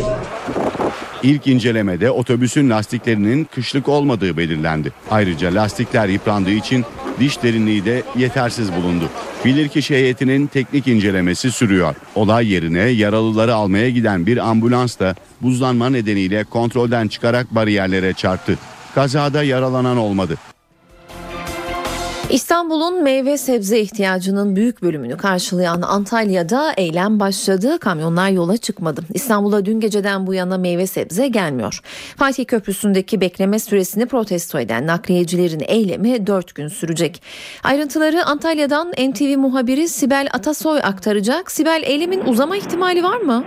İlk 1.23 1.47
incelemede 1.47 2.11
otobüsün 2.11 2.71
lastiklerinin 2.71 3.45
kışlık 3.45 3.89
olmadığı 3.89 4.37
belirlendi. 4.37 4.93
Ayrıca 5.11 5.55
lastikler 5.55 6.09
yıprandığı 6.09 6.51
için 6.51 6.85
diş 7.21 7.43
derinliği 7.43 7.85
de 7.85 8.03
yetersiz 8.17 8.73
bulundu. 8.73 9.09
Bilirkişi 9.45 9.95
heyetinin 9.95 10.47
teknik 10.47 10.89
incelemesi 10.89 11.53
sürüyor. 11.53 11.95
Olay 12.15 12.53
yerine 12.53 12.81
yaralıları 12.81 13.55
almaya 13.55 13.91
giden 13.91 14.27
bir 14.27 14.49
ambulans 14.51 14.99
da 14.99 15.15
buzlanma 15.43 15.91
nedeniyle 15.91 16.45
kontrolden 16.45 17.09
çıkarak 17.09 17.55
bariyerlere 17.55 18.13
çarptı. 18.13 18.59
Kazada 18.95 19.43
yaralanan 19.43 19.97
olmadı. 19.97 20.39
İstanbul'un 22.31 23.03
meyve 23.03 23.39
sebze 23.39 23.81
ihtiyacının 23.81 24.57
büyük 24.57 24.83
bölümünü 24.83 25.17
karşılayan 25.17 25.83
Antalya'da 25.83 26.73
eylem 26.77 27.21
başladı. 27.21 27.79
Kamyonlar 27.79 28.31
yola 28.31 28.57
çıkmadı. 28.57 29.01
İstanbul'a 29.15 29.65
dün 29.65 29.81
geceden 29.81 30.27
bu 30.27 30.35
yana 30.35 30.59
meyve 30.59 30.87
sebze 30.87 31.29
gelmiyor. 31.29 31.81
Fatih 32.17 32.47
Köprüsü'ndeki 32.47 33.21
bekleme 33.21 33.59
süresini 33.59 34.07
protesto 34.07 34.59
eden 34.59 34.87
nakliyecilerin 34.87 35.63
eylemi 35.67 36.27
4 36.27 36.55
gün 36.55 36.69
sürecek. 36.69 37.23
Ayrıntıları 37.65 38.25
Antalya'dan 38.25 38.93
NTV 38.93 39.39
muhabiri 39.39 39.89
Sibel 39.89 40.29
Atasoy 40.33 40.81
aktaracak. 40.83 41.51
Sibel 41.51 41.83
eylemin 41.87 42.21
uzama 42.21 42.57
ihtimali 42.57 43.03
var 43.03 43.19
mı? 43.19 43.45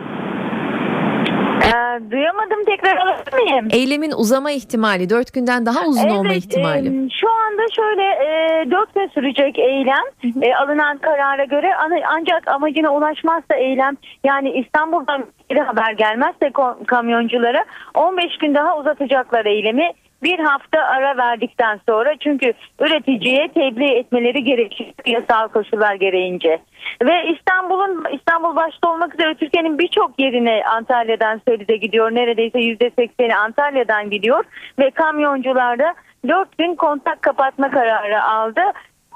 Ee, 1.66 2.12
duyamadım 2.12 2.66
tekrar 2.66 2.98
alabilir 2.98 3.34
miyim? 3.34 3.68
Eylemin 3.72 4.12
uzama 4.12 4.52
ihtimali, 4.52 5.10
dört 5.10 5.34
günden 5.34 5.66
daha 5.66 5.86
uzun 5.86 6.08
evet, 6.08 6.12
olma 6.20 6.34
ihtimali. 6.34 6.88
E, 6.88 7.10
şu 7.10 7.30
anda 7.32 7.62
şöyle 7.76 8.04
e, 8.04 8.66
dört 8.72 8.96
gün 8.96 9.08
sürecek 9.08 9.60
eylem 9.60 10.06
e, 10.42 10.56
alınan 10.56 10.98
karara 10.98 11.44
göre 11.44 11.72
ancak 12.08 12.48
amacına 12.48 12.94
ulaşmazsa 12.94 13.56
eylem 13.56 13.98
yani 14.24 14.52
İstanbul'dan 14.52 15.26
bir 15.52 15.58
haber 15.58 15.92
gelmezse 15.92 16.52
kamyonculara 16.88 17.66
15 17.94 18.38
gün 18.38 18.56
daha 18.56 18.78
uzatacaklar 18.78 19.46
eylemi 19.46 19.92
bir 20.24 20.40
hafta 20.40 20.80
ara 20.80 21.18
verdikten 21.18 21.80
sonra 21.90 22.16
çünkü 22.20 22.54
üreticiye 22.80 23.48
tebliğ 23.48 23.94
etmeleri 23.94 24.44
gerekiyor 24.44 24.90
yasal 25.06 25.48
koşullar 25.48 25.96
gereğince. 25.96 26.60
Ve 27.04 27.34
İstanbul'un 27.34 28.06
İstanbul 28.14 28.56
başta 28.56 28.92
olmak 28.92 29.14
üzere 29.14 29.36
Türkiye'nin 29.36 29.80
birçok 29.80 30.20
yerine 30.20 30.64
Antalya'dan 30.66 31.42
Söğüt'e 31.48 31.76
gidiyor. 31.76 32.12
Neredeyse 32.12 32.60
%80'i 32.60 33.36
Antalya'dan 33.36 34.10
gidiyor 34.10 34.44
ve 34.80 34.92
kamyoncular 34.92 35.80
da 35.80 35.94
4 36.28 36.58
gün 36.58 36.76
kontak 36.76 37.22
kapatma 37.22 37.72
kararı 37.72 38.24
aldı. 38.24 38.62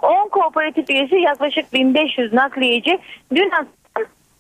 10 0.01 0.29
kooperatif 0.29 0.89
üyesi 0.89 1.15
yaklaşık 1.15 1.73
1500 1.73 2.33
nakliyeci 2.33 2.99
dün 3.35 3.49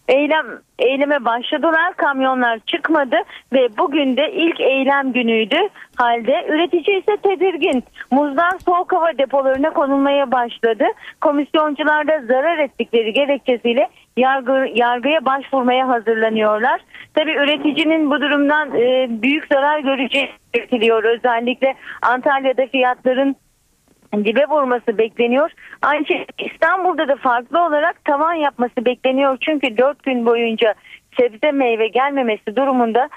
eylem 0.07 0.45
eyleme 0.79 1.25
başladılar. 1.25 1.93
Kamyonlar 1.97 2.59
çıkmadı 2.59 3.15
ve 3.53 3.77
bugün 3.77 4.17
de 4.17 4.31
ilk 4.31 4.61
eylem 4.61 5.13
günüydü. 5.13 5.57
Halde 5.95 6.45
üretici 6.49 6.99
ise 6.99 7.17
tedirgin. 7.17 7.83
Muzdan 8.11 8.57
soğuk 8.65 8.93
hava 8.93 9.17
depolarına 9.17 9.69
konulmaya 9.69 10.31
başladı. 10.31 10.85
Komisyoncular 11.21 12.07
da 12.07 12.21
zarar 12.27 12.57
ettikleri 12.57 13.13
gerekçesiyle 13.13 13.89
yargı, 14.17 14.67
yargıya 14.75 15.25
başvurmaya 15.25 15.87
hazırlanıyorlar. 15.87 16.81
Tabi 17.13 17.31
üreticinin 17.31 18.11
bu 18.11 18.21
durumdan 18.21 18.75
e, 18.75 19.07
büyük 19.09 19.47
zarar 19.53 19.79
göreceği 19.79 20.29
belirtiliyor. 20.53 21.03
Özellikle 21.03 21.75
Antalya'da 22.01 22.67
fiyatların 22.67 23.35
dibe 24.25 24.45
vurması 24.45 24.97
bekleniyor. 24.97 25.51
Aynı 25.81 26.05
şey 26.05 26.25
İstanbul'da 26.39 27.07
da 27.07 27.15
farklı 27.15 27.65
olarak 27.65 28.05
tavan 28.05 28.33
yapması 28.33 28.85
bekleniyor. 28.85 29.37
Çünkü 29.41 29.77
4 29.77 30.03
gün 30.03 30.25
boyunca 30.25 30.75
sebze 31.19 31.51
meyve 31.51 31.87
gelmemesi 31.87 32.55
durumunda 32.55 33.09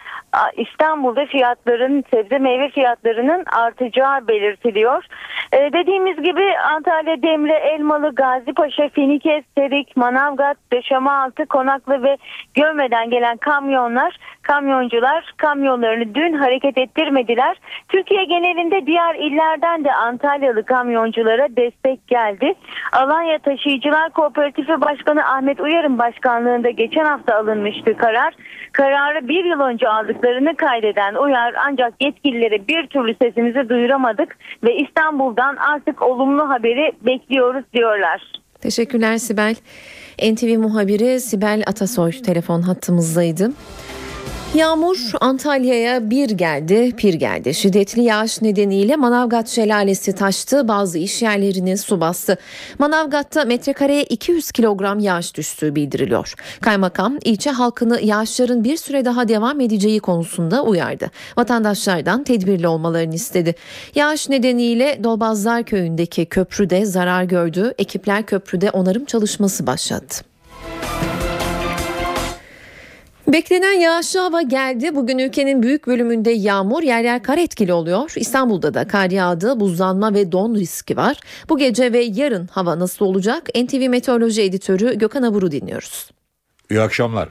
İstanbul'da 0.56 1.26
fiyatların 1.26 2.04
sebze 2.10 2.38
meyve 2.38 2.68
fiyatlarının 2.68 3.44
artacağı 3.52 4.28
belirtiliyor. 4.28 5.04
Ee, 5.52 5.70
dediğimiz 5.72 6.16
gibi 6.16 6.58
Antalya, 6.74 7.22
Demre, 7.22 7.54
Elmalı, 7.54 8.14
Gazipaşa, 8.14 8.88
Finike, 8.88 9.42
Serik, 9.58 9.96
Manavgat, 9.96 10.56
Döşemealtı, 10.72 11.46
Konaklı 11.46 12.02
ve 12.02 12.16
Gömme'den 12.54 13.10
gelen 13.10 13.36
kamyonlar, 13.36 14.16
kamyoncular 14.48 15.32
kamyonlarını 15.36 16.14
dün 16.14 16.32
hareket 16.32 16.78
ettirmediler. 16.78 17.56
Türkiye 17.88 18.24
genelinde 18.24 18.86
diğer 18.86 19.14
illerden 19.14 19.84
de 19.84 19.92
Antalyalı 19.92 20.64
kamyonculara 20.64 21.48
destek 21.56 22.06
geldi. 22.08 22.54
Alanya 22.92 23.38
Taşıyıcılar 23.38 24.10
Kooperatifi 24.10 24.80
Başkanı 24.80 25.24
Ahmet 25.24 25.60
Uyar'ın 25.60 25.98
başkanlığında 25.98 26.70
geçen 26.70 27.04
hafta 27.04 27.36
alınmıştı 27.36 27.96
karar. 27.96 28.34
Kararı 28.72 29.28
bir 29.28 29.44
yıl 29.44 29.60
önce 29.60 29.88
aldıklarını 29.88 30.56
kaydeden 30.56 31.14
Uyar 31.14 31.54
ancak 31.66 31.94
yetkililere 32.00 32.68
bir 32.68 32.86
türlü 32.86 33.14
sesimizi 33.22 33.68
duyuramadık 33.68 34.38
ve 34.64 34.76
İstanbul'dan 34.76 35.56
artık 35.56 36.02
olumlu 36.02 36.48
haberi 36.48 36.92
bekliyoruz 37.02 37.64
diyorlar. 37.72 38.22
Teşekkürler 38.60 39.18
Sibel. 39.18 39.54
NTV 40.32 40.58
muhabiri 40.58 41.20
Sibel 41.20 41.62
Atasoy 41.66 42.12
telefon 42.12 42.62
hattımızdaydı. 42.62 43.50
Yağmur 44.54 45.10
Antalya'ya 45.20 46.10
bir 46.10 46.30
geldi, 46.30 46.92
pir 46.96 47.14
geldi. 47.14 47.54
Şiddetli 47.54 48.02
yağış 48.02 48.42
nedeniyle 48.42 48.96
Manavgat 48.96 49.48
şelalesi 49.48 50.14
taştı, 50.14 50.68
bazı 50.68 50.98
iş 50.98 51.22
yerlerini 51.22 51.78
su 51.78 52.00
bastı. 52.00 52.36
Manavgat'ta 52.78 53.44
metrekareye 53.44 54.02
200 54.04 54.52
kilogram 54.52 54.98
yağış 54.98 55.36
düştüğü 55.36 55.74
bildiriliyor. 55.74 56.34
Kaymakam 56.60 57.18
ilçe 57.24 57.50
halkını 57.50 58.00
yağışların 58.00 58.64
bir 58.64 58.76
süre 58.76 59.04
daha 59.04 59.28
devam 59.28 59.60
edeceği 59.60 60.00
konusunda 60.00 60.62
uyardı. 60.62 61.10
Vatandaşlardan 61.36 62.24
tedbirli 62.24 62.68
olmalarını 62.68 63.14
istedi. 63.14 63.54
Yağış 63.94 64.28
nedeniyle 64.28 65.00
Dolbazlar 65.04 65.62
köyündeki 65.62 66.26
köprüde 66.26 66.84
zarar 66.84 67.24
gördü. 67.24 67.74
Ekipler 67.78 68.26
köprüde 68.26 68.70
onarım 68.70 69.04
çalışması 69.04 69.66
başlattı. 69.66 70.24
Beklenen 73.32 73.72
yağışlı 73.72 74.20
hava 74.20 74.42
geldi. 74.42 74.94
Bugün 74.94 75.18
ülkenin 75.18 75.62
büyük 75.62 75.86
bölümünde 75.86 76.30
yağmur 76.30 76.82
yer 76.82 77.00
yer 77.04 77.22
kar 77.22 77.38
etkili 77.38 77.72
oluyor. 77.72 78.12
İstanbul'da 78.16 78.74
da 78.74 78.88
kar 78.88 79.10
yağdı, 79.10 79.60
buzlanma 79.60 80.14
ve 80.14 80.32
don 80.32 80.54
riski 80.54 80.96
var. 80.96 81.16
Bu 81.48 81.58
gece 81.58 81.92
ve 81.92 81.98
yarın 81.98 82.46
hava 82.46 82.78
nasıl 82.78 83.04
olacak? 83.04 83.48
NTV 83.54 83.88
Meteoroloji 83.88 84.42
Editörü 84.42 84.98
Gökhan 84.98 85.22
Abur'u 85.22 85.50
dinliyoruz. 85.52 86.10
İyi 86.70 86.80
akşamlar. 86.80 87.28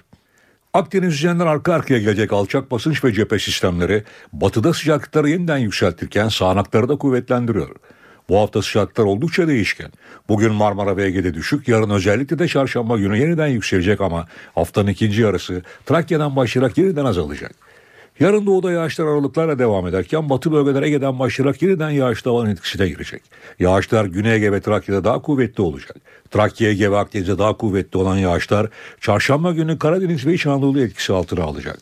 Akdeniz 0.73 1.13
üzerinden 1.13 1.47
arka 1.47 1.73
arkaya 1.73 1.99
gelecek 1.99 2.33
alçak 2.33 2.71
basınç 2.71 3.03
ve 3.03 3.13
cephe 3.13 3.39
sistemleri 3.39 4.03
batıda 4.33 4.73
sıcaklıkları 4.73 5.29
yeniden 5.29 5.57
yükseltirken 5.57 6.29
sağanakları 6.29 6.89
da 6.89 6.95
kuvvetlendiriyor. 6.95 7.75
Bu 8.29 8.37
hafta 8.37 8.61
sıcaklıklar 8.61 9.03
oldukça 9.03 9.47
değişken. 9.47 9.91
Bugün 10.29 10.53
Marmara 10.53 10.97
ve 10.97 11.05
Ege'de 11.05 11.33
düşük, 11.33 11.67
yarın 11.67 11.89
özellikle 11.89 12.39
de 12.39 12.47
çarşamba 12.47 12.97
günü 12.97 13.17
yeniden 13.17 13.47
yükselecek 13.47 14.01
ama 14.01 14.27
haftanın 14.55 14.87
ikinci 14.87 15.21
yarısı 15.21 15.61
Trakya'dan 15.85 16.35
başlayarak 16.35 16.77
yeniden 16.77 17.05
azalacak. 17.05 17.51
Yarın 18.19 18.45
doğuda 18.45 18.71
yağışlar 18.71 19.05
aralıklarla 19.05 19.59
devam 19.59 19.87
ederken 19.87 20.29
batı 20.29 20.51
bölgeler 20.51 20.83
Ege'den 20.83 21.19
başlayarak 21.19 21.61
yeniden 21.61 21.89
yağışlı 21.89 22.31
havanın 22.31 22.49
etkisine 22.49 22.87
girecek. 22.87 23.21
Yağışlar 23.59 24.05
Güney 24.05 24.35
Ege 24.35 24.51
ve 24.51 24.61
Trakya'da 24.61 25.03
daha 25.03 25.21
kuvvetli 25.21 25.61
olacak. 25.61 25.95
Trakya, 26.31 26.69
Ege 26.69 26.91
ve 26.91 26.97
Akdeniz'de 26.97 27.37
daha 27.37 27.57
kuvvetli 27.57 27.97
olan 27.97 28.17
yağışlar 28.17 28.67
çarşamba 29.01 29.51
günü 29.51 29.79
Karadeniz 29.79 30.25
ve 30.25 30.33
İç 30.33 30.45
Anadolu 30.45 30.81
etkisi 30.81 31.13
altına 31.13 31.43
alacak. 31.43 31.77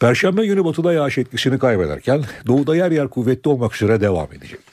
Perşembe 0.00 0.46
günü 0.46 0.64
batıda 0.64 0.92
yağış 0.92 1.18
etkisini 1.18 1.58
kaybederken 1.58 2.24
doğuda 2.46 2.76
yer 2.76 2.90
yer 2.90 3.08
kuvvetli 3.08 3.48
olmak 3.48 3.74
üzere 3.74 4.00
devam 4.00 4.32
edecek. 4.32 4.67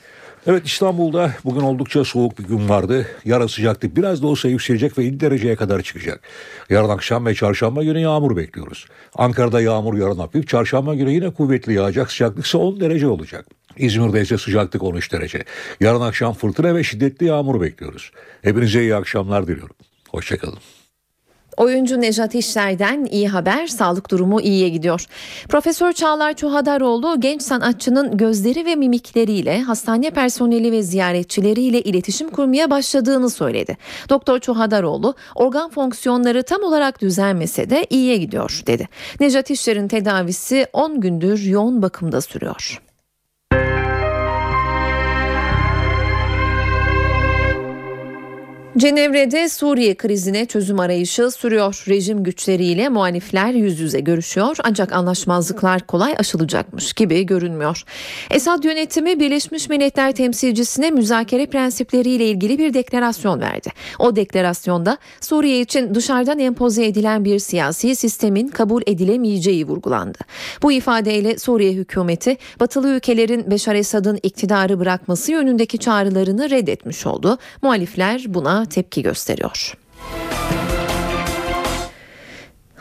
Evet 0.48 0.68
İstanbul'da 0.68 1.34
bugün 1.46 1.62
oldukça 1.62 2.04
soğuk 2.04 2.40
bir 2.40 2.44
gün 2.44 2.70
vardı. 2.70 3.08
Yarın 3.26 3.48
sıcaklık 3.48 3.98
biraz 3.98 4.24
da 4.24 4.28
olsa 4.28 4.48
yükselecek 4.48 4.98
ve 4.98 5.04
7 5.04 5.20
dereceye 5.20 5.56
kadar 5.56 5.82
çıkacak. 5.82 6.22
Yarın 6.70 6.90
akşam 6.90 7.26
ve 7.26 7.36
çarşamba 7.36 7.84
günü 7.84 8.00
yağmur 8.00 8.38
bekliyoruz. 8.38 8.86
Ankara'da 9.16 9.62
yağmur 9.62 9.98
yarın 9.98 10.18
hafif. 10.18 10.48
Çarşamba 10.48 10.96
günü 10.96 11.12
yine 11.12 11.30
kuvvetli 11.30 11.74
yağacak. 11.74 12.12
Sıcaklık 12.12 12.46
ise 12.46 12.58
10 12.58 12.80
derece 12.80 13.08
olacak. 13.08 13.46
İzmir'de 13.78 14.22
ise 14.22 14.38
sıcaklık 14.38 14.84
13 14.84 15.12
derece. 15.12 15.44
Yarın 15.80 16.02
akşam 16.02 16.34
fırtına 16.34 16.76
ve 16.76 16.84
şiddetli 16.84 17.26
yağmur 17.26 17.62
bekliyoruz. 17.62 18.12
Hepinize 18.42 18.82
iyi 18.82 18.96
akşamlar 18.96 19.48
diliyorum. 19.48 19.76
Hoşçakalın. 20.10 20.60
Oyuncu 21.58 22.02
Nejat 22.02 22.36
İşler'den 22.36 23.06
iyi 23.12 23.28
haber, 23.28 23.68
sağlık 23.68 24.12
durumu 24.12 24.42
iyiye 24.42 24.70
gidiyor. 24.70 25.06
Profesör 25.50 25.94
Çağlar 25.94 26.34
Çuhadaroğlu 26.34 27.20
genç 27.20 27.42
sanatçının 27.42 28.18
gözleri 28.18 28.66
ve 28.66 28.76
mimikleriyle 28.76 29.62
hastane 29.62 30.10
personeli 30.10 30.72
ve 30.72 30.84
ziyaretçileriyle 30.84 31.82
iletişim 31.82 32.30
kurmaya 32.30 32.70
başladığını 32.70 33.30
söyledi. 33.30 33.78
Doktor 34.10 34.40
Çuhadaroğlu 34.40 35.16
organ 35.36 35.70
fonksiyonları 35.70 36.44
tam 36.44 36.64
olarak 36.64 37.02
düzelmese 37.02 37.70
de 37.70 37.88
iyiye 37.90 38.18
gidiyor 38.18 38.62
dedi. 38.68 38.90
Nejat 39.20 39.50
İşler'in 39.50 39.88
tedavisi 39.88 40.68
10 40.74 41.02
gündür 41.02 41.44
yoğun 41.44 41.82
bakımda 41.82 42.22
sürüyor. 42.22 42.85
Cenevre'de 48.78 49.50
Suriye 49.50 49.96
krizine 49.96 50.46
çözüm 50.46 50.80
arayışı 50.80 51.32
sürüyor. 51.32 51.84
Rejim 51.88 52.24
güçleriyle 52.24 52.90
muhalifler 52.90 53.54
yüz 53.54 53.80
yüze 53.80 54.00
görüşüyor 54.00 54.58
ancak 54.64 54.94
anlaşmazlıklar 54.94 55.88
kolay 55.88 56.16
aşılacakmış 56.18 56.94
gibi 56.94 57.26
görünmüyor. 57.26 57.84
Esad 58.32 58.64
yönetimi 58.64 59.20
Birleşmiş 59.20 59.70
Milletler 59.70 60.12
temsilcisine 60.12 60.92
müzakere 60.92 61.46
prensipleriyle 61.46 62.26
ilgili 62.30 62.58
bir 62.58 62.74
deklarasyon 62.74 63.42
verdi. 63.42 63.70
O 64.00 64.16
deklarasyonda 64.16 64.98
Suriye 65.22 65.62
için 65.62 65.96
dışarıdan 65.96 66.40
empoze 66.40 66.86
edilen 66.86 67.26
bir 67.26 67.40
siyasi 67.40 67.96
sistemin 67.96 68.48
kabul 68.48 68.82
edilemeyeceği 68.88 69.68
vurgulandı. 69.68 70.20
Bu 70.64 70.72
ifadeyle 70.72 71.38
Suriye 71.38 71.74
hükümeti 71.74 72.38
batılı 72.60 72.90
ülkelerin 72.90 73.52
Beşar 73.52 73.76
Esad'ın 73.76 74.20
iktidarı 74.24 74.80
bırakması 74.80 75.32
yönündeki 75.32 75.78
çağrılarını 75.78 76.50
reddetmiş 76.50 77.06
oldu. 77.06 77.38
Muhalifler 77.62 78.26
buna 78.28 78.65
tepki 78.70 79.04
gösteriyor. 79.04 79.76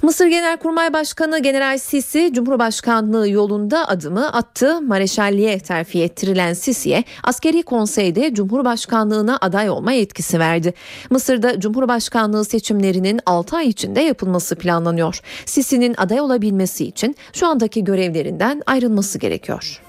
Mısır 0.05 0.26
Genelkurmay 0.26 0.93
Başkanı 0.93 1.39
General 1.39 1.78
Sisi 1.78 2.30
Cumhurbaşkanlığı 2.35 3.28
yolunda 3.28 3.89
adımı 3.89 4.32
attı. 4.32 4.80
Mareşalliğe 4.82 5.59
terfi 5.59 6.03
ettirilen 6.03 6.53
Sisi'ye 6.53 7.05
askeri 7.22 7.62
konseyde 7.62 8.35
Cumhurbaşkanlığına 8.35 9.39
aday 9.41 9.70
olma 9.70 9.93
yetkisi 9.93 10.39
verdi. 10.39 10.74
Mısır'da 11.11 11.61
Cumhurbaşkanlığı 11.61 12.45
seçimlerinin 12.45 13.20
6 13.26 13.57
ay 13.57 13.68
içinde 13.68 14.01
yapılması 14.01 14.57
planlanıyor. 14.57 15.20
Sisi'nin 15.47 15.95
aday 15.99 16.20
olabilmesi 16.20 16.85
için 16.85 17.16
şu 17.32 17.47
andaki 17.47 17.85
görevlerinden 17.85 18.62
ayrılması 18.66 19.18
gerekiyor. 19.18 19.82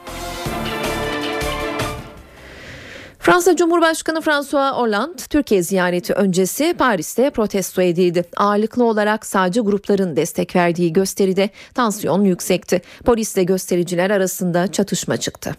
Fransa 3.26 3.56
Cumhurbaşkanı 3.56 4.22
François 4.22 4.76
Hollande 4.76 5.16
Türkiye 5.30 5.64
ziyareti 5.64 6.14
öncesi 6.14 6.76
Paris'te 6.78 7.30
protesto 7.30 7.82
edildi. 7.82 8.24
Ağırlıklı 8.38 8.84
olarak 8.84 9.26
sağcı 9.26 9.62
grupların 9.62 10.16
destek 10.16 10.56
verdiği 10.56 10.94
gösteride 10.94 11.50
tansiyon 11.74 12.24
yüksekti. 12.24 12.82
Polisle 13.06 13.44
göstericiler 13.44 14.10
arasında 14.10 14.72
çatışma 14.72 15.18
çıktı. 15.18 15.56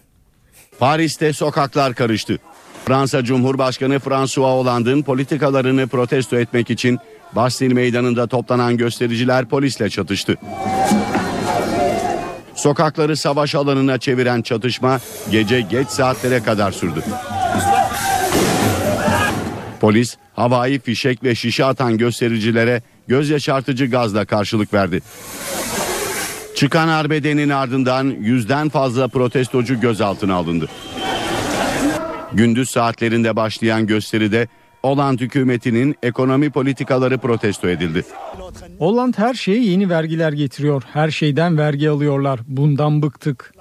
Paris'te 0.79 1.33
sokaklar 1.33 1.95
karıştı. 1.95 2.39
Fransa 2.85 3.25
Cumhurbaşkanı 3.25 3.99
François 3.99 4.53
Hollande'ın 4.53 5.03
politikalarını 5.03 5.87
protesto 5.89 6.37
etmek 6.37 6.71
için 6.71 6.99
Bastille 7.33 7.75
Meydanı'nda 7.75 8.27
toplanan 8.27 8.77
göstericiler 8.77 9.49
polisle 9.49 9.91
çatıştı. 9.91 10.37
Sokakları 12.55 13.17
savaş 13.17 13.55
alanına 13.55 13.99
çeviren 13.99 14.43
çatışma 14.43 15.01
gece 15.31 15.61
geç 15.61 15.89
saatlere 15.89 16.43
kadar 16.43 16.73
sürdü. 16.73 17.03
Polis 19.87 20.16
havai 20.34 20.78
fişek 20.78 21.24
ve 21.24 21.34
şişe 21.34 21.64
atan 21.64 21.99
göstericilere 21.99 22.82
göz 23.09 23.30
yaşartıcı 23.30 23.87
gazla 23.87 24.24
karşılık 24.24 24.74
verdi. 24.74 25.03
Çıkan 26.55 26.89
arbedenin 26.89 27.49
ardından 27.49 28.05
yüzden 28.05 28.68
fazla 28.68 29.09
protestocu 29.09 29.80
gözaltına 29.80 30.34
alındı. 30.34 30.68
Gündüz 32.32 32.70
saatlerinde 32.70 33.37
başlayan 33.37 33.87
gösteride 33.87 34.49
Hollande 34.82 35.24
hükümetinin 35.24 35.97
ekonomi 36.03 36.51
politikaları 36.51 37.18
protesto 37.18 37.68
edildi. 37.68 38.05
Hollande 38.78 39.16
her 39.18 39.34
şeye 39.34 39.62
yeni 39.62 39.91
vergiler 39.91 40.32
getiriyor. 40.32 40.82
Her 40.93 41.11
şeyden 41.11 41.59
vergi 41.59 41.91
alıyorlar. 41.91 42.41
Bundan 42.47 43.03
bıktık. 43.03 43.55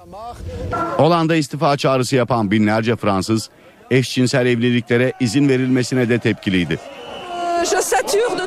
Hollanda 0.96 1.36
istifa 1.36 1.76
çağrısı 1.76 2.16
yapan 2.16 2.50
binlerce 2.50 2.96
Fransız 2.96 3.50
eşcinsel 3.90 4.46
evliliklere 4.46 5.12
izin 5.20 5.48
verilmesine 5.48 6.08
de 6.08 6.18
tepkiliydi. 6.18 6.78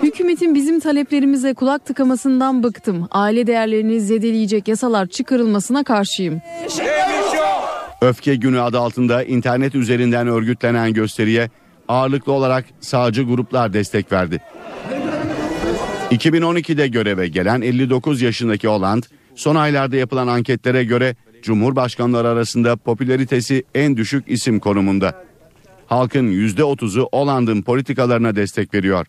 Hükümetin 0.04 0.56
bizim 0.56 0.80
taleplerimize 0.80 1.54
kulak 1.54 1.86
tıkamasından 1.86 2.64
bıktım. 2.64 3.08
Aile 3.12 3.48
değerlerini 3.48 4.02
zedeleyecek 4.02 4.68
yasalar 4.68 5.06
çıkarılmasına 5.06 5.84
karşıyım. 5.84 6.42
Öfke 8.02 8.36
Günü 8.36 8.62
adı 8.62 8.80
altında 8.80 9.24
internet 9.24 9.76
üzerinden 9.76 10.28
örgütlenen 10.28 10.94
gösteriye 10.94 11.50
ağırlıklı 11.88 12.32
olarak 12.32 12.66
sağcı 12.80 13.24
gruplar 13.24 13.74
destek 13.74 14.12
verdi. 14.12 14.42
2012'de 16.12 16.88
göreve 16.88 17.28
gelen 17.28 17.62
59 17.62 18.22
yaşındaki 18.22 18.68
Hollande 18.68 19.06
son 19.36 19.56
aylarda 19.56 19.96
yapılan 19.96 20.28
anketlere 20.28 20.84
göre 20.84 21.16
Cumhurbaşkanları 21.42 22.28
arasında 22.28 22.76
popülaritesi 22.76 23.64
en 23.76 23.98
düşük 23.98 24.24
isim 24.28 24.60
konumunda. 24.60 25.29
Halkın 25.90 26.32
%30'u 26.32 27.10
Hollande'ın 27.14 27.62
politikalarına 27.62 28.36
destek 28.36 28.74
veriyor. 28.74 29.06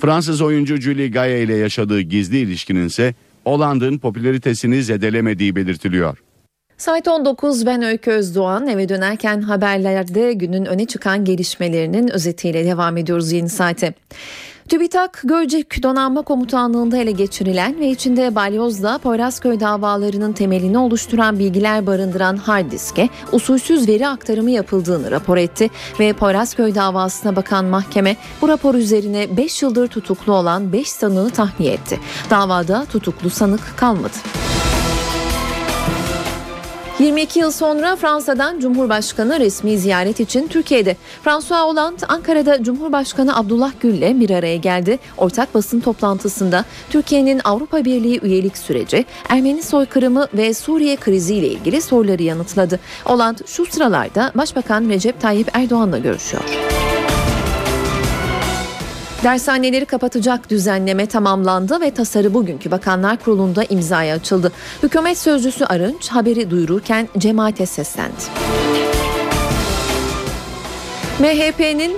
Fransız 0.00 0.40
oyuncu 0.42 0.76
Julie 0.76 1.08
Gaye 1.08 1.42
ile 1.42 1.56
yaşadığı 1.56 2.00
gizli 2.00 2.38
ilişkinin 2.38 2.86
ise 2.86 3.14
Hollande'ın 3.44 3.98
popülaritesini 3.98 4.82
zedelemediği 4.82 5.56
belirtiliyor. 5.56 6.18
Saat 6.76 7.08
19 7.08 7.66
ben 7.66 7.82
Öykü 7.82 8.10
Özdoğan 8.10 8.66
eve 8.66 8.88
dönerken 8.88 9.40
haberlerde 9.42 10.32
günün 10.32 10.64
öne 10.64 10.86
çıkan 10.86 11.24
gelişmelerinin 11.24 12.08
özetiyle 12.08 12.64
devam 12.64 12.96
ediyoruz 12.96 13.32
yeni 13.32 13.48
saate. 13.48 13.94
TÜBİTAK 14.68 15.20
Gölcük 15.24 15.82
Donanma 15.82 16.22
Komutanlığı'nda 16.22 16.96
ele 16.96 17.10
geçirilen 17.10 17.80
ve 17.80 17.88
içinde 17.88 18.34
Balyoz'la 18.34 18.98
Poyrazköy 18.98 19.60
davalarının 19.60 20.32
temelini 20.32 20.78
oluşturan 20.78 21.38
bilgiler 21.38 21.86
barındıran 21.86 22.36
hard 22.36 22.70
diske 22.70 23.08
usulsüz 23.32 23.88
veri 23.88 24.08
aktarımı 24.08 24.50
yapıldığını 24.50 25.10
rapor 25.10 25.36
etti 25.36 25.70
ve 26.00 26.12
Poyrazköy 26.12 26.74
davasına 26.74 27.36
bakan 27.36 27.64
mahkeme 27.64 28.16
bu 28.42 28.48
rapor 28.48 28.74
üzerine 28.74 29.36
5 29.36 29.62
yıldır 29.62 29.88
tutuklu 29.88 30.32
olan 30.32 30.72
5 30.72 30.88
sanığı 30.88 31.30
tahliye 31.30 31.72
etti. 31.72 32.00
Davada 32.30 32.84
tutuklu 32.84 33.30
sanık 33.30 33.76
kalmadı. 33.76 34.16
22 37.04 37.38
yıl 37.38 37.50
sonra 37.50 37.96
Fransa'dan 37.96 38.60
Cumhurbaşkanı 38.60 39.40
resmi 39.40 39.78
ziyaret 39.78 40.20
için 40.20 40.48
Türkiye'de. 40.48 40.96
François 41.24 41.62
Hollande 41.62 42.06
Ankara'da 42.08 42.62
Cumhurbaşkanı 42.62 43.36
Abdullah 43.36 43.72
Gül'le 43.80 44.20
bir 44.20 44.30
araya 44.30 44.56
geldi. 44.56 44.98
Ortak 45.18 45.54
basın 45.54 45.80
toplantısında 45.80 46.64
Türkiye'nin 46.90 47.40
Avrupa 47.44 47.84
Birliği 47.84 48.20
üyelik 48.22 48.58
süreci, 48.58 49.04
Ermeni 49.28 49.62
soykırımı 49.62 50.28
ve 50.34 50.54
Suriye 50.54 50.96
kriziyle 50.96 51.48
ilgili 51.48 51.82
soruları 51.82 52.22
yanıtladı. 52.22 52.80
Hollande 53.04 53.42
şu 53.46 53.66
sıralarda 53.66 54.32
Başbakan 54.34 54.88
Recep 54.88 55.20
Tayyip 55.20 55.50
Erdoğan'la 55.52 55.98
görüşüyor. 55.98 56.44
Dershaneleri 59.24 59.84
kapatacak 59.84 60.50
düzenleme 60.50 61.06
tamamlandı 61.06 61.80
ve 61.80 61.90
tasarı 61.90 62.34
bugünkü 62.34 62.70
Bakanlar 62.70 63.16
Kurulu'nda 63.16 63.64
imzaya 63.64 64.14
açıldı. 64.14 64.52
Hükümet 64.82 65.18
sözcüsü 65.18 65.64
Arınç 65.64 66.08
haberi 66.08 66.50
duyururken 66.50 67.08
cemaate 67.18 67.66
seslendi. 67.66 68.12
MHP'nin 71.18 71.96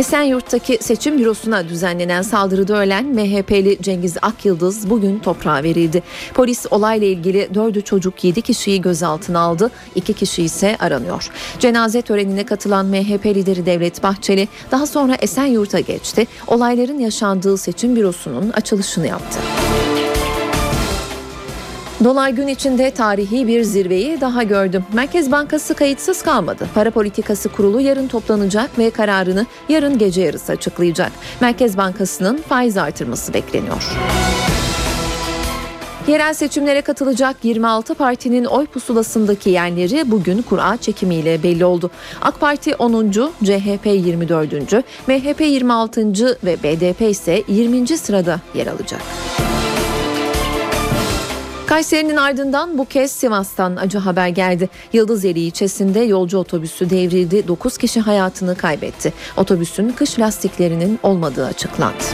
Esenyurt'taki 0.00 0.78
seçim 0.80 1.18
bürosuna 1.18 1.68
düzenlenen 1.68 2.22
saldırıda 2.22 2.76
ölen 2.76 3.06
MHP'li 3.06 3.82
Cengiz 3.82 4.16
Akyıldız 4.22 4.90
bugün 4.90 5.18
toprağa 5.18 5.62
verildi. 5.62 6.02
Polis 6.34 6.66
olayla 6.70 7.06
ilgili 7.06 7.42
4'ü 7.42 7.82
çocuk 7.82 8.24
7 8.24 8.42
kişiyi 8.42 8.80
gözaltına 8.80 9.40
aldı, 9.40 9.70
2 9.94 10.12
kişi 10.12 10.42
ise 10.42 10.76
aranıyor. 10.80 11.30
Cenaze 11.58 12.02
törenine 12.02 12.46
katılan 12.46 12.86
MHP 12.86 13.26
lideri 13.26 13.66
Devlet 13.66 14.02
Bahçeli 14.02 14.48
daha 14.70 14.86
sonra 14.86 15.14
Esenyurt'a 15.14 15.80
geçti. 15.80 16.26
Olayların 16.46 16.98
yaşandığı 16.98 17.58
seçim 17.58 17.96
bürosunun 17.96 18.50
açılışını 18.50 19.06
yaptı. 19.06 19.38
Dolar 22.04 22.28
gün 22.28 22.46
içinde 22.46 22.90
tarihi 22.90 23.46
bir 23.46 23.62
zirveyi 23.62 24.20
daha 24.20 24.42
gördüm. 24.42 24.84
Merkez 24.92 25.32
Bankası 25.32 25.74
kayıtsız 25.74 26.22
kalmadı. 26.22 26.68
Para 26.74 26.90
Politikası 26.90 27.48
Kurulu 27.48 27.80
yarın 27.80 28.08
toplanacak 28.08 28.78
ve 28.78 28.90
kararını 28.90 29.46
yarın 29.68 29.98
gece 29.98 30.22
yarısı 30.22 30.52
açıklayacak. 30.52 31.12
Merkez 31.40 31.76
Bankası'nın 31.76 32.36
faiz 32.36 32.76
artırması 32.76 33.34
bekleniyor. 33.34 33.92
Yerel 36.08 36.34
seçimlere 36.34 36.80
katılacak 36.82 37.36
26 37.42 37.94
partinin 37.94 38.44
oy 38.44 38.66
pusulasındaki 38.66 39.50
yerleri 39.50 40.10
bugün 40.10 40.42
kura 40.42 40.76
çekimiyle 40.76 41.42
belli 41.42 41.64
oldu. 41.64 41.90
AK 42.22 42.40
Parti 42.40 42.74
10. 42.74 43.10
CHP 43.44 43.86
24. 43.86 44.72
MHP 45.06 45.40
26. 45.40 46.02
ve 46.44 46.62
BDP 46.62 47.00
ise 47.00 47.42
20. 47.48 47.88
sırada 47.88 48.40
yer 48.54 48.66
alacak. 48.66 49.00
Kayseri'nin 51.70 52.16
ardından 52.16 52.78
bu 52.78 52.84
kez 52.84 53.12
Sivas'tan 53.12 53.76
acı 53.76 53.98
haber 53.98 54.28
geldi. 54.28 54.68
Yıldızeli 54.92 55.40
ilçesinde 55.40 56.00
yolcu 56.00 56.38
otobüsü 56.38 56.90
devrildi. 56.90 57.48
9 57.48 57.78
kişi 57.78 58.00
hayatını 58.00 58.56
kaybetti. 58.56 59.12
Otobüsün 59.36 59.88
kış 59.88 60.18
lastiklerinin 60.18 60.98
olmadığı 61.02 61.46
açıklandı. 61.46 62.04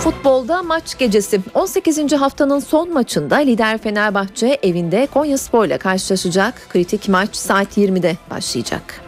Futbolda 0.00 0.62
maç 0.62 0.98
gecesi 0.98 1.40
18. 1.54 2.12
haftanın 2.12 2.58
son 2.58 2.92
maçında 2.92 3.36
lider 3.36 3.78
Fenerbahçe 3.78 4.58
evinde 4.62 5.08
Konyaspor 5.14 5.66
ile 5.66 5.78
karşılaşacak. 5.78 6.54
Kritik 6.68 7.08
maç 7.08 7.36
saat 7.36 7.78
20'de 7.78 8.16
başlayacak. 8.30 9.05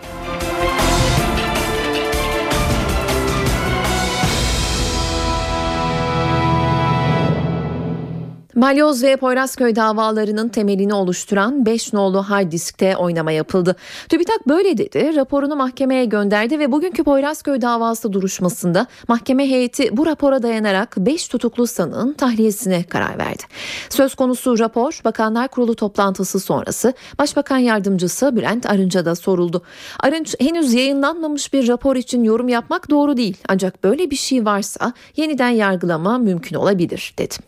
Balyoz 8.58 9.02
ve 9.02 9.16
Poyrazköy 9.16 9.76
davalarının 9.76 10.48
temelini 10.48 10.94
oluşturan 10.94 11.66
5 11.66 11.92
nolu 11.92 12.22
hard 12.22 12.52
diskte 12.52 12.96
oynama 12.96 13.32
yapıldı. 13.32 13.76
TÜBİTAK 14.08 14.48
böyle 14.48 14.78
dedi, 14.78 15.16
raporunu 15.16 15.56
mahkemeye 15.56 16.04
gönderdi 16.04 16.58
ve 16.58 16.72
bugünkü 16.72 17.04
Poyrazköy 17.04 17.60
davası 17.60 18.12
duruşmasında 18.12 18.86
mahkeme 19.08 19.50
heyeti 19.50 19.96
bu 19.96 20.06
rapora 20.06 20.42
dayanarak 20.42 20.96
5 20.98 21.28
tutuklu 21.28 21.66
sanığın 21.66 22.12
tahliyesine 22.12 22.82
karar 22.82 23.18
verdi. 23.18 23.42
Söz 23.88 24.14
konusu 24.14 24.58
rapor 24.58 25.00
Bakanlar 25.04 25.48
Kurulu 25.48 25.74
toplantısı 25.74 26.40
sonrası 26.40 26.92
Başbakan 27.18 27.58
Yardımcısı 27.58 28.36
Bülent 28.36 28.66
Arınç'a 28.66 29.04
da 29.04 29.14
soruldu. 29.14 29.62
Arınç 30.00 30.34
henüz 30.40 30.74
yayınlanmamış 30.74 31.52
bir 31.52 31.68
rapor 31.68 31.96
için 31.96 32.24
yorum 32.24 32.48
yapmak 32.48 32.90
doğru 32.90 33.16
değil 33.16 33.36
ancak 33.48 33.84
böyle 33.84 34.10
bir 34.10 34.16
şey 34.16 34.44
varsa 34.44 34.92
yeniden 35.16 35.50
yargılama 35.50 36.18
mümkün 36.18 36.56
olabilir 36.56 37.14
dedi. 37.18 37.47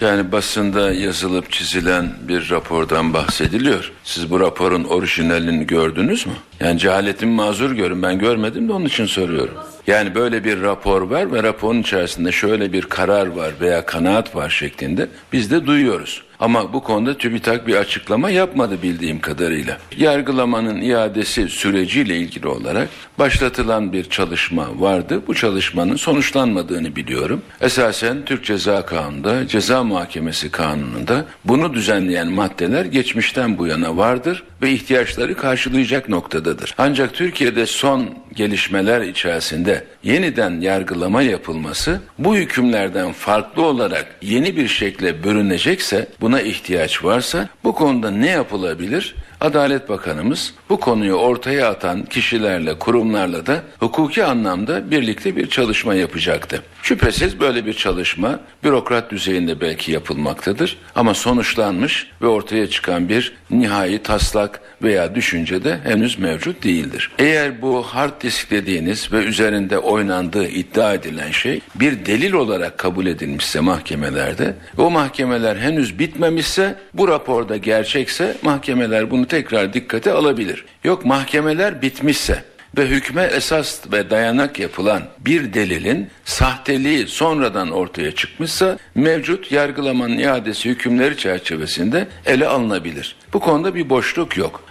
Yani 0.00 0.32
basında 0.32 0.92
yazılıp 0.92 1.52
çizilen 1.52 2.10
bir 2.28 2.50
rapordan 2.50 3.14
bahsediliyor. 3.14 3.92
Siz 4.04 4.30
bu 4.30 4.40
raporun 4.40 4.84
orijinalini 4.84 5.66
gördünüz 5.66 6.26
mü? 6.26 6.32
Yani 6.60 6.78
cehaletimi 6.78 7.34
mazur 7.34 7.70
görün 7.70 8.02
ben 8.02 8.18
görmedim 8.18 8.68
de 8.68 8.72
onun 8.72 8.84
için 8.84 9.06
soruyorum. 9.06 9.54
Yani 9.86 10.14
böyle 10.14 10.44
bir 10.44 10.62
rapor 10.62 11.02
var 11.02 11.32
ve 11.32 11.42
raporun 11.42 11.80
içerisinde 11.80 12.32
şöyle 12.32 12.72
bir 12.72 12.82
karar 12.82 13.26
var 13.26 13.52
veya 13.60 13.86
kanaat 13.86 14.36
var 14.36 14.50
şeklinde 14.50 15.08
biz 15.32 15.50
de 15.50 15.66
duyuyoruz. 15.66 16.22
Ama 16.40 16.72
bu 16.72 16.82
konuda 16.82 17.16
TÜBİTAK 17.16 17.66
bir 17.66 17.74
açıklama 17.74 18.30
yapmadı 18.30 18.82
bildiğim 18.82 19.20
kadarıyla. 19.20 19.78
Yargılamanın 19.96 20.80
iadesi 20.80 21.48
süreciyle 21.48 22.16
ilgili 22.16 22.48
olarak 22.48 22.88
başlatılan 23.18 23.92
bir 23.92 24.04
çalışma 24.04 24.80
vardı. 24.80 25.22
Bu 25.26 25.34
çalışmanın 25.34 25.96
sonuçlanmadığını 25.96 26.96
biliyorum. 26.96 27.42
Esasen 27.60 28.24
Türk 28.24 28.44
Ceza 28.44 28.86
Kanunu'nda, 28.86 29.48
Ceza 29.48 29.84
Muhakemesi 29.84 30.50
Kanunu'nda 30.50 31.24
bunu 31.44 31.74
düzenleyen 31.74 32.32
maddeler 32.32 32.84
geçmişten 32.84 33.58
bu 33.58 33.66
yana 33.66 33.96
vardır 33.96 34.42
ve 34.62 34.70
ihtiyaçları 34.70 35.36
karşılayacak 35.36 36.08
noktadadır. 36.08 36.74
Ancak 36.78 37.14
Türkiye'de 37.14 37.66
son 37.66 38.14
gelişmeler 38.34 39.00
içerisinde 39.00 39.84
yeniden 40.02 40.60
yargılama 40.60 41.22
yapılması 41.22 42.00
bu 42.18 42.36
hükümlerden 42.36 43.12
farklı 43.12 43.62
olarak 43.62 44.06
yeni 44.22 44.56
bir 44.56 44.68
şekle 44.68 45.24
bürünecekse 45.24 46.08
buna 46.20 46.40
ihtiyaç 46.40 47.04
varsa 47.04 47.48
bu 47.64 47.74
konuda 47.74 48.10
ne 48.10 48.30
yapılabilir? 48.30 49.14
Adalet 49.40 49.88
Bakanımız 49.88 50.54
bu 50.68 50.80
konuyu 50.80 51.14
ortaya 51.14 51.70
atan 51.70 52.04
kişilerle, 52.04 52.78
kurumlarla 52.78 53.46
da 53.46 53.62
hukuki 53.80 54.24
anlamda 54.24 54.90
birlikte 54.90 55.36
bir 55.36 55.50
çalışma 55.50 55.94
yapacaktı. 55.94 56.62
Şüphesiz 56.82 57.40
böyle 57.40 57.66
bir 57.66 57.72
çalışma 57.72 58.40
bürokrat 58.64 59.10
düzeyinde 59.10 59.60
belki 59.60 59.92
yapılmaktadır 59.92 60.76
ama 60.94 61.14
sonuçlanmış 61.14 62.10
ve 62.22 62.26
ortaya 62.26 62.70
çıkan 62.70 63.08
bir 63.08 63.32
nihai 63.50 64.02
taslak 64.02 64.60
veya 64.82 65.14
düşünce 65.14 65.64
de 65.64 65.78
henüz 65.84 66.18
mevcut 66.18 66.64
değildir. 66.64 67.10
Eğer 67.18 67.62
bu 67.62 67.82
hard 67.82 68.22
disk 68.22 68.50
dediğiniz 68.50 69.12
ve 69.12 69.24
üzerinde 69.24 69.78
oynandığı 69.78 70.48
iddia 70.48 70.94
edilen 70.94 71.30
şey 71.30 71.60
bir 71.74 72.06
delil 72.06 72.32
olarak 72.32 72.78
kabul 72.78 73.06
edilmişse 73.06 73.60
mahkemelerde 73.60 74.54
o 74.78 74.90
mahkemeler 74.90 75.56
henüz 75.56 75.98
bitmemişse 75.98 76.74
bu 76.94 77.08
raporda 77.08 77.56
gerçekse 77.56 78.36
mahkemeler 78.42 79.10
bunu 79.10 79.26
tekrar 79.26 79.72
dikkate 79.72 80.12
alabilir. 80.12 80.64
Yok 80.84 81.04
mahkemeler 81.04 81.82
bitmişse 81.82 82.42
ve 82.78 82.86
hükme 82.86 83.22
esas 83.22 83.92
ve 83.92 84.10
dayanak 84.10 84.58
yapılan 84.58 85.02
bir 85.18 85.54
delilin 85.54 86.10
sahteliği 86.24 87.06
sonradan 87.06 87.70
ortaya 87.70 88.14
çıkmışsa 88.14 88.78
mevcut 88.94 89.52
yargılamanın 89.52 90.18
iadesi 90.18 90.68
hükümleri 90.68 91.16
çerçevesinde 91.16 92.08
ele 92.26 92.48
alınabilir. 92.48 93.16
Bu 93.36 93.40
konuda 93.40 93.74
bir 93.74 93.90
boşluk 93.90 94.36
yok. 94.36 94.62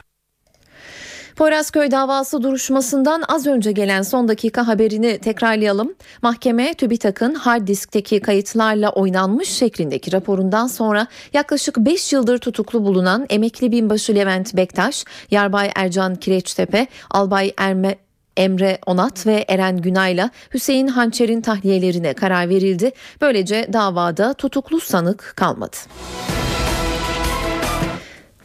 Poyrazköy 1.35 1.91
davası 1.91 2.43
duruşmasından 2.43 3.23
az 3.27 3.47
önce 3.47 3.71
gelen 3.71 4.01
son 4.01 4.27
dakika 4.27 4.67
haberini 4.67 5.17
tekrarlayalım. 5.19 5.93
Mahkeme 6.21 6.73
TÜBİTAK'ın 6.73 7.35
hard 7.35 7.67
diskteki 7.67 8.19
kayıtlarla 8.19 8.89
oynanmış 8.89 9.49
şeklindeki 9.49 10.11
raporundan 10.11 10.67
sonra 10.67 11.07
yaklaşık 11.33 11.77
5 11.77 12.13
yıldır 12.13 12.37
tutuklu 12.37 12.85
bulunan 12.85 13.25
emekli 13.29 13.71
binbaşı 13.71 14.15
Levent 14.15 14.55
Bektaş, 14.55 15.05
Yarbay 15.31 15.71
Ercan 15.75 16.15
Kireçtepe, 16.15 16.87
Albay 17.11 17.53
Erme 17.57 17.95
Emre 18.37 18.79
Onat 18.85 19.27
ve 19.27 19.45
Eren 19.47 19.77
Günay'la 19.77 20.29
Hüseyin 20.53 20.87
Hançer'in 20.87 21.41
tahliyelerine 21.41 22.13
karar 22.13 22.49
verildi. 22.49 22.91
Böylece 23.21 23.69
davada 23.73 24.33
tutuklu 24.33 24.79
sanık 24.79 25.33
kalmadı. 25.35 25.77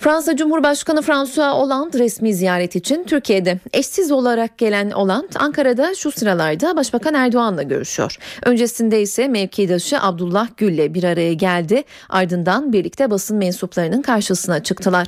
Fransa 0.01 0.37
Cumhurbaşkanı 0.37 1.03
François 1.03 1.55
Hollande 1.55 1.99
resmi 1.99 2.35
ziyaret 2.35 2.77
için 2.77 3.05
Türkiye'de. 3.05 3.59
Eşsiz 3.73 4.13
olarak 4.13 4.59
gelen 4.59 4.91
Hollande 4.91 5.39
Ankara'da 5.39 5.95
şu 5.95 6.13
sıralarda 6.13 6.77
Başbakan 6.77 7.15
Erdoğan'la 7.15 7.63
görüşüyor. 7.63 8.17
Öncesinde 8.45 9.03
ise 9.03 9.29
mevkidaşı 9.29 10.01
Abdullah 10.01 10.49
Gül'le 10.57 10.95
bir 10.95 11.05
araya 11.05 11.33
geldi. 11.33 11.85
Ardından 12.09 12.73
birlikte 12.73 13.11
basın 13.11 13.37
mensuplarının 13.37 14.03
karşısına 14.03 14.63
çıktılar. 14.63 15.07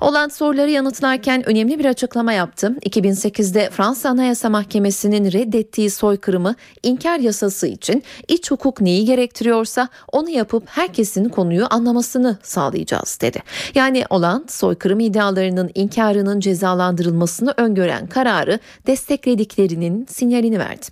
Hollande 0.00 0.34
soruları 0.34 0.70
yanıtlarken 0.70 1.48
önemli 1.48 1.78
bir 1.78 1.84
açıklama 1.84 2.32
yaptı. 2.32 2.76
2008'de 2.82 3.70
Fransa 3.70 4.08
Anayasa 4.08 4.48
Mahkemesi'nin 4.50 5.32
reddettiği 5.32 5.90
soykırımı 5.90 6.54
inkar 6.82 7.18
yasası 7.18 7.66
için 7.66 8.02
iç 8.28 8.50
hukuk 8.50 8.80
neyi 8.80 9.04
gerektiriyorsa 9.04 9.88
onu 10.12 10.30
yapıp 10.30 10.62
herkesin 10.66 11.28
konuyu 11.28 11.66
anlamasını 11.70 12.38
sağlayacağız 12.42 13.18
dedi. 13.20 13.42
Yani 13.74 14.04
Hollande 14.34 14.52
soykırım 14.52 15.00
iddialarının 15.00 15.70
inkarının 15.74 16.40
cezalandırılmasını 16.40 17.54
öngören 17.56 18.06
kararı 18.06 18.58
desteklediklerinin 18.86 20.06
sinyalini 20.10 20.58
verdi. 20.58 20.86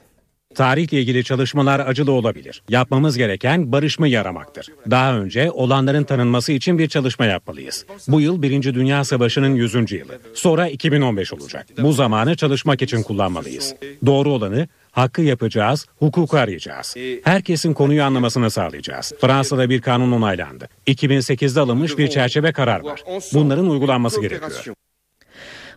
Tarihle 0.55 1.01
ilgili 1.01 1.25
çalışmalar 1.25 1.81
acılı 1.81 2.13
olabilir. 2.13 2.63
Yapmamız 2.69 3.17
gereken 3.17 3.73
barışmayı 3.73 4.21
aramaktır. 4.21 4.67
Daha 4.91 5.19
önce 5.19 5.51
olanların 5.51 6.05
tanınması 6.05 6.53
için 6.53 6.79
bir 6.79 6.89
çalışma 6.89 7.25
yapmalıyız. 7.27 7.87
Bu 8.09 8.21
yıl 8.21 8.43
1. 8.43 8.75
Dünya 8.75 9.05
Savaşı'nın 9.05 9.55
100. 9.55 9.75
yılı. 9.75 10.19
Sonra 10.35 10.69
2015 10.69 11.33
olacak. 11.33 11.67
Bu 11.83 11.93
zamanı 11.93 12.37
çalışmak 12.37 12.83
için 12.83 13.03
kullanmalıyız. 13.03 13.75
Doğru 14.07 14.31
olanı 14.31 14.69
hakkı 14.93 15.23
yapacağız, 15.23 15.87
hukuku 15.99 16.37
arayacağız. 16.37 16.95
Herkesin 17.25 17.75
konuyu 17.75 18.03
anlamasını 18.05 18.51
sağlayacağız. 18.51 19.13
Fransa'da 19.21 19.71
bir 19.71 19.81
kanun 19.81 20.13
onaylandı. 20.13 20.69
2008'de 20.87 21.61
alınmış 21.61 21.99
bir 21.99 22.09
çerçeve 22.09 22.53
karar 22.53 22.81
var. 22.81 23.03
Bunların 23.35 23.71
uygulanması 23.71 24.21
gerekiyor. 24.21 24.75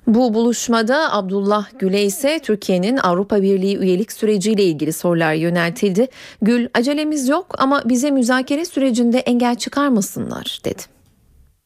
Bu 0.07 0.34
buluşmada 0.34 1.13
Abdullah 1.13 1.70
Gül'e 1.80 2.03
ise 2.03 2.39
Türkiye'nin 2.43 2.97
Avrupa 2.97 3.41
Birliği 3.41 3.78
üyelik 3.78 4.11
süreciyle 4.11 4.63
ilgili 4.63 4.93
sorular 4.93 5.34
yöneltildi. 5.34 6.07
Gül 6.41 6.68
acelemiz 6.74 7.28
yok 7.28 7.55
ama 7.57 7.82
bize 7.86 8.11
müzakere 8.11 8.66
sürecinde 8.66 9.20
engel 9.20 9.55
çıkarmasınlar 9.55 10.59
dedi. 10.66 10.94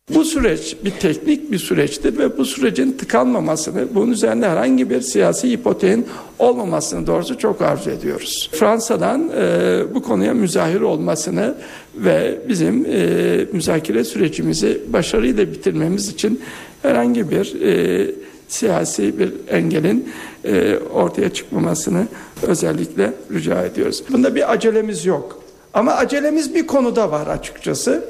Bu 0.10 0.26
süreç 0.26 0.78
bir 0.86 0.92
teknik 0.92 1.52
bir 1.52 1.60
süreçtir 1.60 2.18
ve 2.18 2.38
bu 2.38 2.46
sürecin 2.46 2.92
tıkanmamasını, 2.92 3.88
bunun 3.96 4.12
üzerinde 4.12 4.50
herhangi 4.50 4.90
bir 4.90 5.02
siyasi 5.02 5.52
hipoteğin 5.52 6.06
olmamasını 6.40 7.08
doğrusu 7.08 7.38
çok 7.38 7.62
arzu 7.62 7.90
ediyoruz. 7.90 8.50
Fransa'dan 8.54 9.32
e, 9.38 9.82
bu 9.94 10.02
konuya 10.04 10.34
müzahir 10.34 10.82
olmasını 10.82 11.56
ve 11.96 12.38
bizim 12.48 12.86
e, 12.86 13.46
müzakere 13.54 14.04
sürecimizi 14.04 14.82
başarıyla 14.88 15.52
bitirmemiz 15.52 16.08
için 16.08 16.42
herhangi 16.82 17.32
bir 17.32 17.62
e, 17.62 18.12
siyasi 18.48 19.20
bir 19.20 19.34
engelin 19.50 20.10
e, 20.46 20.78
ortaya 20.94 21.34
çıkmamasını 21.34 22.08
özellikle 22.42 23.14
rica 23.32 23.66
ediyoruz. 23.66 24.04
Bunda 24.12 24.36
bir 24.36 24.52
acelemiz 24.52 25.06
yok. 25.06 25.44
Ama 25.74 25.94
acelemiz 25.94 26.56
bir 26.56 26.68
konuda 26.68 27.12
var 27.12 27.28
açıkçası. 27.28 28.04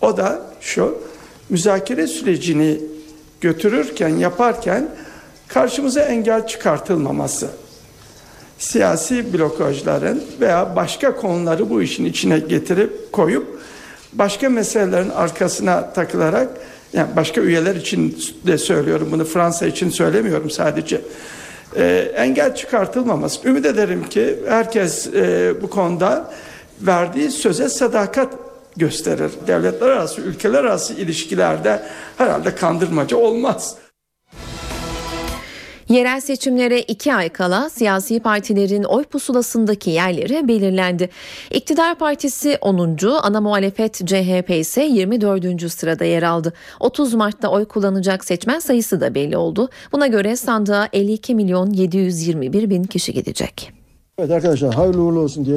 O 0.00 0.16
da 0.16 0.40
şu, 0.60 0.98
müzakere 1.48 2.06
sürecini 2.06 2.80
götürürken, 3.40 4.08
yaparken 4.08 4.88
karşımıza 5.48 6.00
engel 6.00 6.46
çıkartılmaması. 6.46 7.48
Siyasi 8.58 9.32
blokajların 9.32 10.22
veya 10.40 10.76
başka 10.76 11.16
konuları 11.16 11.70
bu 11.70 11.82
işin 11.82 12.04
içine 12.04 12.38
getirip 12.38 13.12
koyup 13.12 13.60
başka 14.12 14.48
meselelerin 14.48 15.10
arkasına 15.10 15.92
takılarak 15.92 16.48
yani 16.92 17.08
başka 17.16 17.40
üyeler 17.40 17.76
için 17.76 18.18
de 18.46 18.58
söylüyorum 18.58 19.08
bunu 19.12 19.24
Fransa 19.24 19.66
için 19.66 19.90
söylemiyorum 19.90 20.50
sadece. 20.50 21.00
Ee, 21.76 22.12
engel 22.16 22.54
çıkartılmaması. 22.54 23.48
Ümit 23.48 23.66
ederim 23.66 24.08
ki 24.08 24.36
herkes 24.48 25.06
e, 25.06 25.54
bu 25.62 25.70
konuda 25.70 26.32
verdiği 26.80 27.30
söze 27.30 27.68
sadakat 27.68 28.45
gösterir. 28.76 29.30
Devletler 29.46 29.88
arası, 29.88 30.20
ülkeler 30.20 30.64
arası 30.64 30.94
ilişkilerde 30.94 31.82
herhalde 32.18 32.54
kandırmaca 32.54 33.16
olmaz. 33.16 33.76
Yerel 35.88 36.20
seçimlere 36.20 36.80
iki 36.80 37.14
ay 37.14 37.28
kala 37.28 37.70
siyasi 37.70 38.20
partilerin 38.20 38.84
oy 38.84 39.04
pusulasındaki 39.04 39.90
yerleri 39.90 40.48
belirlendi. 40.48 41.10
İktidar 41.50 41.94
Partisi 41.94 42.58
10. 42.60 42.98
ana 43.22 43.40
muhalefet 43.40 43.94
CHP 43.94 44.50
ise 44.50 44.84
24. 44.84 45.72
sırada 45.72 46.04
yer 46.04 46.22
aldı. 46.22 46.52
30 46.80 47.14
Mart'ta 47.14 47.48
oy 47.48 47.64
kullanacak 47.64 48.24
seçmen 48.24 48.58
sayısı 48.58 49.00
da 49.00 49.14
belli 49.14 49.36
oldu. 49.36 49.68
Buna 49.92 50.06
göre 50.06 50.36
sandığa 50.36 50.88
52 50.92 51.34
milyon 51.34 51.70
721 51.70 52.70
bin 52.70 52.84
kişi 52.84 53.12
gidecek. 53.12 53.72
Evet 54.18 54.30
arkadaşlar 54.30 54.74
hayırlı 54.74 55.02
uğurlu 55.02 55.20
olsun 55.20 55.44
diye. 55.44 55.56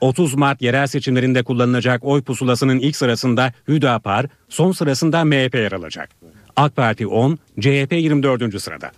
30 0.00 0.34
Mart 0.34 0.62
yerel 0.62 0.86
seçimlerinde 0.86 1.42
kullanılacak 1.42 2.04
oy 2.04 2.22
pusulasının 2.22 2.78
ilk 2.78 2.96
sırasında 2.96 3.52
Hüdapar, 3.68 4.26
son 4.48 4.72
sırasında 4.72 5.24
MHP 5.24 5.54
yer 5.54 5.72
alacak. 5.72 6.10
AK 6.56 6.76
Parti 6.76 7.06
10, 7.06 7.38
CHP 7.60 7.92
24. 7.92 8.62
sırada. 8.62 8.90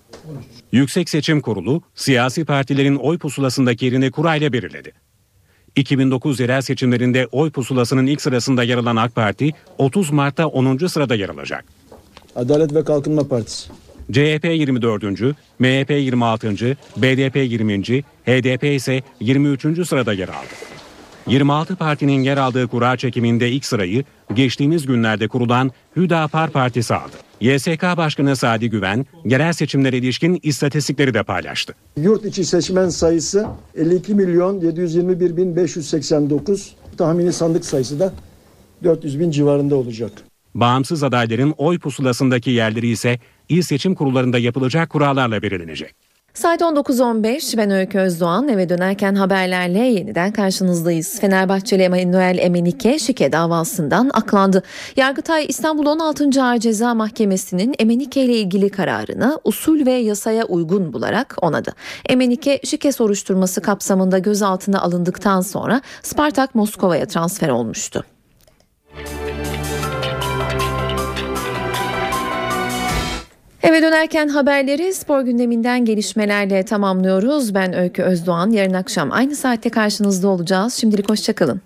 Yüksek 0.72 1.08
Seçim 1.08 1.40
Kurulu 1.40 1.82
siyasi 1.94 2.44
partilerin 2.44 2.96
oy 2.96 3.18
pusulasındaki 3.18 3.84
yerini 3.84 4.10
kurayla 4.10 4.52
belirledi. 4.52 4.92
2009 5.76 6.40
yerel 6.40 6.60
seçimlerinde 6.60 7.28
oy 7.32 7.50
pusulasının 7.50 8.06
ilk 8.06 8.22
sırasında 8.22 8.62
yer 8.62 8.78
alan 8.78 8.96
AK 8.96 9.14
Parti 9.14 9.50
30 9.78 10.10
Mart'ta 10.10 10.46
10. 10.46 10.86
sırada 10.86 11.14
yer 11.14 11.28
alacak. 11.28 11.64
Adalet 12.36 12.74
ve 12.74 12.84
Kalkınma 12.84 13.28
Partisi. 13.28 13.68
CHP 14.12 14.44
24. 14.44 15.02
MHP 15.58 15.90
26. 15.90 16.76
BDP 16.96 17.36
20. 17.36 17.82
HDP 18.26 18.64
ise 18.64 19.02
23. 19.20 19.88
sırada 19.88 20.12
yer 20.12 20.28
aldı. 20.28 20.54
26 21.26 21.76
partinin 21.76 22.22
yer 22.22 22.36
aldığı 22.36 22.68
kura 22.68 22.96
çekiminde 22.96 23.50
ilk 23.50 23.64
sırayı 23.64 24.04
geçtiğimiz 24.34 24.86
günlerde 24.86 25.28
kurulan 25.28 25.70
Hüdapar 25.96 26.50
Partisi 26.50 26.94
aldı. 26.94 27.16
YSK 27.40 27.82
Başkanı 27.82 28.36
Sadi 28.36 28.70
Güven, 28.70 29.06
yerel 29.24 29.52
seçimlere 29.52 29.98
ilişkin 29.98 30.40
istatistikleri 30.42 31.14
de 31.14 31.22
paylaştı. 31.22 31.74
Yurt 31.96 32.24
içi 32.24 32.44
seçmen 32.44 32.88
sayısı 32.88 33.46
52 33.74 34.14
milyon 34.14 34.60
721 34.60 35.36
bin 35.36 35.56
589. 35.56 36.74
Tahmini 36.98 37.32
sandık 37.32 37.64
sayısı 37.64 38.00
da 38.00 38.12
400 38.84 39.20
bin 39.20 39.30
civarında 39.30 39.76
olacak. 39.76 40.12
Bağımsız 40.54 41.02
adayların 41.02 41.54
oy 41.58 41.78
pusulasındaki 41.78 42.50
yerleri 42.50 42.88
ise 42.88 43.18
il 43.48 43.62
seçim 43.62 43.94
kurullarında 43.94 44.38
yapılacak 44.38 44.90
kurallarla 44.90 45.42
belirlenecek. 45.42 45.94
Saat 46.34 46.60
19.15 46.60 47.56
ben 47.56 47.70
Öykü 47.70 47.98
Özdoğan 47.98 48.48
eve 48.48 48.68
dönerken 48.68 49.14
haberlerle 49.14 49.78
yeniden 49.78 50.32
karşınızdayız. 50.32 51.20
Fenerbahçeli 51.20 51.82
Emanuel 51.82 52.38
Emenike 52.38 52.98
şike 52.98 53.32
davasından 53.32 54.10
aklandı. 54.14 54.62
Yargıtay 54.96 55.46
İstanbul 55.48 55.86
16. 55.86 56.42
Ağır 56.42 56.58
Ceza 56.58 56.94
Mahkemesi'nin 56.94 57.74
Emenike 57.78 58.24
ile 58.24 58.36
ilgili 58.36 58.70
kararını 58.70 59.40
usul 59.44 59.86
ve 59.86 59.92
yasaya 59.92 60.44
uygun 60.44 60.92
bularak 60.92 61.36
onadı. 61.42 61.72
Emenike 62.08 62.60
şike 62.64 62.92
soruşturması 62.92 63.60
kapsamında 63.60 64.18
gözaltına 64.18 64.80
alındıktan 64.80 65.40
sonra 65.40 65.80
Spartak 66.02 66.54
Moskova'ya 66.54 67.06
transfer 67.06 67.48
olmuştu. 67.48 68.04
Eve 73.62 73.82
dönerken 73.82 74.28
haberleri 74.28 74.94
spor 74.94 75.20
gündeminden 75.20 75.84
gelişmelerle 75.84 76.62
tamamlıyoruz. 76.62 77.54
Ben 77.54 77.72
Öykü 77.72 78.02
Özdoğan. 78.02 78.50
Yarın 78.50 78.74
akşam 78.74 79.12
aynı 79.12 79.36
saatte 79.36 79.70
karşınızda 79.70 80.28
olacağız. 80.28 80.74
Şimdilik 80.74 81.10
hoşçakalın. 81.10 81.60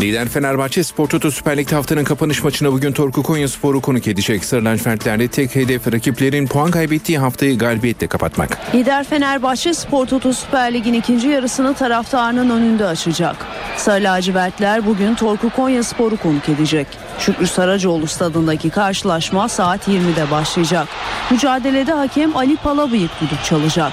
Lider 0.00 0.28
Fenerbahçe 0.28 0.84
Spor 0.84 1.08
Toto 1.08 1.30
Süper 1.30 1.56
Lig'de 1.56 1.74
haftanın 1.74 2.04
kapanış 2.04 2.44
maçına 2.44 2.72
bugün 2.72 2.92
Torku 2.92 3.22
Konya 3.22 3.48
Sporu 3.48 3.80
konuk 3.80 4.08
edecek. 4.08 4.44
Sarı 4.44 4.64
lacivertlerde 4.64 5.28
tek 5.28 5.56
hedef 5.56 5.92
rakiplerin 5.92 6.46
puan 6.46 6.70
kaybettiği 6.70 7.18
haftayı 7.18 7.58
galibiyetle 7.58 8.06
kapatmak. 8.06 8.74
Lider 8.74 9.04
Fenerbahçe 9.04 9.74
Spor 9.74 10.06
Toto 10.06 10.32
Süper 10.32 10.74
Lig'in 10.74 10.94
ikinci 10.94 11.28
yarısını 11.28 11.74
taraftarının 11.74 12.50
önünde 12.50 12.86
açacak. 12.86 13.36
Sarı 13.76 14.04
lacivertler 14.04 14.86
bugün 14.86 15.14
Torku 15.14 15.50
Konya 15.50 15.82
Sporu 15.82 16.16
konuk 16.16 16.48
edecek. 16.48 16.86
Şükrü 17.20 17.46
Saracoğlu 17.46 18.06
stadındaki 18.06 18.70
karşılaşma 18.70 19.48
saat 19.48 19.88
20'de 19.88 20.30
başlayacak. 20.30 20.88
Mücadelede 21.30 21.92
hakem 21.92 22.36
Ali 22.36 22.56
Palabıyık 22.56 23.10
düdük 23.20 23.44
çalacak. 23.44 23.92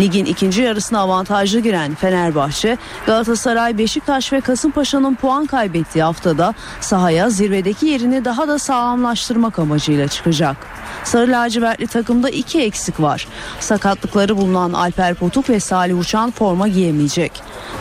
Ligin 0.00 0.24
ikinci 0.24 0.62
yarısına 0.62 1.00
avantajlı 1.00 1.60
giren 1.60 1.94
Fenerbahçe, 1.94 2.78
Galatasaray, 3.06 3.78
Beşiktaş 3.78 4.32
ve 4.32 4.40
Kasımpaşa'nın 4.40 5.14
puan 5.14 5.46
kaybettiği 5.46 6.04
haftada 6.04 6.54
sahaya 6.80 7.30
zirvedeki 7.30 7.86
yerini 7.86 8.24
daha 8.24 8.48
da 8.48 8.58
sağlamlaştırmak 8.58 9.58
amacıyla 9.58 10.08
çıkacak. 10.08 10.56
Sarı 11.04 11.32
lacivertli 11.32 11.86
takımda 11.86 12.30
iki 12.30 12.62
eksik 12.62 13.00
var. 13.00 13.28
Sakatlıkları 13.60 14.36
bulunan 14.36 14.72
Alper 14.72 15.14
Potuk 15.14 15.50
ve 15.50 15.60
Salih 15.60 15.98
Uçan 15.98 16.30
forma 16.30 16.68
giyemeyecek. 16.68 17.32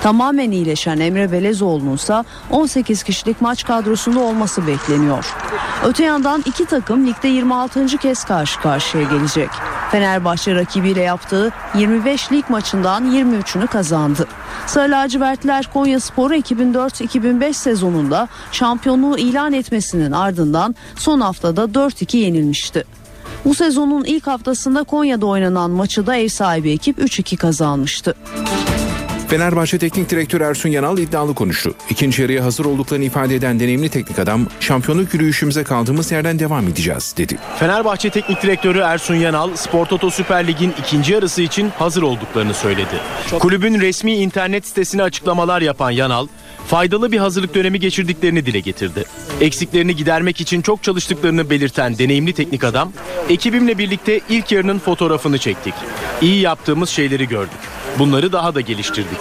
Tamamen 0.03 0.51
iyileşen 0.51 0.99
Emre 0.99 1.31
Belezoğlu'nun 1.31 1.95
ise 1.95 2.23
18 2.51 3.03
kişilik 3.03 3.41
maç 3.41 3.65
kadrosunda 3.65 4.19
olması 4.19 4.67
bekleniyor. 4.74 5.26
Öte 5.86 6.03
yandan 6.03 6.43
iki 6.45 6.65
takım 6.65 7.07
ligde 7.07 7.28
26. 7.28 7.86
kez 7.86 8.24
karşı 8.24 8.59
karşıya 8.59 9.03
gelecek. 9.03 9.49
Fenerbahçe 9.91 10.55
rakibiyle 10.55 11.01
yaptığı 11.01 11.51
25 11.76 12.32
lig 12.32 12.49
maçından 12.49 13.11
23'ünü 13.11 13.67
kazandı. 13.67 14.28
Sarı 14.67 14.91
lacivertler 14.91 15.69
Konya 15.74 15.99
Sporu 15.99 16.36
2004-2005 16.36 17.53
sezonunda 17.53 18.28
şampiyonluğu 18.51 19.17
ilan 19.17 19.53
etmesinin 19.53 20.11
ardından 20.11 20.76
son 20.95 21.21
haftada 21.21 21.63
4-2 21.63 22.17
yenilmişti. 22.17 22.84
Bu 23.45 23.55
sezonun 23.55 24.03
ilk 24.03 24.28
haftasında 24.28 24.84
Konya'da 24.84 25.26
oynanan 25.26 25.71
maçı 25.71 26.07
da 26.07 26.15
ev 26.15 26.28
sahibi 26.28 26.71
ekip 26.71 26.99
3-2 26.99 27.38
kazanmıştı. 27.38 28.15
Fenerbahçe 29.34 29.77
Teknik 29.77 30.09
Direktörü 30.09 30.43
Ersun 30.43 30.69
Yanal 30.69 30.97
iddialı 30.97 31.36
konuştu. 31.36 31.75
İkinci 31.89 32.21
yarıya 32.21 32.45
hazır 32.45 32.65
olduklarını 32.65 33.05
ifade 33.05 33.36
eden 33.36 33.59
deneyimli 33.59 33.89
teknik 33.89 34.19
adam, 34.19 34.47
şampiyonluk 34.59 35.13
yürüyüşümüze 35.13 35.63
kaldığımız 35.63 36.11
yerden 36.11 36.39
devam 36.39 36.67
edeceğiz 36.67 37.13
dedi. 37.17 37.38
Fenerbahçe 37.59 38.09
Teknik 38.09 38.43
Direktörü 38.43 38.79
Ersun 38.79 39.15
Yanal, 39.15 39.55
Spor 39.55 39.86
Toto 39.86 40.09
Süper 40.09 40.47
Lig'in 40.47 40.73
ikinci 40.79 41.13
yarısı 41.13 41.41
için 41.41 41.69
hazır 41.69 42.01
olduklarını 42.01 42.53
söyledi. 42.53 42.95
Kulübün 43.39 43.81
resmi 43.81 44.15
internet 44.15 44.67
sitesine 44.67 45.03
açıklamalar 45.03 45.61
yapan 45.61 45.91
Yanal, 45.91 46.27
faydalı 46.67 47.11
bir 47.11 47.17
hazırlık 47.17 47.55
dönemi 47.55 47.79
geçirdiklerini 47.79 48.45
dile 48.45 48.59
getirdi. 48.59 49.03
Eksiklerini 49.41 49.95
gidermek 49.95 50.41
için 50.41 50.61
çok 50.61 50.84
çalıştıklarını 50.84 51.49
belirten 51.49 51.97
deneyimli 51.97 52.34
teknik 52.34 52.63
adam, 52.63 52.91
ekibimle 53.29 53.77
birlikte 53.77 54.19
ilk 54.29 54.51
yarının 54.51 54.79
fotoğrafını 54.79 55.38
çektik. 55.38 55.73
İyi 56.21 56.41
yaptığımız 56.41 56.89
şeyleri 56.89 57.27
gördük. 57.27 57.59
Bunları 57.99 58.31
daha 58.31 58.55
da 58.55 58.61
geliştirdik. 58.61 59.17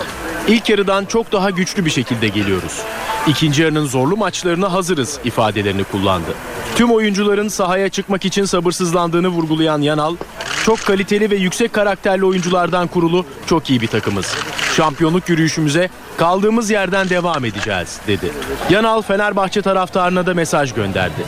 İlk 0.48 0.68
yarıdan 0.68 1.04
çok 1.04 1.32
daha 1.32 1.50
güçlü 1.50 1.84
bir 1.84 1.90
şekilde 1.90 2.28
geliyoruz. 2.28 2.82
İkinci 3.26 3.62
yarının 3.62 3.86
zorlu 3.86 4.16
maçlarına 4.16 4.72
hazırız 4.72 5.18
ifadelerini 5.24 5.84
kullandı. 5.84 6.34
Tüm 6.76 6.92
oyuncuların 6.92 7.48
sahaya 7.48 7.88
çıkmak 7.88 8.24
için 8.24 8.44
sabırsızlandığını 8.44 9.28
vurgulayan 9.28 9.80
Yanal, 9.82 10.16
çok 10.64 10.80
kaliteli 10.80 11.30
ve 11.30 11.36
yüksek 11.36 11.72
karakterli 11.72 12.24
oyunculardan 12.24 12.86
kurulu 12.86 13.26
çok 13.46 13.70
iyi 13.70 13.80
bir 13.80 13.86
takımız. 13.86 14.34
Şampiyonluk 14.76 15.28
yürüyüşümüze 15.28 15.90
kaldığımız 16.16 16.70
yerden 16.70 17.08
devam 17.08 17.44
edeceğiz 17.44 18.00
dedi. 18.06 18.32
Yanal 18.70 19.02
Fenerbahçe 19.02 19.62
taraftarına 19.62 20.26
da 20.26 20.34
mesaj 20.34 20.74
gönderdi. 20.74 21.22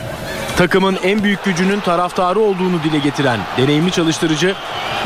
Takımın 0.57 0.97
en 1.03 1.23
büyük 1.23 1.43
gücünün 1.43 1.79
taraftarı 1.79 2.39
olduğunu 2.39 2.83
dile 2.83 2.99
getiren 2.99 3.39
deneyimli 3.57 3.91
çalıştırıcı, 3.91 4.55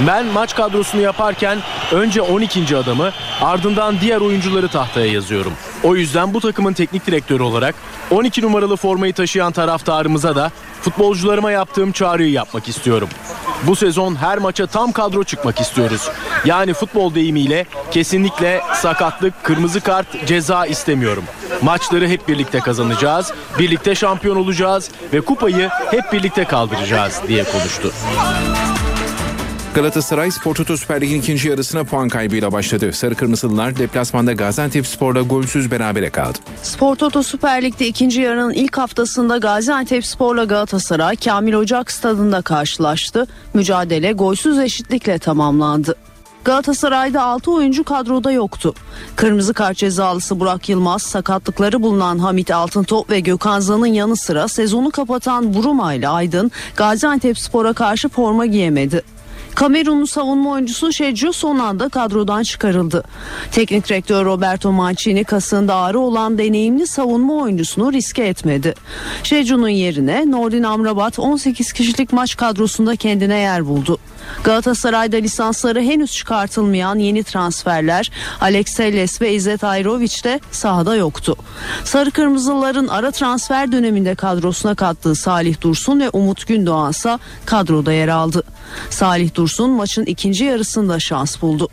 ben 0.08 0.26
maç 0.26 0.56
kadrosunu 0.56 1.02
yaparken 1.02 1.58
önce 1.92 2.22
12. 2.22 2.78
adamı 2.78 3.12
ardından 3.42 3.96
diğer 4.02 4.22
oyuncuları 4.22 4.68
tahtaya 4.68 5.06
yazıyorum. 5.06 5.54
O 5.84 5.96
yüzden 5.96 6.34
bu 6.34 6.40
takımın 6.40 6.74
teknik 6.74 7.08
direktörü 7.08 7.44
olarak 7.44 7.76
12 8.12 8.42
numaralı 8.42 8.76
formayı 8.76 9.14
taşıyan 9.14 9.52
taraftarımıza 9.52 10.36
da 10.36 10.52
futbolcularıma 10.82 11.52
yaptığım 11.52 11.92
çağrıyı 11.92 12.32
yapmak 12.32 12.70
istiyorum. 12.70 13.10
Bu 13.64 13.76
sezon 13.76 14.16
her 14.16 14.38
maça 14.38 14.68
tam 14.68 14.92
kadro 14.92 15.24
çıkmak 15.24 15.60
istiyoruz. 15.60 16.10
Yani 16.46 16.74
futbol 16.74 17.16
deyimiyle 17.16 17.66
kesinlikle 17.92 18.62
sakatlık, 18.74 19.44
kırmızı 19.44 19.82
kart, 19.82 20.28
ceza 20.28 20.66
istemiyorum. 20.66 21.24
Maçları 21.62 22.08
hep 22.08 22.28
birlikte 22.28 22.60
kazanacağız, 22.60 23.34
birlikte 23.60 23.96
şampiyon 23.96 24.36
olacağız 24.36 24.92
ve 25.14 25.22
kupayı 25.22 25.70
hep 25.92 26.14
birlikte 26.14 26.46
kaldıracağız 26.46 27.22
diye 27.28 27.44
konuştu. 27.44 27.92
Galatasaray 29.76 30.32
Spor 30.32 30.56
Toto 30.56 30.78
Süper 30.78 31.02
Lig'in 31.02 31.20
ikinci 31.20 31.48
yarısına 31.48 31.84
puan 31.84 32.10
kaybıyla 32.10 32.52
başladı. 32.52 32.94
Sarı 32.94 33.16
Kırmızılılar 33.16 33.78
deplasmanda 33.78 34.34
Gaziantep 34.34 34.88
Spor'la 34.88 35.22
golsüz 35.22 35.72
berabere 35.72 36.10
kaldı. 36.10 36.38
Spor 36.64 36.96
Toto 36.96 37.24
Süper 37.24 37.64
Lig'de 37.64 37.88
ikinci 37.88 38.22
yarının 38.22 38.54
ilk 38.54 38.78
haftasında 38.78 39.38
Gaziantep 39.38 40.06
Spor'la 40.06 40.44
Galatasaray 40.44 41.16
Kamil 41.16 41.54
Ocak 41.54 41.92
stadında 41.92 42.42
karşılaştı. 42.42 43.28
Mücadele 43.54 44.12
golsüz 44.12 44.60
eşitlikle 44.60 45.20
tamamlandı. 45.20 45.96
Galatasaray'da 46.46 47.24
6 47.24 47.52
oyuncu 47.52 47.84
kadroda 47.84 48.32
yoktu. 48.32 48.74
Kırmızı 49.16 49.54
kart 49.54 49.78
cezalısı 49.78 50.40
Burak 50.40 50.70
Yılmaz, 50.70 51.02
sakatlıkları 51.02 51.82
bulunan 51.82 52.20
Hamit 52.20 52.52
Altıntop 52.52 53.10
ve 53.10 53.20
Gökhan 53.20 53.60
Zan'ın 53.60 53.86
yanı 53.86 54.16
sıra 54.16 54.48
sezonu 54.48 54.92
kapatan 54.92 55.54
Buruma 55.54 55.94
ile 55.94 56.08
Aydın 56.08 56.52
Gaziantep 56.76 57.40
Spor'a 57.40 57.74
karşı 57.74 58.10
forma 58.10 58.46
giyemedi. 58.46 59.04
Kamerunlu 59.56 60.08
savunma 60.08 60.52
oyuncusu 60.52 60.94
Şecu 60.94 61.34
son 61.34 61.60
anda 61.60 61.90
kadrodan 61.90 62.44
çıkarıldı. 62.44 63.04
Teknik 63.52 63.90
direktör 63.90 64.26
Roberto 64.26 64.72
Mancini 64.72 65.24
kasında 65.24 65.76
ağrı 65.76 66.00
olan 66.00 66.38
deneyimli 66.38 66.88
savunma 66.88 67.34
oyuncusunu 67.34 67.94
riske 67.94 68.24
etmedi. 68.24 68.74
Şecu'nun 69.24 69.70
yerine 69.70 70.32
Nordin 70.32 70.64
Amrabat 70.64 71.20
18 71.20 71.74
kişilik 71.74 72.14
maç 72.14 72.38
kadrosunda 72.38 72.96
kendine 72.96 73.38
yer 73.40 73.66
buldu. 73.66 74.00
Galatasaray'da 74.44 75.18
lisansları 75.18 75.82
henüz 75.82 76.12
çıkartılmayan 76.12 77.00
yeni 77.00 77.24
transferler 77.24 78.12
Alex 78.42 78.76
Telles 78.76 79.22
ve 79.22 79.34
İzzet 79.34 79.64
Ayroviç 79.64 80.26
de 80.26 80.40
sahada 80.52 80.96
yoktu. 80.96 81.36
Sarı 81.84 82.12
Kırmızıların 82.12 82.88
ara 82.88 83.12
transfer 83.12 83.72
döneminde 83.72 84.16
kadrosuna 84.16 84.76
kattığı 84.76 85.16
Salih 85.16 85.62
Dursun 85.62 86.00
ve 86.00 86.10
Umut 86.10 86.48
Gündoğan 86.48 86.92
ise 86.92 87.20
kadroda 87.46 87.94
yer 87.94 88.08
aldı. 88.08 88.44
Salih 88.90 89.36
Dursun 89.36 89.70
maçın 89.70 90.06
ikinci 90.06 90.44
yarısında 90.44 91.00
şans 91.00 91.42
buldu. 91.42 91.70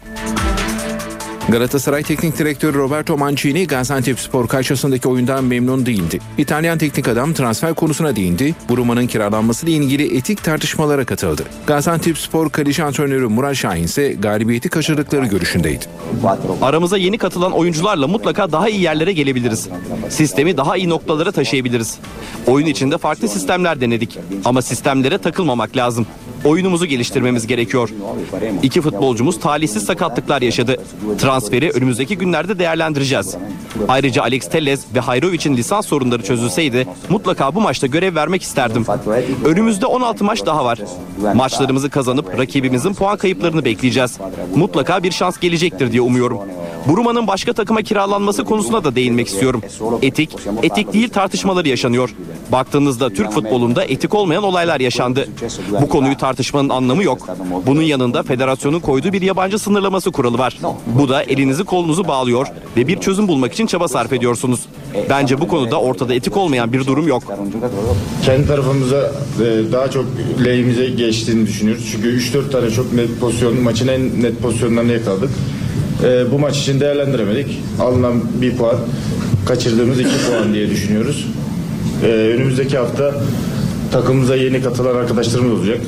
Galatasaray 1.48 2.02
Teknik 2.02 2.38
Direktörü 2.38 2.78
Roberto 2.78 3.18
Mancini 3.18 3.66
Gaziantep 3.66 4.20
Spor 4.20 4.48
karşısındaki 4.48 5.08
oyundan 5.08 5.44
memnun 5.44 5.86
değildi. 5.86 6.18
İtalyan 6.38 6.78
teknik 6.78 7.08
adam 7.08 7.34
transfer 7.34 7.74
konusuna 7.74 8.16
değindi. 8.16 8.54
Buruma'nın 8.68 9.06
kiralanması 9.06 9.66
ile 9.66 9.72
ilgili 9.72 10.16
etik 10.16 10.44
tartışmalara 10.44 11.04
katıldı. 11.04 11.42
Gaziantep 11.66 12.18
Spor 12.18 12.50
kaleci 12.50 12.84
antrenörü 12.84 13.26
Murat 13.26 13.56
Şahin 13.56 13.82
ise 13.84 14.12
galibiyeti 14.12 14.68
kaçırdıkları 14.68 15.26
görüşündeydi. 15.26 15.84
Aramıza 16.62 16.96
yeni 16.96 17.18
katılan 17.18 17.52
oyuncularla 17.52 18.06
mutlaka 18.08 18.52
daha 18.52 18.68
iyi 18.68 18.82
yerlere 18.82 19.12
gelebiliriz. 19.12 19.68
Sistemi 20.08 20.56
daha 20.56 20.76
iyi 20.76 20.88
noktalara 20.88 21.32
taşıyabiliriz. 21.32 21.98
Oyun 22.46 22.66
içinde 22.66 22.98
farklı 22.98 23.28
sistemler 23.28 23.80
denedik 23.80 24.18
ama 24.44 24.62
sistemlere 24.62 25.18
takılmamak 25.18 25.76
lazım. 25.76 26.06
Oyunumuzu 26.44 26.86
geliştirmemiz 26.86 27.46
gerekiyor. 27.46 27.90
İki 28.62 28.80
futbolcumuz 28.80 29.40
talihsiz 29.40 29.82
sakatlıklar 29.84 30.42
yaşadı. 30.42 30.76
Transferi 31.36 31.70
önümüzdeki 31.70 32.18
günlerde 32.18 32.58
değerlendireceğiz. 32.58 33.36
Ayrıca 33.88 34.22
Alex 34.22 34.48
Telles 34.48 34.84
ve 34.94 35.00
Hayrovic'in 35.00 35.56
lisans 35.56 35.86
sorunları 35.86 36.22
çözülseydi 36.22 36.86
mutlaka 37.08 37.54
bu 37.54 37.60
maçta 37.60 37.86
görev 37.86 38.14
vermek 38.14 38.42
isterdim. 38.42 38.86
Önümüzde 39.44 39.86
16 39.86 40.24
maç 40.24 40.46
daha 40.46 40.64
var. 40.64 40.78
Maçlarımızı 41.34 41.90
kazanıp 41.90 42.38
rakibimizin 42.38 42.94
puan 42.94 43.16
kayıplarını 43.16 43.64
bekleyeceğiz. 43.64 44.18
Mutlaka 44.54 45.02
bir 45.02 45.10
şans 45.10 45.38
gelecektir 45.38 45.92
diye 45.92 46.00
umuyorum. 46.00 46.38
Buruma'nın 46.88 47.26
başka 47.26 47.52
takıma 47.52 47.82
kiralanması 47.82 48.44
konusuna 48.44 48.84
da 48.84 48.96
değinmek 48.96 49.26
istiyorum. 49.26 49.62
Etik, 50.02 50.36
etik 50.62 50.92
değil 50.92 51.08
tartışmaları 51.08 51.68
yaşanıyor. 51.68 52.14
Baktığınızda 52.52 53.10
Türk 53.10 53.30
futbolunda 53.32 53.84
etik 53.84 54.14
olmayan 54.14 54.42
olaylar 54.42 54.80
yaşandı. 54.80 55.28
Bu 55.82 55.88
konuyu 55.88 56.16
tartışmanın 56.16 56.68
anlamı 56.68 57.02
yok. 57.04 57.28
Bunun 57.66 57.82
yanında 57.82 58.22
federasyonun 58.22 58.80
koyduğu 58.80 59.12
bir 59.12 59.22
yabancı 59.22 59.58
sınırlaması 59.58 60.12
kuralı 60.12 60.38
var. 60.38 60.58
Bu 60.86 61.08
da 61.08 61.22
elinizi 61.22 61.64
kolunuzu 61.64 62.08
bağlıyor 62.08 62.46
ve 62.76 62.88
bir 62.88 63.00
çözüm 63.00 63.28
bulmak 63.28 63.52
için 63.52 63.66
çaba 63.66 63.88
sarf 63.88 64.12
ediyorsunuz. 64.12 64.60
Bence 65.10 65.40
bu 65.40 65.48
konuda 65.48 65.80
ortada 65.80 66.14
etik 66.14 66.36
olmayan 66.36 66.72
bir 66.72 66.86
durum 66.86 67.08
yok. 67.08 67.22
Kendi 68.24 68.46
tarafımıza 68.46 69.12
e, 69.40 69.72
daha 69.72 69.90
çok 69.90 70.04
lehimize 70.44 70.86
geçtiğini 70.86 71.46
düşünüyoruz. 71.46 71.88
Çünkü 71.92 72.18
3-4 72.18 72.50
tane 72.50 72.70
çok 72.70 72.92
net 72.92 73.20
pozisyon, 73.20 73.62
maçın 73.62 73.88
en 73.88 74.22
net 74.22 74.42
pozisyonlarını 74.42 74.92
yakaladık. 74.92 75.30
E, 76.04 76.32
bu 76.32 76.38
maç 76.38 76.58
için 76.58 76.80
değerlendiremedik. 76.80 77.62
Alınan 77.80 78.14
bir 78.40 78.56
puan, 78.56 78.76
kaçırdığımız 79.46 80.00
iki 80.00 80.10
puan 80.10 80.54
diye 80.54 80.70
düşünüyoruz. 80.70 81.26
E, 82.02 82.06
önümüzdeki 82.06 82.78
hafta 82.78 83.14
takımımıza 83.92 84.36
yeni 84.36 84.62
katılan 84.62 84.96
arkadaşlarımız 84.96 85.60
olacak. 85.60 85.80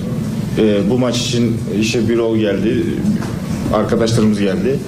E, 0.59 0.91
bu 0.91 0.99
maç 0.99 1.19
için 1.19 1.57
işe 1.81 2.09
bir 2.09 2.17
rol 2.17 2.37
geldi. 2.37 2.85
Arkadaşlarımız 3.75 4.41
geldi. 4.41 4.79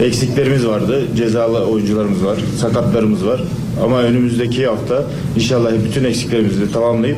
Eksiklerimiz 0.00 0.66
vardı. 0.66 1.02
Cezalı 1.16 1.66
oyuncularımız 1.66 2.24
var. 2.24 2.38
Sakatlarımız 2.60 3.26
var. 3.26 3.42
Ama 3.84 4.02
önümüzdeki 4.02 4.66
hafta 4.66 5.04
inşallah 5.36 5.70
bütün 5.84 6.04
eksiklerimizi 6.04 6.60
de 6.60 6.70
tamamlayıp 6.70 7.16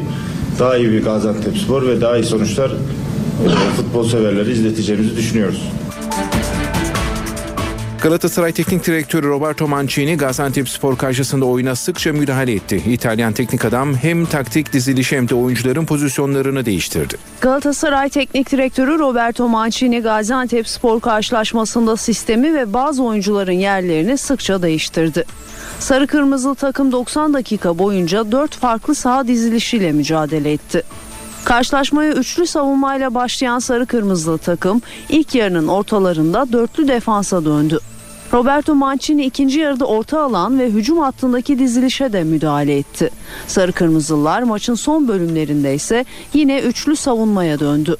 daha 0.58 0.76
iyi 0.76 0.92
bir 0.92 1.04
Gaziantep 1.04 1.58
Spor 1.58 1.86
ve 1.86 2.00
daha 2.00 2.16
iyi 2.16 2.24
sonuçlar 2.24 2.70
e, 2.70 3.48
futbol 3.76 4.08
severleri 4.08 4.52
izleteceğimizi 4.52 5.16
düşünüyoruz. 5.16 5.62
Galatasaray 8.04 8.52
Teknik 8.52 8.86
Direktörü 8.86 9.28
Roberto 9.28 9.68
Mancini 9.68 10.16
Gaziantep 10.16 10.68
Spor 10.68 10.98
karşısında 10.98 11.44
oyuna 11.44 11.74
sıkça 11.74 12.12
müdahale 12.12 12.52
etti. 12.52 12.82
İtalyan 12.86 13.32
teknik 13.32 13.64
adam 13.64 13.94
hem 13.94 14.26
taktik 14.26 14.72
dizilişi 14.72 15.16
hem 15.16 15.28
de 15.28 15.34
oyuncuların 15.34 15.86
pozisyonlarını 15.86 16.66
değiştirdi. 16.66 17.16
Galatasaray 17.40 18.08
Teknik 18.08 18.52
Direktörü 18.52 18.98
Roberto 18.98 19.48
Mancini 19.48 20.00
Gaziantep 20.00 20.68
Spor 20.68 21.00
karşılaşmasında 21.00 21.96
sistemi 21.96 22.54
ve 22.54 22.72
bazı 22.72 23.02
oyuncuların 23.02 23.52
yerlerini 23.52 24.18
sıkça 24.18 24.62
değiştirdi. 24.62 25.24
Sarı 25.78 26.06
Kırmızı 26.06 26.54
takım 26.54 26.92
90 26.92 27.34
dakika 27.34 27.78
boyunca 27.78 28.32
4 28.32 28.56
farklı 28.56 28.94
saha 28.94 29.28
dizilişiyle 29.28 29.92
mücadele 29.92 30.52
etti. 30.52 30.82
Karşılaşmaya 31.44 32.12
üçlü 32.12 32.46
savunmayla 32.46 33.14
başlayan 33.14 33.58
Sarı 33.58 33.86
Kırmızılı 33.86 34.38
takım 34.38 34.82
ilk 35.08 35.34
yarının 35.34 35.68
ortalarında 35.68 36.52
dörtlü 36.52 36.88
defansa 36.88 37.44
döndü. 37.44 37.80
Roberto 38.34 38.74
Mancini 38.74 39.24
ikinci 39.24 39.60
yarıda 39.60 39.84
orta 39.84 40.22
alan 40.22 40.58
ve 40.58 40.66
hücum 40.66 40.98
hattındaki 40.98 41.58
dizilişe 41.58 42.12
de 42.12 42.24
müdahale 42.24 42.78
etti. 42.78 43.10
Sarı 43.46 43.72
Kırmızılılar 43.72 44.42
maçın 44.42 44.74
son 44.74 45.08
bölümlerinde 45.08 45.74
ise 45.74 46.04
yine 46.32 46.60
üçlü 46.60 46.96
savunmaya 46.96 47.60
döndü. 47.60 47.96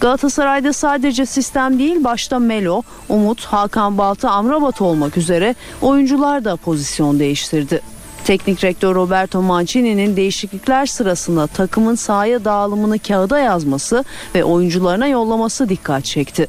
Galatasaray'da 0.00 0.72
sadece 0.72 1.26
sistem 1.26 1.78
değil 1.78 2.04
başta 2.04 2.38
Melo, 2.38 2.82
Umut, 3.08 3.44
Hakan 3.44 3.98
Balta, 3.98 4.30
Amrabat 4.30 4.80
olmak 4.80 5.16
üzere 5.16 5.54
oyuncular 5.82 6.44
da 6.44 6.56
pozisyon 6.56 7.18
değiştirdi. 7.18 7.80
Teknik 8.24 8.62
direktör 8.62 8.94
Roberto 8.94 9.42
Mancini'nin 9.42 10.16
değişiklikler 10.16 10.86
sırasında 10.86 11.46
takımın 11.46 11.94
sahaya 11.94 12.44
dağılımını 12.44 12.98
kağıda 12.98 13.38
yazması 13.38 14.04
ve 14.34 14.44
oyuncularına 14.44 15.06
yollaması 15.06 15.68
dikkat 15.68 16.04
çekti. 16.04 16.48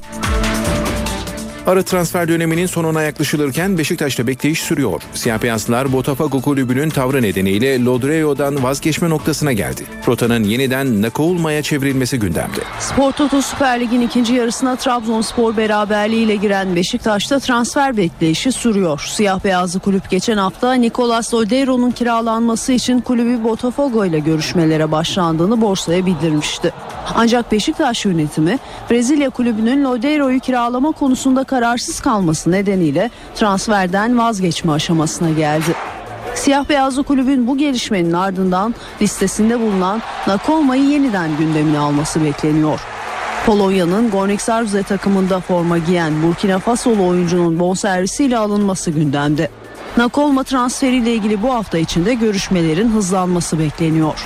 Ara 1.67 1.83
transfer 1.83 2.27
döneminin 2.27 2.65
sonuna 2.65 3.01
yaklaşılırken 3.01 3.77
Beşiktaş'ta 3.77 4.27
bekleyiş 4.27 4.61
sürüyor. 4.61 5.01
Siyah 5.13 5.41
beyazlılar 5.43 5.93
Botafogo 5.93 6.41
kulübünün 6.41 6.89
tavrı 6.89 7.21
nedeniyle 7.21 7.83
Lodreo'dan 7.83 8.63
vazgeçme 8.63 9.09
noktasına 9.09 9.53
geldi. 9.53 9.83
Rotanın 10.07 10.43
yeniden 10.43 11.01
Nakaulma'ya 11.01 11.63
çevrilmesi 11.63 12.19
gündemde. 12.19 12.61
Spor 12.79 13.11
Toto 13.11 13.41
Süper 13.41 13.79
Lig'in 13.79 14.01
ikinci 14.01 14.33
yarısına 14.33 14.75
Trabzonspor 14.75 15.57
beraberliğiyle 15.57 16.35
giren 16.35 16.75
Beşiktaş'ta 16.75 17.39
transfer 17.39 17.97
bekleyişi 17.97 18.51
sürüyor. 18.51 19.01
Siyah 19.07 19.43
beyazlı 19.43 19.79
kulüp 19.79 20.09
geçen 20.09 20.37
hafta 20.37 20.73
Nicolas 20.73 21.33
Lodeiro'nun 21.33 21.91
kiralanması 21.91 22.71
için 22.71 22.99
kulübü 22.99 23.43
Botafogo 23.43 24.05
ile 24.05 24.19
görüşmelere 24.19 24.91
başlandığını 24.91 25.61
borsaya 25.61 26.05
bildirmişti. 26.05 26.73
Ancak 27.15 27.51
Beşiktaş 27.51 28.05
yönetimi 28.05 28.59
Brezilya 28.91 29.29
kulübünün 29.29 29.83
Lodeiro'yu 29.83 30.39
kiralama 30.39 30.91
konusunda 30.91 31.43
kararsız 31.49 31.99
kalması 31.99 32.51
nedeniyle 32.51 33.09
transferden 33.35 34.17
vazgeçme 34.17 34.71
aşamasına 34.71 35.29
geldi. 35.29 35.75
Siyah 36.35 36.69
beyazlı 36.69 37.03
kulübün 37.03 37.47
bu 37.47 37.57
gelişmenin 37.57 38.13
ardından 38.13 38.75
listesinde 39.01 39.59
bulunan 39.59 40.01
Nakolma'yı 40.27 40.83
yeniden 40.83 41.37
gündemine 41.37 41.79
alması 41.79 42.23
bekleniyor. 42.23 42.79
Polonya'nın 43.45 44.11
Gornik 44.11 44.41
Zabrze 44.41 44.83
takımında 44.83 45.39
forma 45.39 45.77
giyen 45.77 46.23
Burkina 46.23 46.59
Fasolu 46.59 47.07
oyuncunun 47.07 47.59
bonservisiyle 47.59 48.37
alınması 48.37 48.91
gündemde. 48.91 49.49
Nakolma 49.97 50.43
transferiyle 50.43 51.13
ilgili 51.13 51.43
bu 51.43 51.53
hafta 51.53 51.77
içinde 51.77 52.13
görüşmelerin 52.13 52.89
hızlanması 52.89 53.59
bekleniyor. 53.59 54.25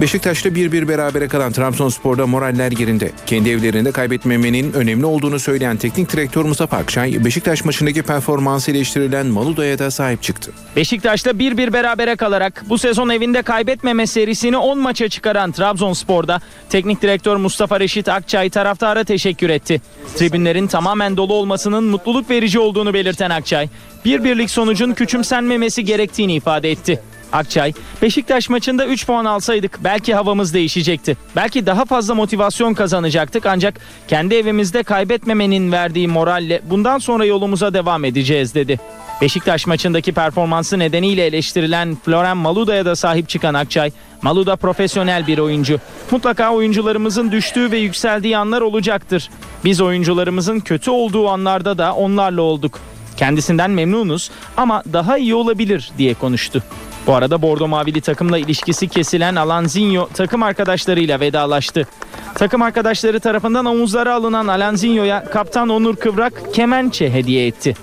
Beşiktaş'ta 0.00 0.48
1-1 0.48 0.88
berabere 0.88 1.28
kalan 1.28 1.52
Trabzonspor'da 1.52 2.26
moraller 2.26 2.72
yerinde. 2.72 3.10
Kendi 3.26 3.50
evlerinde 3.50 3.92
kaybetmemenin 3.92 4.72
önemli 4.72 5.06
olduğunu 5.06 5.38
söyleyen 5.38 5.76
teknik 5.76 6.12
direktör 6.12 6.44
Mustafa 6.44 6.76
Akçay, 6.76 7.24
Beşiktaş 7.24 7.64
maçındaki 7.64 8.02
performansı 8.02 8.70
eleştirilen 8.70 9.26
Maluda'ya 9.26 9.78
da 9.78 9.90
sahip 9.90 10.22
çıktı. 10.22 10.52
Beşiktaş'ta 10.76 11.30
1-1 11.30 11.72
berabere 11.72 12.16
kalarak 12.16 12.64
bu 12.68 12.78
sezon 12.78 13.08
evinde 13.08 13.42
kaybetmeme 13.42 14.06
serisini 14.06 14.56
10 14.56 14.78
maça 14.78 15.08
çıkaran 15.08 15.52
Trabzonspor'da 15.52 16.40
teknik 16.68 17.02
direktör 17.02 17.36
Mustafa 17.36 17.80
Reşit 17.80 18.08
Akçay 18.08 18.50
taraftara 18.50 19.04
teşekkür 19.04 19.50
etti. 19.50 19.80
Tribünlerin 20.16 20.66
tamamen 20.66 21.16
dolu 21.16 21.34
olmasının 21.34 21.84
mutluluk 21.84 22.30
verici 22.30 22.58
olduğunu 22.58 22.94
belirten 22.94 23.30
Akçay, 23.30 23.68
bir 24.04 24.24
birlik 24.24 24.50
sonucun 24.50 24.92
küçümsenmemesi 24.92 25.84
gerektiğini 25.84 26.34
ifade 26.34 26.70
etti. 26.70 27.00
Akçay, 27.32 27.72
Beşiktaş 28.02 28.48
maçında 28.48 28.86
3 28.86 29.06
puan 29.06 29.24
alsaydık 29.24 29.78
belki 29.84 30.14
havamız 30.14 30.54
değişecekti. 30.54 31.16
Belki 31.36 31.66
daha 31.66 31.84
fazla 31.84 32.14
motivasyon 32.14 32.74
kazanacaktık 32.74 33.46
ancak 33.46 33.74
kendi 34.08 34.34
evimizde 34.34 34.82
kaybetmemenin 34.82 35.72
verdiği 35.72 36.08
moralle 36.08 36.60
bundan 36.70 36.98
sonra 36.98 37.24
yolumuza 37.24 37.74
devam 37.74 38.04
edeceğiz 38.04 38.54
dedi. 38.54 38.80
Beşiktaş 39.20 39.66
maçındaki 39.66 40.12
performansı 40.12 40.78
nedeniyle 40.78 41.26
eleştirilen 41.26 41.96
Floren 42.04 42.36
Maluda'ya 42.36 42.84
da 42.84 42.96
sahip 42.96 43.28
çıkan 43.28 43.54
Akçay, 43.54 43.90
Maluda 44.22 44.56
profesyonel 44.56 45.26
bir 45.26 45.38
oyuncu. 45.38 45.80
Mutlaka 46.10 46.50
oyuncularımızın 46.50 47.32
düştüğü 47.32 47.70
ve 47.70 47.78
yükseldiği 47.78 48.36
anlar 48.36 48.60
olacaktır. 48.60 49.30
Biz 49.64 49.80
oyuncularımızın 49.80 50.60
kötü 50.60 50.90
olduğu 50.90 51.28
anlarda 51.28 51.78
da 51.78 51.94
onlarla 51.94 52.42
olduk. 52.42 52.80
Kendisinden 53.16 53.70
memnunuz 53.70 54.30
ama 54.56 54.82
daha 54.92 55.18
iyi 55.18 55.34
olabilir 55.34 55.90
diye 55.98 56.14
konuştu. 56.14 56.62
Bu 57.06 57.14
arada 57.14 57.42
Bordo 57.42 57.68
Mavili 57.68 58.00
takımla 58.00 58.38
ilişkisi 58.38 58.88
kesilen 58.88 59.34
Alanzinho 59.34 60.08
takım 60.14 60.42
arkadaşlarıyla 60.42 61.20
vedalaştı. 61.20 61.86
Takım 62.34 62.62
arkadaşları 62.62 63.20
tarafından 63.20 63.64
omuzlara 63.64 64.14
alınan 64.14 64.46
Alanzinho'ya 64.46 65.24
kaptan 65.24 65.68
Onur 65.68 65.96
Kıvrak 65.96 66.54
kemençe 66.54 67.12
hediye 67.12 67.46
etti. 67.46 67.76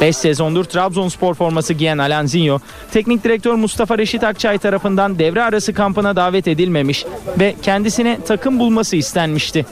5 0.00 0.16
sezondur 0.16 0.64
Trabzonspor 0.64 1.34
forması 1.34 1.74
giyen 1.74 1.98
Alanzinho, 1.98 2.58
teknik 2.92 3.24
direktör 3.24 3.54
Mustafa 3.54 3.98
Reşit 3.98 4.24
Akçay 4.24 4.58
tarafından 4.58 5.18
devre 5.18 5.42
arası 5.42 5.74
kampına 5.74 6.16
davet 6.16 6.48
edilmemiş 6.48 7.04
ve 7.38 7.54
kendisine 7.62 8.18
takım 8.26 8.58
bulması 8.58 8.96
istenmişti. 8.96 9.66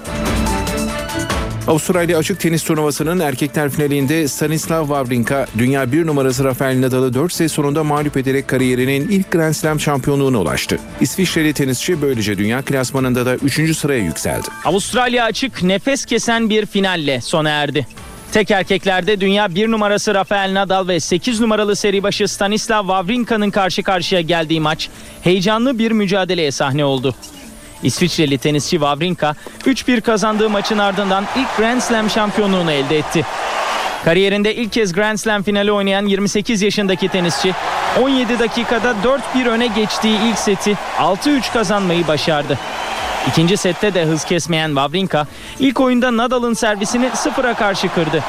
Avustralya 1.68 2.18
açık 2.18 2.40
tenis 2.40 2.64
turnuvasının 2.64 3.20
erkekler 3.20 3.70
finalinde 3.70 4.28
Stanislav 4.28 4.86
Wawrinka 4.86 5.46
dünya 5.58 5.92
bir 5.92 6.06
numarası 6.06 6.44
Rafael 6.44 6.80
Nadal'ı 6.80 7.14
4 7.14 7.32
set 7.32 7.50
sonunda 7.50 7.84
mağlup 7.84 8.16
ederek 8.16 8.48
kariyerinin 8.48 9.08
ilk 9.08 9.30
Grand 9.30 9.52
Slam 9.52 9.80
şampiyonluğuna 9.80 10.38
ulaştı. 10.40 10.78
İsviçreli 11.00 11.52
tenisçi 11.52 12.02
böylece 12.02 12.38
dünya 12.38 12.62
klasmanında 12.62 13.26
da 13.26 13.34
3. 13.36 13.76
sıraya 13.76 14.00
yükseldi. 14.00 14.48
Avustralya 14.64 15.24
açık 15.24 15.62
nefes 15.62 16.04
kesen 16.04 16.50
bir 16.50 16.66
finalle 16.66 17.20
sona 17.20 17.50
erdi. 17.50 17.86
Tek 18.32 18.50
erkeklerde 18.50 19.20
dünya 19.20 19.54
1 19.54 19.70
numarası 19.70 20.14
Rafael 20.14 20.54
Nadal 20.54 20.88
ve 20.88 21.00
8 21.00 21.40
numaralı 21.40 21.76
seri 21.76 22.02
başı 22.02 22.28
Stanislav 22.28 22.82
Wawrinka'nın 22.82 23.50
karşı 23.50 23.82
karşıya 23.82 24.20
geldiği 24.20 24.60
maç 24.60 24.88
heyecanlı 25.22 25.78
bir 25.78 25.90
mücadeleye 25.90 26.50
sahne 26.50 26.84
oldu. 26.84 27.14
İsviçreli 27.82 28.38
tenisçi 28.38 28.70
Wawrinka 28.70 29.34
3-1 29.64 30.00
kazandığı 30.00 30.50
maçın 30.50 30.78
ardından 30.78 31.24
ilk 31.36 31.56
Grand 31.56 31.80
Slam 31.80 32.10
şampiyonluğunu 32.10 32.72
elde 32.72 32.98
etti. 32.98 33.26
Kariyerinde 34.04 34.54
ilk 34.54 34.72
kez 34.72 34.92
Grand 34.92 35.18
Slam 35.18 35.42
finali 35.42 35.72
oynayan 35.72 36.06
28 36.06 36.62
yaşındaki 36.62 37.08
tenisçi 37.08 37.54
17 38.02 38.38
dakikada 38.38 38.94
4-1 39.34 39.48
öne 39.48 39.66
geçtiği 39.66 40.18
ilk 40.30 40.38
seti 40.38 40.78
6-3 40.98 41.52
kazanmayı 41.52 42.08
başardı. 42.08 42.58
İkinci 43.28 43.56
sette 43.56 43.94
de 43.94 44.04
hız 44.04 44.24
kesmeyen 44.24 44.68
Wawrinka 44.68 45.26
ilk 45.58 45.80
oyunda 45.80 46.16
Nadal'ın 46.16 46.54
servisini 46.54 47.10
sıfıra 47.14 47.54
karşı 47.54 47.88
kırdı. 47.88 48.22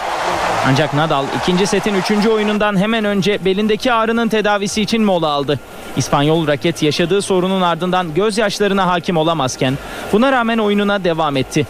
Ancak 0.67 0.93
Nadal 0.93 1.25
ikinci 1.41 1.67
setin 1.67 1.93
üçüncü 1.93 2.29
oyunundan 2.29 2.77
hemen 2.77 3.05
önce 3.05 3.45
belindeki 3.45 3.93
ağrının 3.93 4.27
tedavisi 4.27 4.81
için 4.81 5.03
mola 5.03 5.27
aldı. 5.27 5.59
İspanyol 5.97 6.47
raket 6.47 6.83
yaşadığı 6.83 7.21
sorunun 7.21 7.61
ardından 7.61 8.13
gözyaşlarına 8.13 8.87
hakim 8.87 9.17
olamazken 9.17 9.77
buna 10.13 10.31
rağmen 10.31 10.57
oyununa 10.57 11.03
devam 11.03 11.37
etti. 11.37 11.67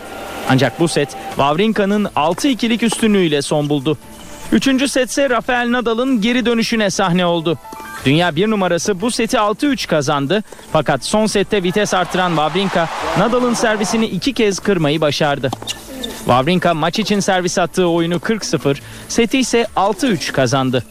Ancak 0.50 0.80
bu 0.80 0.88
set 0.88 1.10
Wawrinka'nın 1.30 2.06
6-2'lik 2.06 2.84
üstünlüğüyle 2.84 3.42
son 3.42 3.70
buldu. 3.70 3.98
Üçüncü 4.54 4.88
setse 4.88 5.30
Rafael 5.30 5.72
Nadal'ın 5.72 6.22
geri 6.22 6.46
dönüşüne 6.46 6.90
sahne 6.90 7.26
oldu. 7.26 7.58
Dünya 8.06 8.36
bir 8.36 8.50
numarası 8.50 9.02
bu 9.02 9.12
seti 9.12 9.38
6-3 9.38 9.88
kazandı. 9.88 10.44
Fakat 10.72 11.06
son 11.06 11.26
sette 11.26 11.64
vites 11.64 11.94
artıran 11.94 12.30
Wawrinka 12.30 12.90
Nadal'ın 13.18 13.54
servisini 13.54 14.06
iki 14.06 14.34
kez 14.34 14.60
kırmayı 14.60 15.02
başardı. 15.02 15.52
Wawrinka 16.18 16.74
maç 16.74 17.00
için 17.00 17.20
servis 17.20 17.58
attığı 17.58 17.88
oyunu 17.88 18.16
40-0, 18.16 18.78
seti 19.08 19.40
ise 19.40 19.68
6-3 19.76 20.32
kazandı. 20.32 20.84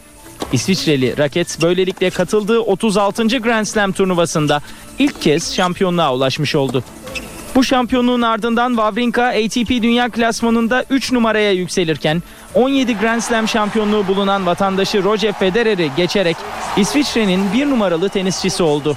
İsviçreli 0.52 1.18
raket 1.18 1.58
böylelikle 1.62 2.10
katıldığı 2.10 2.60
36. 2.60 3.26
Grand 3.26 3.64
Slam 3.64 3.92
turnuvasında 3.92 4.60
ilk 4.98 5.22
kez 5.22 5.54
şampiyonluğa 5.54 6.14
ulaşmış 6.14 6.54
oldu. 6.54 6.84
Bu 7.54 7.64
şampiyonluğun 7.64 8.22
ardından 8.22 8.68
Wawrinka 8.68 9.24
ATP 9.24 9.68
Dünya 9.68 10.08
Klasmanı'nda 10.08 10.84
3 10.90 11.12
numaraya 11.12 11.52
yükselirken 11.52 12.22
17 12.54 12.98
Grand 12.98 13.20
Slam 13.20 13.48
şampiyonluğu 13.48 14.06
bulunan 14.06 14.46
vatandaşı 14.46 15.04
Roger 15.04 15.32
Federer'i 15.32 15.90
geçerek 15.96 16.36
İsviçre'nin 16.76 17.52
bir 17.52 17.70
numaralı 17.70 18.08
tenisçisi 18.08 18.62
oldu. 18.62 18.96